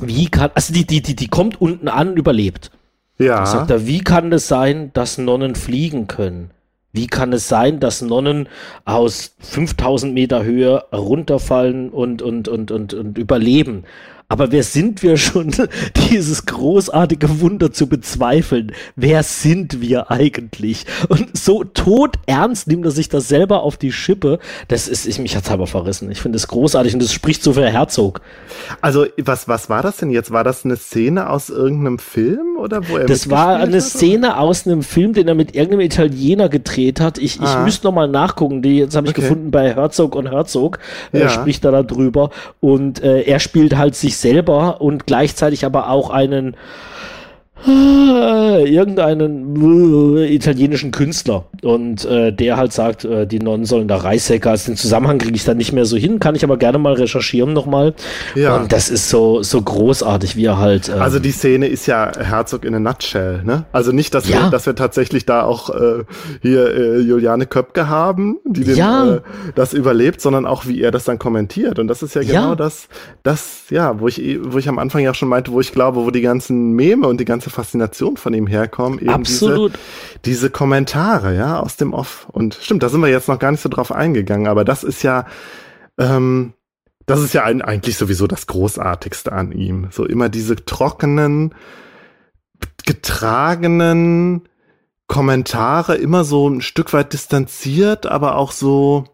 [0.00, 2.70] wie kann, also die, die, die, die kommt unten an und überlebt.
[3.18, 3.44] Ja.
[3.44, 6.52] sagt er, wie kann es sein, dass Nonnen fliegen können?
[6.98, 8.48] Wie kann es sein, dass Nonnen
[8.84, 13.84] aus 5000 Meter Höhe runterfallen und, und, und, und, und überleben?
[14.30, 15.54] Aber wer sind wir schon,
[16.10, 18.72] dieses großartige Wunder zu bezweifeln?
[18.94, 20.84] Wer sind wir eigentlich?
[21.08, 24.38] Und so tot ernst nimmt er sich das selber auf die Schippe.
[24.68, 26.10] Das ist, ich, mich hat's halber verrissen.
[26.10, 28.20] Ich finde es großartig und das spricht so für Herzog.
[28.82, 30.30] Also, was, was war das denn jetzt?
[30.30, 34.36] War das eine Szene aus irgendeinem Film oder wo er Das war eine hat, Szene
[34.36, 37.16] aus einem Film, den er mit irgendeinem Italiener gedreht hat.
[37.16, 37.44] Ich, ah.
[37.44, 38.60] ich müsste noch mal nachgucken.
[38.60, 39.22] Die, jetzt habe ich okay.
[39.22, 40.80] gefunden bei Herzog und Herzog.
[41.12, 41.20] Ja.
[41.20, 42.28] Er spricht da darüber
[42.60, 46.56] und äh, er spielt halt sich selber und gleichzeitig aber auch einen
[47.66, 54.48] irgendeinen äh, italienischen Künstler und äh, der halt sagt, äh, die Nonnen sollen da Reissäcke.
[54.48, 56.94] Also den Zusammenhang kriege ich dann nicht mehr so hin, kann ich aber gerne mal
[56.94, 57.94] recherchieren nochmal.
[58.34, 58.56] Ja.
[58.56, 60.88] Und das ist so so großartig, wie er halt.
[60.88, 63.64] Ähm, also die Szene ist ja Herzog in a nutshell, ne?
[63.72, 64.44] Also nicht, dass ja.
[64.44, 66.04] wir, dass wir tatsächlich da auch äh,
[66.42, 69.16] hier äh, Juliane Köpke haben, die den, ja.
[69.16, 69.20] äh,
[69.54, 71.78] das überlebt, sondern auch wie er das dann kommentiert.
[71.78, 72.56] Und das ist ja genau ja.
[72.56, 72.88] das,
[73.22, 76.10] das ja, wo ich wo ich am Anfang ja schon meinte, wo ich glaube, wo
[76.10, 78.98] die ganzen Meme und die ganze Faszination von ihm herkommen.
[78.98, 79.72] Eben Absolut.
[79.72, 82.26] Diese, diese Kommentare, ja, aus dem Off.
[82.30, 85.02] Und stimmt, da sind wir jetzt noch gar nicht so drauf eingegangen, aber das ist
[85.02, 85.26] ja,
[85.98, 86.54] ähm,
[87.06, 89.88] das ist ja ein, eigentlich sowieso das Großartigste an ihm.
[89.90, 91.54] So immer diese trockenen,
[92.84, 94.48] getragenen
[95.06, 99.04] Kommentare, immer so ein Stück weit distanziert, aber auch so,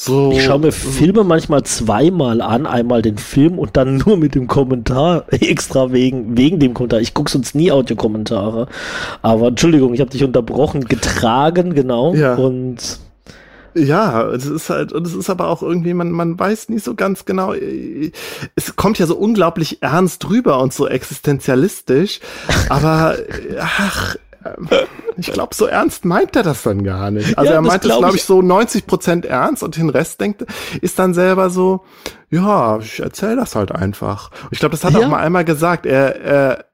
[0.00, 4.36] so, ich schaue mir Filme manchmal zweimal an, einmal den Film und dann nur mit
[4.36, 7.00] dem Kommentar, extra wegen, wegen dem Kommentar.
[7.00, 8.68] Ich gucke sonst nie Audiokommentare.
[9.22, 12.14] Aber Entschuldigung, ich habe dich unterbrochen, getragen, genau.
[12.14, 12.36] Ja.
[12.36, 13.00] Und
[13.74, 16.94] ja, es ist halt, und es ist aber auch irgendwie, man, man weiß nicht so
[16.94, 17.52] ganz genau,
[18.54, 22.20] es kommt ja so unglaublich ernst rüber und so existenzialistisch,
[22.68, 23.16] aber
[23.60, 24.16] ach,
[25.16, 27.36] ich glaube, so ernst meint er das dann gar nicht.
[27.36, 30.44] Also ja, er meint es, glaube ich, so 90 Prozent ernst und den Rest denkt,
[30.80, 31.84] ist dann selber so,
[32.30, 34.30] ja, ich erzähle das halt einfach.
[34.44, 35.06] Und ich glaube, das hat er ja.
[35.06, 35.86] auch mal einmal gesagt.
[35.86, 36.64] Er, er,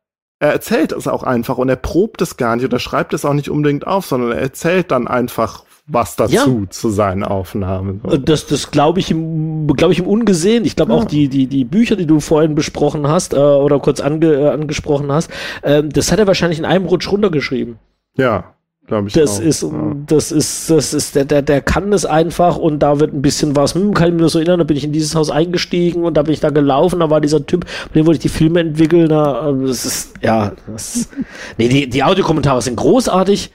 [0.40, 3.34] er erzählt es auch einfach und er probt es gar nicht oder schreibt es auch
[3.34, 6.70] nicht unbedingt auf, sondern er erzählt dann einfach was dazu ja.
[6.70, 8.00] zu seinen Aufnahmen.
[8.24, 10.64] Das, das glaube ich, glaube ich im Ungesehen.
[10.64, 10.98] Ich glaube ja.
[10.98, 14.48] auch die, die, die Bücher, die du vorhin besprochen hast äh, oder kurz ange, äh,
[14.48, 15.30] angesprochen hast,
[15.62, 17.78] äh, das hat er wahrscheinlich in einem Rutsch runtergeschrieben.
[18.16, 18.54] Ja,
[18.86, 19.14] glaube ich.
[19.14, 19.44] Das auch.
[19.44, 19.96] ist, ja.
[20.06, 23.54] das ist, das ist, der, der, der kann es einfach und da wird ein bisschen
[23.54, 26.04] was, hm, kann ich mir nur so erinnern, da bin ich in dieses Haus eingestiegen
[26.04, 28.38] und da bin ich da gelaufen, da war dieser Typ, mit dem wollte ich die
[28.38, 31.10] Filme entwickeln, da, das ist, ja, das,
[31.58, 33.52] nee, die, die Audiokommentare sind großartig,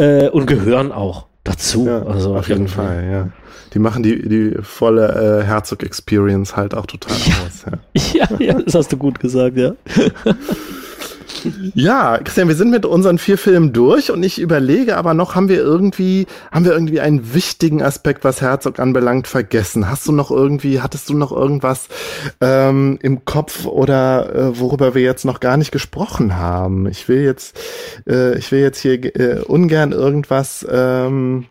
[0.00, 1.26] äh, und gehören auch.
[1.44, 1.86] Dazu.
[1.86, 3.28] Ja, also auf jeden Fall, ja.
[3.72, 7.34] Die machen die, die volle äh, Herzog-Experience halt auch total ja.
[7.46, 7.64] aus.
[8.14, 8.28] Ja.
[8.38, 9.74] ja, ja, das hast du gut gesagt, ja.
[11.74, 15.48] Ja, Christian, wir sind mit unseren vier Filmen durch und ich überlege aber noch, haben
[15.48, 19.88] wir irgendwie, haben wir irgendwie einen wichtigen Aspekt, was Herzog anbelangt, vergessen?
[19.88, 21.88] Hast du noch irgendwie, hattest du noch irgendwas
[22.40, 26.86] ähm, im Kopf oder äh, worüber wir jetzt noch gar nicht gesprochen haben?
[26.86, 27.58] Ich will jetzt,
[28.06, 31.46] äh, ich will jetzt hier äh, ungern irgendwas ähm,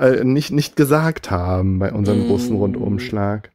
[0.00, 2.28] äh, nicht, nicht gesagt haben bei unserem mm.
[2.28, 3.50] großen Rundumschlag.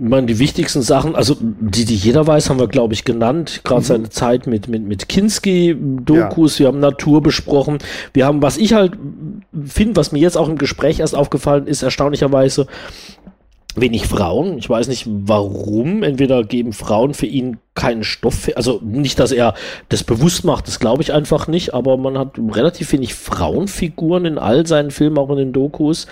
[0.00, 3.62] Ich meine, die wichtigsten Sachen, also die, die jeder weiß, haben wir, glaube ich, genannt.
[3.64, 3.84] Gerade mhm.
[3.84, 6.60] seine Zeit mit, mit, mit Kinski-Dokus, ja.
[6.60, 7.78] wir haben Natur besprochen.
[8.14, 8.92] Wir haben, was ich halt
[9.66, 12.68] finde, was mir jetzt auch im Gespräch erst aufgefallen ist, erstaunlicherweise
[13.74, 14.58] wenig Frauen.
[14.58, 16.04] Ich weiß nicht warum.
[16.04, 19.54] Entweder geben Frauen für ihn keinen Stoff, also nicht, dass er
[19.88, 24.38] das bewusst macht, das glaube ich einfach nicht, aber man hat relativ wenig Frauenfiguren in
[24.38, 26.06] all seinen Filmen, auch in den Dokus.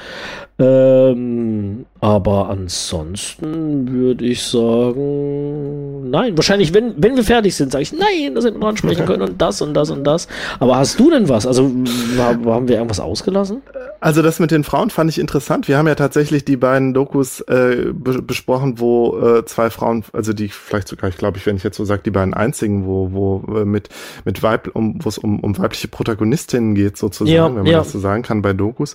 [0.58, 7.92] Ähm, aber ansonsten würde ich sagen, nein, wahrscheinlich, wenn, wenn wir fertig sind, sage ich,
[7.92, 10.28] nein, das hätten wir ansprechen können und das und das und das.
[10.58, 11.46] Aber hast du denn was?
[11.46, 11.70] Also
[12.16, 13.60] haben wir irgendwas ausgelassen?
[14.00, 15.68] Also das mit den Frauen fand ich interessant.
[15.68, 20.32] Wir haben ja tatsächlich die beiden Dokus äh, be besprochen, wo äh, zwei Frauen, also
[20.32, 23.12] die vielleicht sogar, ich glaube, ich, wenn ich jetzt so sage, die beiden einzigen, wo,
[23.12, 23.88] wo äh, mit,
[24.26, 27.78] mit Weib, um, wo es um, um weibliche Protagonistinnen geht, sozusagen, ja, wenn man ja.
[27.78, 28.94] das so sagen kann, bei Dokus.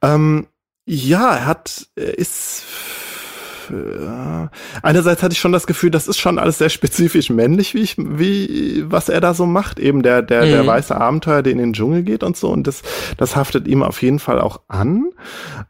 [0.00, 0.46] Ähm,
[0.86, 2.64] ja, er hat, er ist
[3.70, 4.48] äh,
[4.82, 7.96] einerseits hatte ich schon das Gefühl, das ist schon alles sehr spezifisch männlich, wie ich,
[7.98, 9.78] wie, was er da so macht.
[9.78, 10.50] Eben der, der, mhm.
[10.50, 12.48] der weiße Abenteuer, der in den Dschungel geht und so.
[12.48, 12.82] Und das,
[13.18, 15.10] das haftet ihm auf jeden Fall auch an.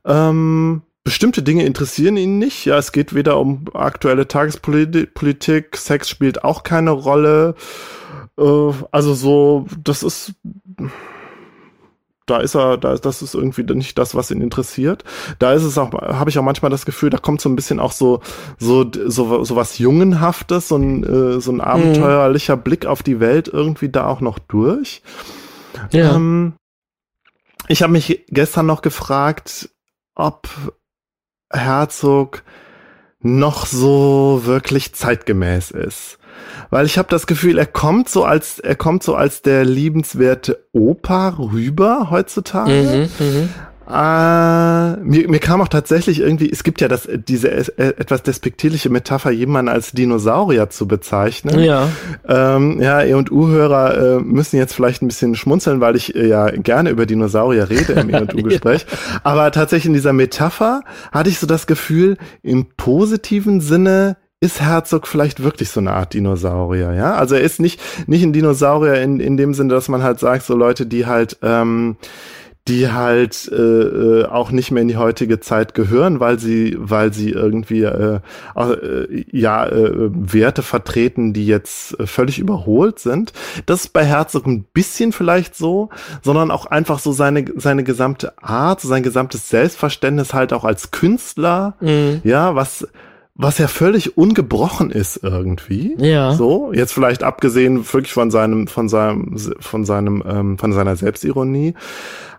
[0.04, 2.64] Ähm, bestimmte Dinge interessieren ihn nicht.
[2.64, 7.54] Ja, es geht weder um aktuelle Tagespolitik, Sex spielt auch keine Rolle.
[8.38, 10.34] Äh, also so, das ist,
[12.26, 15.04] da ist er, da ist, das ist irgendwie nicht das, was ihn interessiert.
[15.38, 17.80] Da ist es auch, habe ich auch manchmal das Gefühl, da kommt so ein bisschen
[17.80, 18.20] auch so,
[18.58, 22.62] so, so, so was Jungenhaftes, so ein, äh, so ein abenteuerlicher mhm.
[22.62, 25.02] Blick auf die Welt irgendwie da auch noch durch.
[25.92, 26.14] Ja.
[26.14, 26.54] Ähm,
[27.68, 29.70] ich habe mich gestern noch gefragt,
[30.14, 30.48] ob
[31.50, 32.42] Herzog
[33.20, 36.20] noch so wirklich zeitgemäß ist
[36.70, 40.64] weil ich habe das Gefühl, er kommt so als er kommt so als der liebenswerte
[40.72, 43.08] Opa rüber heutzutage.
[43.18, 43.48] Mhm,
[43.90, 48.88] Äh, mir, mir kam auch tatsächlich irgendwie, es gibt ja das, diese äh, etwas despektierliche
[48.88, 51.58] Metapher, jemanden als Dinosaurier zu bezeichnen.
[51.58, 51.88] Ja.
[52.26, 56.28] Ähm, ja, E und U-Hörer äh, müssen jetzt vielleicht ein bisschen schmunzeln, weil ich äh,
[56.28, 58.86] ja gerne über Dinosaurier rede im E und U-Gespräch.
[59.12, 59.20] ja.
[59.24, 65.06] Aber tatsächlich in dieser Metapher hatte ich so das Gefühl, im positiven Sinne ist Herzog
[65.06, 67.14] vielleicht wirklich so eine Art Dinosaurier, ja?
[67.14, 70.44] Also er ist nicht, nicht ein Dinosaurier in, in dem Sinne, dass man halt sagt,
[70.44, 71.96] so Leute, die halt, ähm,
[72.68, 77.12] die halt äh, äh, auch nicht mehr in die heutige Zeit gehören, weil sie, weil
[77.12, 78.20] sie irgendwie äh,
[78.54, 83.32] äh, ja äh, Werte vertreten, die jetzt äh, völlig überholt sind.
[83.66, 85.88] Das ist bei Herzog ein bisschen vielleicht so,
[86.22, 91.74] sondern auch einfach so seine seine gesamte Art, sein gesamtes Selbstverständnis halt auch als Künstler,
[91.80, 92.20] mhm.
[92.24, 92.86] ja, was
[93.42, 95.96] was ja völlig ungebrochen ist irgendwie.
[95.98, 96.32] Ja.
[96.32, 101.74] So, jetzt vielleicht abgesehen wirklich von seinem, von seinem, von seinem, ähm, von seiner Selbstironie,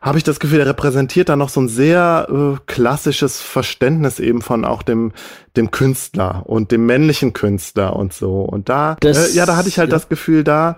[0.02, 4.42] habe ich das Gefühl, er repräsentiert da noch so ein sehr äh, klassisches Verständnis eben
[4.42, 5.12] von auch dem,
[5.58, 8.42] dem Künstler und dem männlichen Künstler und so.
[8.42, 9.96] Und da, das, äh, ja, da hatte ich halt ja.
[9.96, 10.78] das Gefühl, da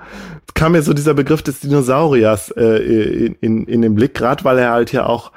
[0.53, 4.57] kam mir so dieser Begriff des Dinosauriers äh, in, in, in den Blick, gerade weil
[4.57, 5.31] er halt ja auch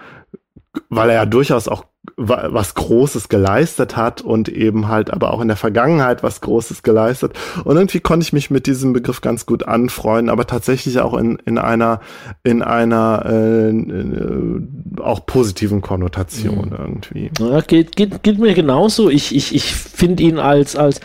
[0.89, 1.85] weil er ja durchaus auch
[2.17, 7.33] was Großes geleistet hat und eben halt aber auch in der Vergangenheit was Großes geleistet.
[7.65, 11.39] Und irgendwie konnte ich mich mit diesem Begriff ganz gut anfreuen, aber tatsächlich auch in,
[11.45, 12.01] in einer,
[12.43, 14.63] in einer äh, äh,
[15.01, 16.77] auch positiven Konnotation mhm.
[16.79, 17.31] irgendwie.
[17.39, 19.11] Ja, geht, geht, geht mir genauso.
[19.11, 21.01] Ich, ich, ich finde ihn als, als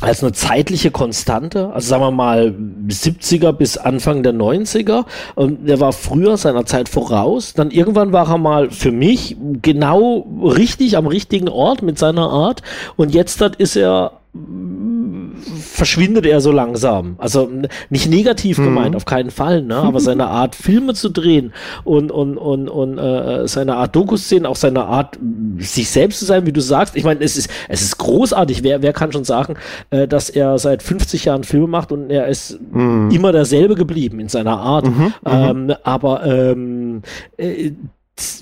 [0.00, 2.54] als eine zeitliche Konstante, also sagen wir mal
[2.88, 5.04] 70er bis Anfang der 90er.
[5.34, 7.54] Und der war früher seiner Zeit voraus.
[7.54, 12.62] Dann irgendwann war er mal für mich genau richtig am richtigen Ort mit seiner Art.
[12.96, 17.16] Und jetzt ist er verschwindet er so langsam.
[17.18, 17.50] Also
[17.88, 18.64] nicht negativ mhm.
[18.64, 19.76] gemeint, auf keinen Fall, ne?
[19.76, 21.52] aber seine Art, Filme zu drehen
[21.84, 25.18] und, und, und, und äh, seine Art Dokuszenen, auch seine Art,
[25.58, 26.96] sich selbst zu sein, wie du sagst.
[26.96, 28.62] Ich meine, es ist, es ist großartig.
[28.62, 29.54] Wer, wer kann schon sagen,
[29.90, 33.10] äh, dass er seit 50 Jahren Filme macht und er ist mhm.
[33.10, 34.86] immer derselbe geblieben in seiner Art.
[34.86, 34.92] Mhm.
[34.92, 35.12] mhm.
[35.24, 37.02] Ähm, aber ähm,
[37.36, 37.72] äh,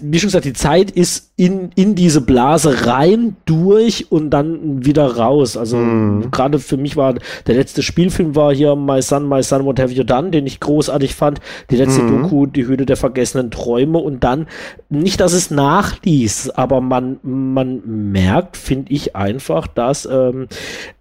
[0.02, 5.16] wie schon gesagt, die Zeit ist in, in diese Blase rein, durch und dann wieder
[5.16, 5.56] raus.
[5.56, 6.30] Also Mhm.
[6.30, 7.14] gerade für mich war
[7.46, 10.58] der letzte Spielfilm war hier My Son, My Son, What Have You Done, den ich
[10.60, 11.40] großartig fand.
[11.70, 12.22] Die letzte Mhm.
[12.22, 14.46] Doku, Die Höhle der vergessenen Träume und dann,
[14.88, 20.48] nicht, dass es nachließ, aber man, man merkt, finde ich einfach, dass ähm,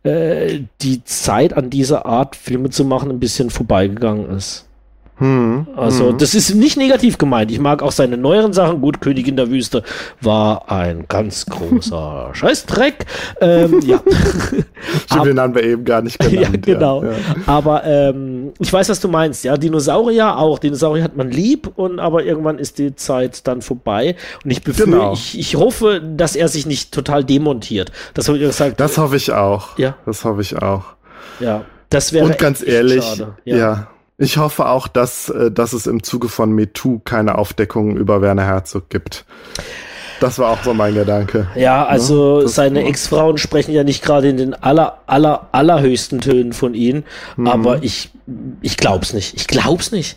[0.04, 4.67] äh, die Zeit an dieser Art Filme zu machen ein bisschen vorbeigegangen ist.
[5.20, 6.18] Hm, Also, hm.
[6.20, 7.50] das ist nicht negativ gemeint.
[7.52, 8.82] Ich mag auch seine neueren Sachen.
[8.82, 9.82] Gut, Königin der Wüste
[10.22, 13.06] war ein ganz großer Scheißdreck.
[13.42, 14.00] Ähm, ja.
[15.10, 16.66] Stimmt, den haben wir eben gar nicht ja, genannt.
[16.66, 17.04] genau.
[17.04, 17.12] Ja.
[17.48, 19.44] Aber ähm, ich weiß, was du meinst.
[19.44, 20.60] Ja, Dinosaurier auch.
[20.60, 24.16] Dinosaurier hat man lieb und aber irgendwann ist die Zeit dann vorbei.
[24.44, 25.14] Und ich befürchte, Genau.
[25.14, 27.92] ich, ich hoffe, dass er sich nicht total demontiert.
[28.14, 28.80] Das habe ich gesagt.
[28.80, 29.78] Das hoffe ich auch.
[29.80, 29.96] Ja.
[30.06, 30.84] Das hoffe ich auch.
[31.40, 33.36] ja, das wäre Und ganz ehrlich, schade.
[33.46, 33.88] ja.
[34.18, 38.46] Ich hoffe auch, dass, äh, dass es im Zuge von MeToo keine Aufdeckungen über Werner
[38.46, 39.26] Herzog gibt.
[40.20, 41.48] Das war auch so mein Gedanke.
[41.56, 46.54] Ja, also das seine Ex-Frauen sprechen ja nicht gerade in den aller, aller, allerhöchsten Tönen
[46.54, 47.04] von ihm,
[47.36, 47.48] Mhm.
[47.48, 48.10] aber ich,
[48.62, 49.36] ich glaub's nicht.
[49.36, 50.16] Ich glaub's nicht.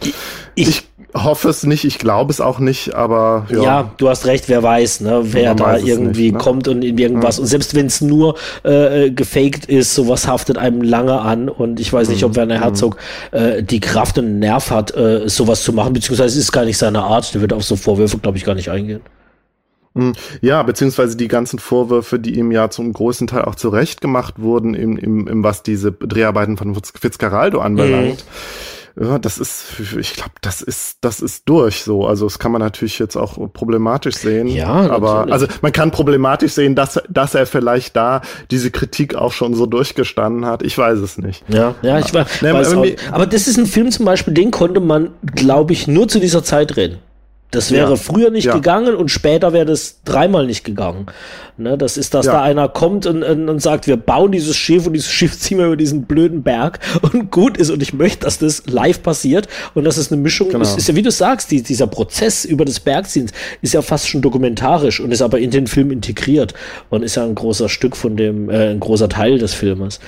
[0.00, 0.14] Ich,
[0.56, 3.62] ich, Ich hoffe es nicht, ich glaube es auch nicht, aber ja.
[3.62, 3.90] ja.
[3.98, 6.38] du hast recht, wer weiß, ne, wer Man da irgendwie nicht, ne?
[6.38, 7.38] kommt und in irgendwas.
[7.38, 11.48] Und selbst wenn es nur äh, gefaked ist, sowas haftet einem lange an.
[11.48, 12.14] Und ich weiß Mhm.
[12.14, 12.96] nicht, ob Werner Herzog
[13.32, 16.64] äh, die Kraft und den Nerv hat, äh, sowas zu machen, beziehungsweise es ist gar
[16.64, 17.34] nicht seine Art.
[17.34, 19.00] Der wird auf so Vorwürfe, glaube ich, gar nicht eingehen.
[19.94, 24.36] Mm, Ja, beziehungsweise die ganzen Vorwürfe, die ihm ja zum größten Teil auch zurecht gemacht
[24.38, 28.20] wurden, im, im, im was diese Dreharbeiten von Fitz- Fitzcarraldo anbelangt.
[28.20, 28.24] Ja,
[28.94, 29.64] das ist,
[29.98, 32.06] ich glaube, das ist, das ist durch so.
[32.06, 34.48] Also das kann man natürlich jetzt auch problematisch sehen.
[34.48, 35.32] Ja, aber natürlich.
[35.32, 38.20] also man kann problematisch sehen, dass, dass er vielleicht da
[38.50, 40.62] diese Kritik auch schon so durchgestanden hat.
[40.62, 41.42] Ich weiß es nicht.
[41.48, 44.04] Ja, ja, ich war, Nee, weiß aber auch, mir- aber das ist ein Film zum
[44.04, 46.98] Beispiel, den konnte man, glaube ich, nur zu dieser Zeit drehen.
[47.52, 47.96] Das wäre Ja.
[47.96, 48.54] früher nicht Ja.
[48.54, 51.06] gegangen und später wäre das dreimal nicht gegangen.
[51.58, 52.32] Ne, das ist, dass Ja.
[52.32, 55.58] da einer kommt und, und, und sagt, wir bauen dieses Schiff und dieses Schiff ziehen
[55.58, 59.48] wir über diesen blöden Berg und gut ist und ich möchte, dass das live passiert
[59.74, 60.62] und dass es eine Mischung Genau.
[60.62, 63.30] ist, ist ja wie du sagst, die, dieser Prozess über das Bergziehen
[63.60, 66.54] ist ja fast schon dokumentarisch und ist aber in den Film integriert
[66.88, 70.00] und ist ja ein großer Stück von dem, äh, ein großer Teil des Filmes.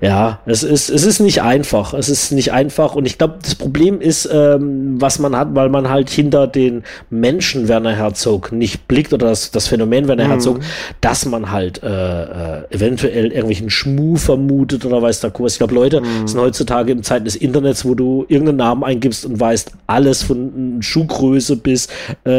[0.00, 1.92] Ja, es ist, es ist nicht einfach.
[1.92, 2.94] Es ist nicht einfach.
[2.94, 6.77] Und ich glaube, das Problem ist, ähm, was man hat, weil man halt hinter den
[7.10, 10.28] Menschen Werner Herzog nicht blickt oder das, das Phänomen Werner Mhm.
[10.30, 10.60] Herzog,
[11.00, 15.52] dass man halt äh, äh, eventuell irgendwelchen Schmuh vermutet oder weiß da was.
[15.52, 16.26] Ich glaube, Leute Mhm.
[16.28, 20.78] sind heutzutage im Zeiten des Internets, wo du irgendeinen Namen eingibst und weißt alles von
[20.82, 21.86] Schuhgröße bis
[22.24, 22.30] äh,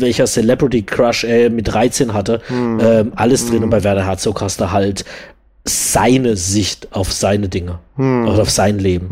[0.00, 2.40] welcher Celebrity Crush er mit 13 hatte.
[2.48, 2.78] Mhm.
[2.82, 3.64] Ähm, alles drin.
[3.64, 5.04] Und bei Werner Herzog hast du halt
[5.64, 8.26] seine Sicht auf seine Dinge Hm.
[8.26, 9.08] oder auf sein Leben.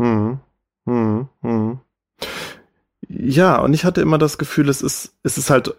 [0.85, 1.27] Hm.
[1.41, 1.79] Hm.
[3.13, 5.75] Ja, und ich hatte immer das Gefühl, es ist, es ist halt,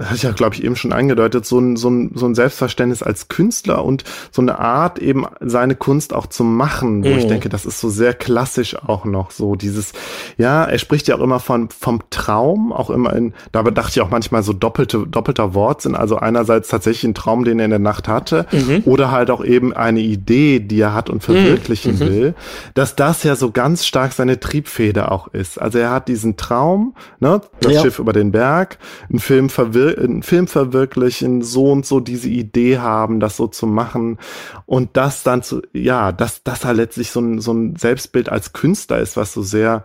[0.00, 3.00] hatte ich ja, glaube ich, eben schon angedeutet, so ein, so, ein, so ein Selbstverständnis
[3.04, 4.02] als Künstler und
[4.32, 7.28] so eine Art, eben seine Kunst auch zu machen, wo ich Mhm.
[7.28, 9.92] denke, das ist so sehr klassisch auch noch so dieses,
[10.36, 14.00] ja, er spricht ja auch immer von, vom Traum, auch immer in, dabei dachte ich
[14.00, 17.78] auch manchmal so doppelte, doppelter Wortsinn, also einerseits tatsächlich ein Traum, den er in der
[17.78, 18.82] Nacht hatte, Mhm.
[18.86, 22.00] oder halt auch eben eine Idee, die er hat und verwirklichen Mhm.
[22.00, 22.34] will,
[22.74, 25.60] dass das ja so ganz stark seine Triebfeder auch ist.
[25.62, 27.80] Also er hat diesen Traum, ne, das Ja.
[27.82, 32.78] Schiff über den Berg, einen Film, verwir einen Film verwirklichen, so und so diese Idee
[32.78, 34.18] haben, das so zu machen.
[34.66, 38.52] Und das dann zu, ja, dass das halt letztlich so ein, so ein Selbstbild als
[38.52, 39.84] Künstler ist, was so sehr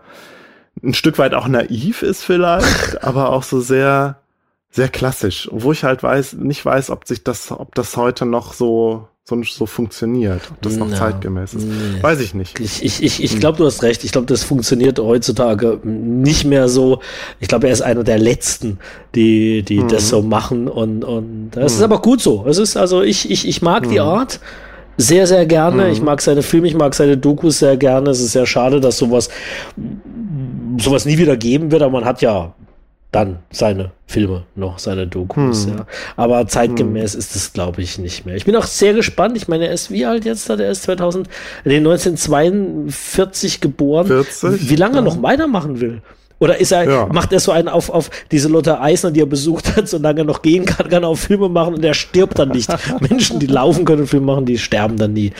[0.82, 4.20] ein Stück weit auch naiv ist vielleicht, aber auch so sehr
[4.70, 8.52] sehr klassisch, wo ich halt weiß, nicht weiß, ob sich das, ob das heute noch
[8.52, 10.96] so so, so funktioniert, ob das noch Ja.
[10.96, 11.64] zeitgemäß ist.
[11.66, 12.02] Nee.
[12.02, 12.58] Weiß ich nicht.
[12.58, 14.02] Ich, ich, ich, ich glaube, du hast recht.
[14.02, 17.00] Ich glaube, das funktioniert heutzutage nicht mehr so.
[17.38, 18.78] Ich glaube, er ist einer der Letzten,
[19.14, 20.66] die, die das so machen.
[20.68, 22.44] Und, und das ist aber gut so.
[22.48, 24.40] Es ist also, ich, ich, ich mag die Art
[24.96, 25.90] sehr, sehr gerne.
[25.90, 28.10] Ich mag seine Filme, ich mag seine Dokus sehr gerne.
[28.10, 29.28] Es ist sehr schade, dass sowas,
[30.78, 32.54] sowas nie wieder geben wird, aber man hat ja
[33.12, 35.86] dann seine Filme noch, seine Dokus, ja.
[36.16, 38.36] Aber zeitgemäß ist es, glaube ich, nicht mehr.
[38.36, 39.36] Ich bin auch sehr gespannt.
[39.36, 40.48] Ich meine, er ist wie alt jetzt?
[40.48, 41.28] Er ist 2000,
[41.64, 44.06] nee, 1942 geboren.
[44.06, 44.70] 40?
[44.70, 46.02] Wie lange er noch weitermachen will?
[46.38, 47.06] Oder ist er, Ja.
[47.12, 50.24] macht er so einen auf, auf diese Lotte Eisner, die er besucht hat, solange er
[50.24, 52.70] noch gehen kann, kann er auch Filme machen und er stirbt dann nicht.
[53.10, 55.32] Menschen, die laufen können und Filme machen, die sterben dann nie.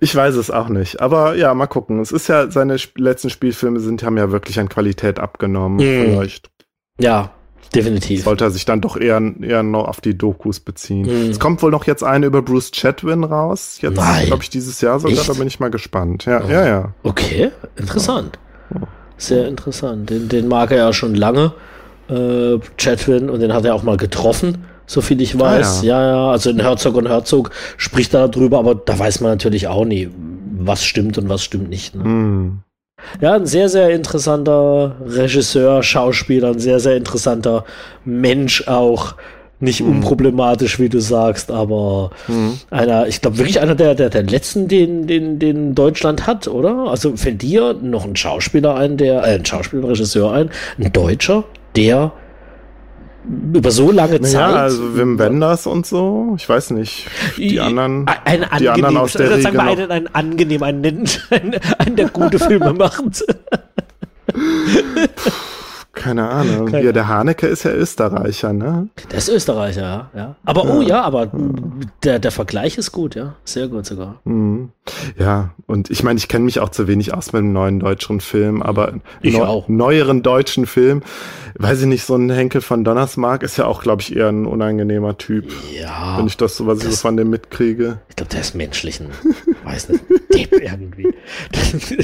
[0.00, 1.00] Ich weiß es auch nicht.
[1.00, 2.00] Aber ja, mal gucken.
[2.00, 5.76] Es ist ja, seine letzten Spielfilme sind, haben ja wirklich an Qualität abgenommen.
[5.76, 6.04] Mhm.
[6.12, 6.50] Vielleicht
[7.02, 7.30] Ja,
[7.74, 8.24] definitiv.
[8.24, 11.06] sollte er sich dann doch eher, eher noch auf die Dokus beziehen.
[11.06, 11.30] Mhm.
[11.30, 13.78] Es kommt wohl noch jetzt eine über Bruce Chatwin raus.
[13.80, 13.94] Jetzt,
[14.26, 15.18] glaube ich, dieses Jahr sogar.
[15.18, 15.28] Echt?
[15.28, 16.24] Da bin ich mal gespannt.
[16.26, 16.94] Ja, ja, ja.
[17.02, 18.38] Okay, interessant.
[19.16, 20.10] Sehr interessant.
[20.10, 21.52] Den, den mag er ja schon lange.
[22.08, 25.80] äh, Chatwin, und den hat er auch mal getroffen, so viel ich weiß.
[25.80, 26.02] Ah, ja.
[26.02, 29.68] ja, ja, also in Herzog und Herzog spricht er darüber, aber da weiß man natürlich
[29.68, 30.10] auch nie,
[30.58, 31.94] was stimmt und was stimmt nicht.
[31.94, 32.04] Ne?
[32.04, 32.58] Mm.
[33.20, 37.64] Ja, ein sehr, sehr interessanter Regisseur, Schauspieler, ein sehr, sehr interessanter
[38.04, 39.14] Mensch auch.
[39.60, 39.90] Nicht hm.
[39.90, 42.58] unproblematisch, wie du sagst, aber hm.
[42.70, 46.88] einer, ich glaube wirklich einer der, der, der letzten, den, den, den Deutschland hat, oder?
[46.88, 50.50] Also fällt dir noch ein Schauspieler ein, der, äh, ein Schauspieler, ein Regisseur ein,
[50.80, 51.44] ein Deutscher,
[51.76, 52.10] der
[53.24, 54.32] über so lange Zeit.
[54.32, 56.34] Ja, also Wim Wenders und so.
[56.36, 57.06] Ich weiß nicht.
[57.36, 58.06] Die anderen.
[58.24, 60.84] Ein, ein die anderen aus der also, wir einen, einen angenehm, einen,
[61.30, 63.24] einen, einen der gute Filme macht.
[66.02, 66.66] Keine Ahnung.
[66.66, 68.88] Keine Hier, der Haneke ist ja Österreicher, ne?
[69.10, 70.10] Der ist Österreicher, ja.
[70.14, 70.36] ja.
[70.44, 70.74] Aber, oh ja.
[70.74, 71.30] oh ja, aber
[72.02, 73.34] der, der Vergleich ist gut, ja.
[73.44, 74.20] Sehr gut sogar.
[74.24, 74.70] Mhm.
[75.16, 78.20] Ja, und ich meine, ich kenne mich auch zu wenig aus mit dem neuen deutschen
[78.20, 79.68] Film, aber ich neu, auch.
[79.68, 81.02] neueren deutschen Film,
[81.58, 84.46] weiß ich nicht, so ein Henkel von Donnersmark ist ja auch, glaube ich, eher ein
[84.46, 85.52] unangenehmer Typ.
[85.78, 86.18] Ja.
[86.18, 88.00] Wenn ich das so, was das, ich so von dem mitkriege.
[88.08, 89.10] Ich glaube, der ist menschlich ein,
[89.64, 91.14] weiß nicht, Depp irgendwie.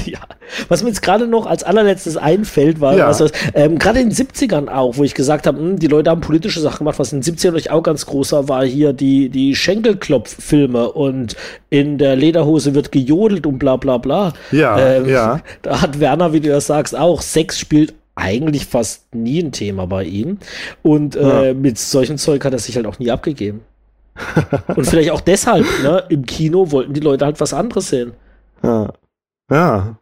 [0.09, 0.19] ja.
[0.67, 3.11] Was mir jetzt gerade noch als allerletztes einfällt, war, ja.
[3.53, 6.59] ähm, gerade in den 70ern auch, wo ich gesagt habe, hm, die Leute haben politische
[6.59, 10.91] Sachen gemacht, was in den 70ern euch auch ganz großer war, hier die, die Schenkelklopf-Filme
[10.91, 11.35] und
[11.69, 14.33] in der Lederhose wird gejodelt und bla bla bla.
[14.51, 15.41] Ja, ähm, ja.
[15.61, 19.87] Da hat Werner, wie du das sagst, auch Sex spielt eigentlich fast nie ein Thema
[19.87, 20.37] bei ihm.
[20.81, 21.53] Und äh, ja.
[21.53, 23.61] mit solchem Zeug hat er sich halt auch nie abgegeben.
[24.75, 28.13] Und vielleicht auch deshalb, ne, im Kino wollten die Leute halt was anderes sehen.
[28.63, 28.93] Ja.
[29.51, 29.97] Ja.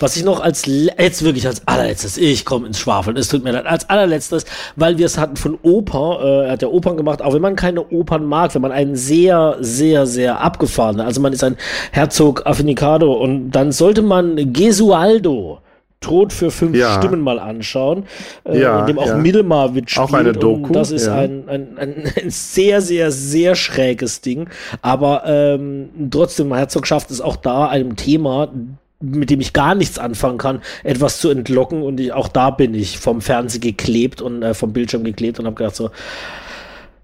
[0.00, 3.50] Was ich noch als, jetzt wirklich als allerletztes, ich komme ins Schwafeln, es tut mir
[3.50, 7.20] leid, als allerletztes, weil wir es hatten von Oper, äh, er hat ja Opern gemacht,
[7.20, 11.32] auch wenn man keine Opern mag, wenn man einen sehr, sehr, sehr abgefahrenen, also man
[11.32, 11.56] ist ein
[11.90, 15.58] Herzog Affinicado und dann sollte man Gesualdo,
[16.00, 16.96] Tod für fünf ja.
[16.98, 18.04] Stimmen mal anschauen,
[18.44, 19.16] äh, ja, in dem auch ja.
[19.16, 20.08] Milmarwitsch spielt.
[20.08, 20.72] Auch eine Doku.
[20.72, 21.16] das ist ja.
[21.16, 24.48] ein, ein, ein, sehr, sehr, sehr schräges Ding.
[24.80, 28.52] Aber ähm, trotzdem, Herzog schafft es auch da, einem Thema
[29.00, 31.82] mit dem ich gar nichts anfangen kann, etwas zu entlocken.
[31.82, 35.46] Und ich, auch da bin ich vom Fernseher geklebt und äh, vom Bildschirm geklebt und
[35.46, 35.90] habe gedacht so,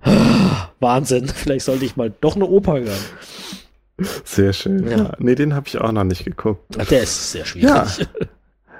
[0.80, 3.04] Wahnsinn, vielleicht sollte ich mal doch eine Oper hören.
[4.24, 4.88] Sehr schön.
[4.88, 4.96] Ja.
[4.96, 5.12] ja.
[5.18, 6.76] Nee, den habe ich auch noch nicht geguckt.
[6.78, 7.68] Ach, der ist sehr schwierig.
[7.70, 7.86] Ja.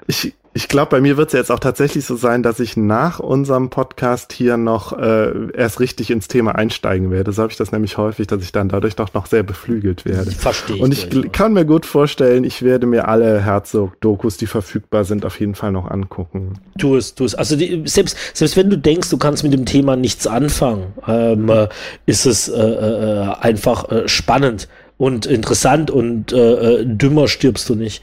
[0.07, 3.19] Ich, ich glaube, bei mir wird es jetzt auch tatsächlich so sein, dass ich nach
[3.19, 7.33] unserem Podcast hier noch äh, erst richtig ins Thema einsteigen werde.
[7.33, 10.31] So habe ich das nämlich häufig, dass ich dann dadurch doch noch sehr beflügelt werde.
[10.31, 10.81] Verstehe.
[10.81, 15.27] Und ich ich kann mir gut vorstellen, ich werde mir alle Herzog-Dokus, die verfügbar sind,
[15.27, 16.61] auf jeden Fall noch angucken.
[16.79, 17.35] Tu es, tu es.
[17.35, 21.49] Also die, selbst, selbst wenn du denkst, du kannst mit dem Thema nichts anfangen, ähm,
[21.49, 21.69] äh,
[22.07, 24.69] ist es äh, äh, einfach äh, spannend
[24.99, 28.03] und interessant und äh, äh, dümmer stirbst du nicht.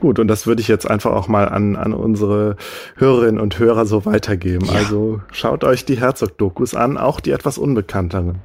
[0.00, 2.56] Gut, und das würde ich jetzt einfach auch mal an, an unsere
[2.96, 4.66] Hörerinnen und Hörer so weitergeben.
[4.66, 4.72] Ja.
[4.72, 8.40] Also schaut euch die Herzog-Dokus an, auch die etwas unbekannteren.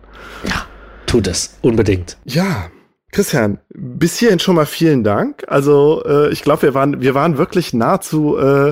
[0.46, 0.66] Ja,
[1.06, 2.18] tut es, unbedingt.
[2.26, 2.70] Ja,
[3.12, 5.46] Christian, bis hierhin schon mal vielen Dank.
[5.48, 8.70] Also äh, ich glaube, wir waren, wir waren wirklich nahezu äh,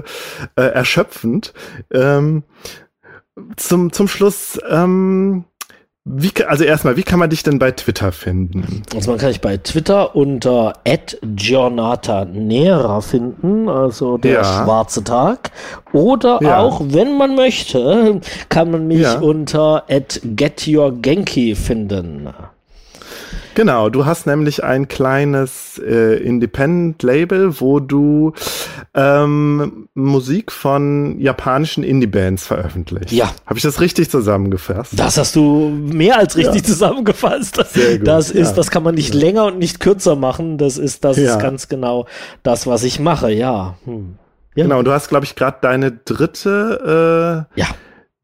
[0.55, 1.53] äh, erschöpfend.
[1.91, 2.43] Ähm,
[3.57, 5.45] zum, zum Schluss, ähm,
[6.07, 8.83] wie, also erstmal, wie kann man dich denn bei Twitter finden?
[8.93, 14.43] Also man kann dich bei Twitter unter @giornata_nera finden, also der ja.
[14.43, 15.49] schwarze Tag.
[15.93, 16.59] Oder ja.
[16.59, 19.17] auch, wenn man möchte, kann man mich ja.
[19.17, 19.85] unter
[20.23, 22.29] @getyourgenki finden.
[23.55, 28.33] Genau, du hast nämlich ein kleines äh, Independent-Label, wo du
[28.93, 33.13] ähm, Musik von japanischen Indie-Bands veröffentlicht.
[33.13, 33.31] Ja.
[33.45, 34.99] Habe ich das richtig zusammengefasst?
[34.99, 36.67] Das hast du mehr als richtig ja.
[36.67, 37.65] zusammengefasst.
[37.71, 38.55] Sehr gut, das ist, ja.
[38.55, 40.57] das kann man nicht länger und nicht kürzer machen.
[40.57, 41.31] Das ist, das ja.
[41.31, 42.07] ist ganz genau
[42.43, 43.77] das, was ich mache, ja.
[43.85, 44.15] Hm.
[44.55, 44.63] Ja.
[44.63, 47.67] Genau, du hast, glaube ich, gerade deine dritte äh, ja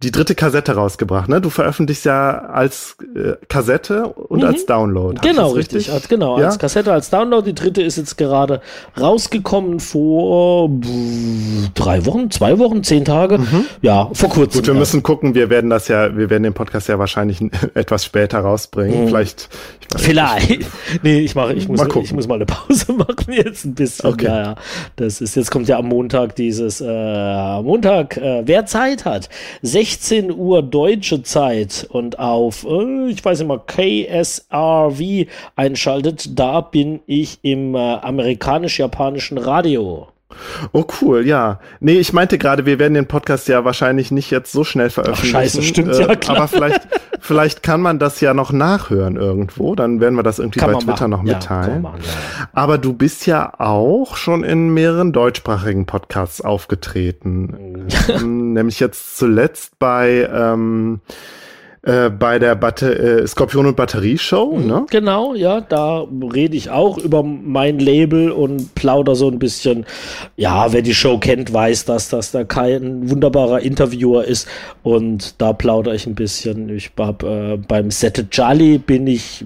[0.04, 1.42] die dritte Kassette rausgebracht, ne?
[1.42, 4.48] Du veröffentlichst ja als äh, Kassette und mhm.
[4.48, 5.20] als Download.
[5.22, 5.92] Genau, richtig.
[5.92, 6.48] Als, genau, ja?
[6.48, 7.46] als Kassette, als Download.
[7.48, 8.62] Die dritte ist jetzt gerade
[9.00, 10.72] rausgekommen vor
[11.76, 13.38] drei Wochen, zwei Wochen, zehn Tage.
[13.38, 13.66] Mhm.
[13.84, 14.62] Ja, vor kurzem.
[14.62, 17.40] Gut, wir müssen gucken, wir werden das ja, wir werden den Podcast ja wahrscheinlich
[17.76, 19.04] etwas später rausbringen.
[19.04, 19.08] Mhm.
[19.08, 19.50] Vielleicht.
[19.98, 20.66] Ich Vielleicht.
[21.04, 24.10] nee, ich mache, ich muss, mal ich muss mal eine Pause machen jetzt ein bisschen.
[24.10, 24.26] Okay.
[24.26, 24.56] Ja, ja.
[24.96, 29.30] Das ist, jetzt kommt ja am Montag dieses äh, Montag, äh, wer Zeit hat.
[29.62, 35.28] 16 16 Uhr deutsche Zeit und auf, äh, ich weiß mal, KSRV
[35.58, 40.08] einschaltet, da bin ich im äh, amerikanisch-japanischen Radio.
[40.72, 41.60] Oh cool, ja.
[41.80, 45.36] Nee, ich meinte gerade, wir werden den Podcast ja wahrscheinlich nicht jetzt so schnell veröffentlichen.
[45.36, 46.38] Ach, scheiße, stimmt äh, ja klar.
[46.38, 46.82] Aber vielleicht,
[47.20, 49.76] vielleicht kann man das ja noch nachhören irgendwo.
[49.76, 51.12] Dann werden wir das irgendwie kann bei Twitter machen.
[51.12, 51.74] noch mitteilen.
[51.76, 52.48] Ja, machen, ja.
[52.54, 57.88] Aber du bist ja auch schon in mehreren deutschsprachigen Podcasts aufgetreten.
[58.24, 61.02] Nämlich jetzt zuletzt bei ähm,
[61.84, 64.86] äh, bei der Batter äh, Skorpion und Batterie Show, mhm, ne?
[64.92, 69.86] Genau, ja, da rede ich auch über mein Label und plauder so ein bisschen.
[70.36, 74.48] Ja, wer die Show kennt, weiß, dass das da kein wunderbarer Interviewer ist
[74.84, 76.70] und da plaudere ich ein bisschen.
[76.70, 79.44] Ich hab, äh, beim Sette Jolly bin ich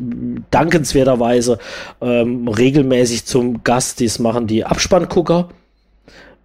[0.52, 1.58] dankenswerterweise
[2.02, 4.02] ähm, regelmäßig zum Gast.
[4.02, 5.48] Dies machen die Abspanngucker.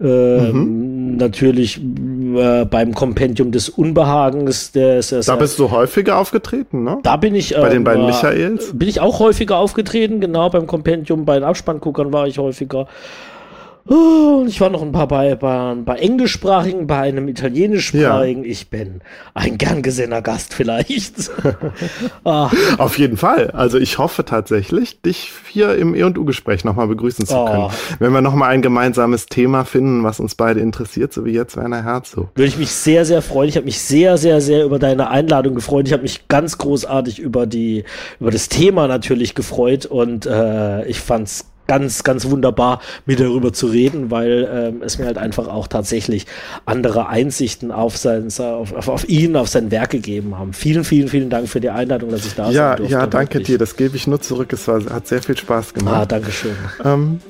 [0.01, 1.17] Äh, mhm.
[1.17, 4.73] Natürlich äh, beim Kompendium des Unbehagens.
[4.73, 6.99] Des, des, da bist du häufiger aufgetreten, ne?
[7.03, 7.55] Da bin ich.
[7.55, 8.71] Bei den beiden äh, Michaels?
[8.73, 10.49] Bin ich auch häufiger aufgetreten, genau.
[10.49, 12.87] Beim Kompendium, bei den Abspannguckern war ich häufiger.
[13.89, 18.45] Oh, ich war noch ein paar bei, bei, bei englischsprachigen, bei einem italienischsprachigen.
[18.45, 18.51] Ja.
[18.51, 19.01] Ich bin
[19.35, 21.31] ein gern gesehener Gast vielleicht.
[22.25, 22.51] ah.
[22.79, 23.51] Auf jeden Fall.
[23.51, 27.65] Also ich hoffe tatsächlich, dich hier im E&U-Gespräch nochmal begrüßen zu können.
[27.65, 27.71] Oh.
[27.99, 31.83] Wenn wir nochmal ein gemeinsames Thema finden, was uns beide interessiert, so wie jetzt Werner
[31.83, 32.31] Herzog.
[32.35, 33.49] Würde ich mich sehr, sehr freuen.
[33.49, 35.87] Ich habe mich sehr, sehr, sehr über deine Einladung gefreut.
[35.87, 37.85] Ich habe mich ganz großartig über die,
[38.21, 43.69] über das Thema natürlich gefreut und äh, ich fand's ganz, ganz wunderbar, mit darüber zu
[43.69, 46.27] reden, weil ähm, es mir halt einfach auch tatsächlich
[46.67, 50.53] andere Einsichten auf, sein, auf, auf, auf ihn, auf sein Werk gegeben haben.
[50.53, 52.93] Vielen, vielen, vielen Dank für die Einladung, dass ich da ja, sein durfte.
[52.93, 53.47] Ja, danke wirklich.
[53.47, 53.59] dir.
[53.59, 54.53] Das gebe ich nur zurück.
[54.53, 55.95] Es war, hat sehr viel Spaß gemacht.
[55.95, 56.57] Ah, danke schön.
[56.85, 57.21] Ähm,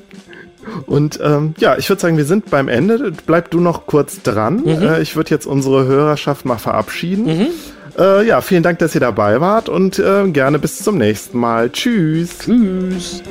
[0.87, 3.13] und ähm, ja, ich würde sagen, wir sind beim Ende.
[3.27, 4.63] Bleib du noch kurz dran.
[4.65, 4.69] Mhm.
[4.69, 7.25] Äh, ich würde jetzt unsere Hörerschaft mal verabschieden.
[7.25, 7.47] Mhm.
[7.95, 11.69] Äh, ja, vielen Dank, dass ihr dabei wart und äh, gerne bis zum nächsten Mal.
[11.71, 12.39] Tschüss.
[12.39, 13.21] Tschüss.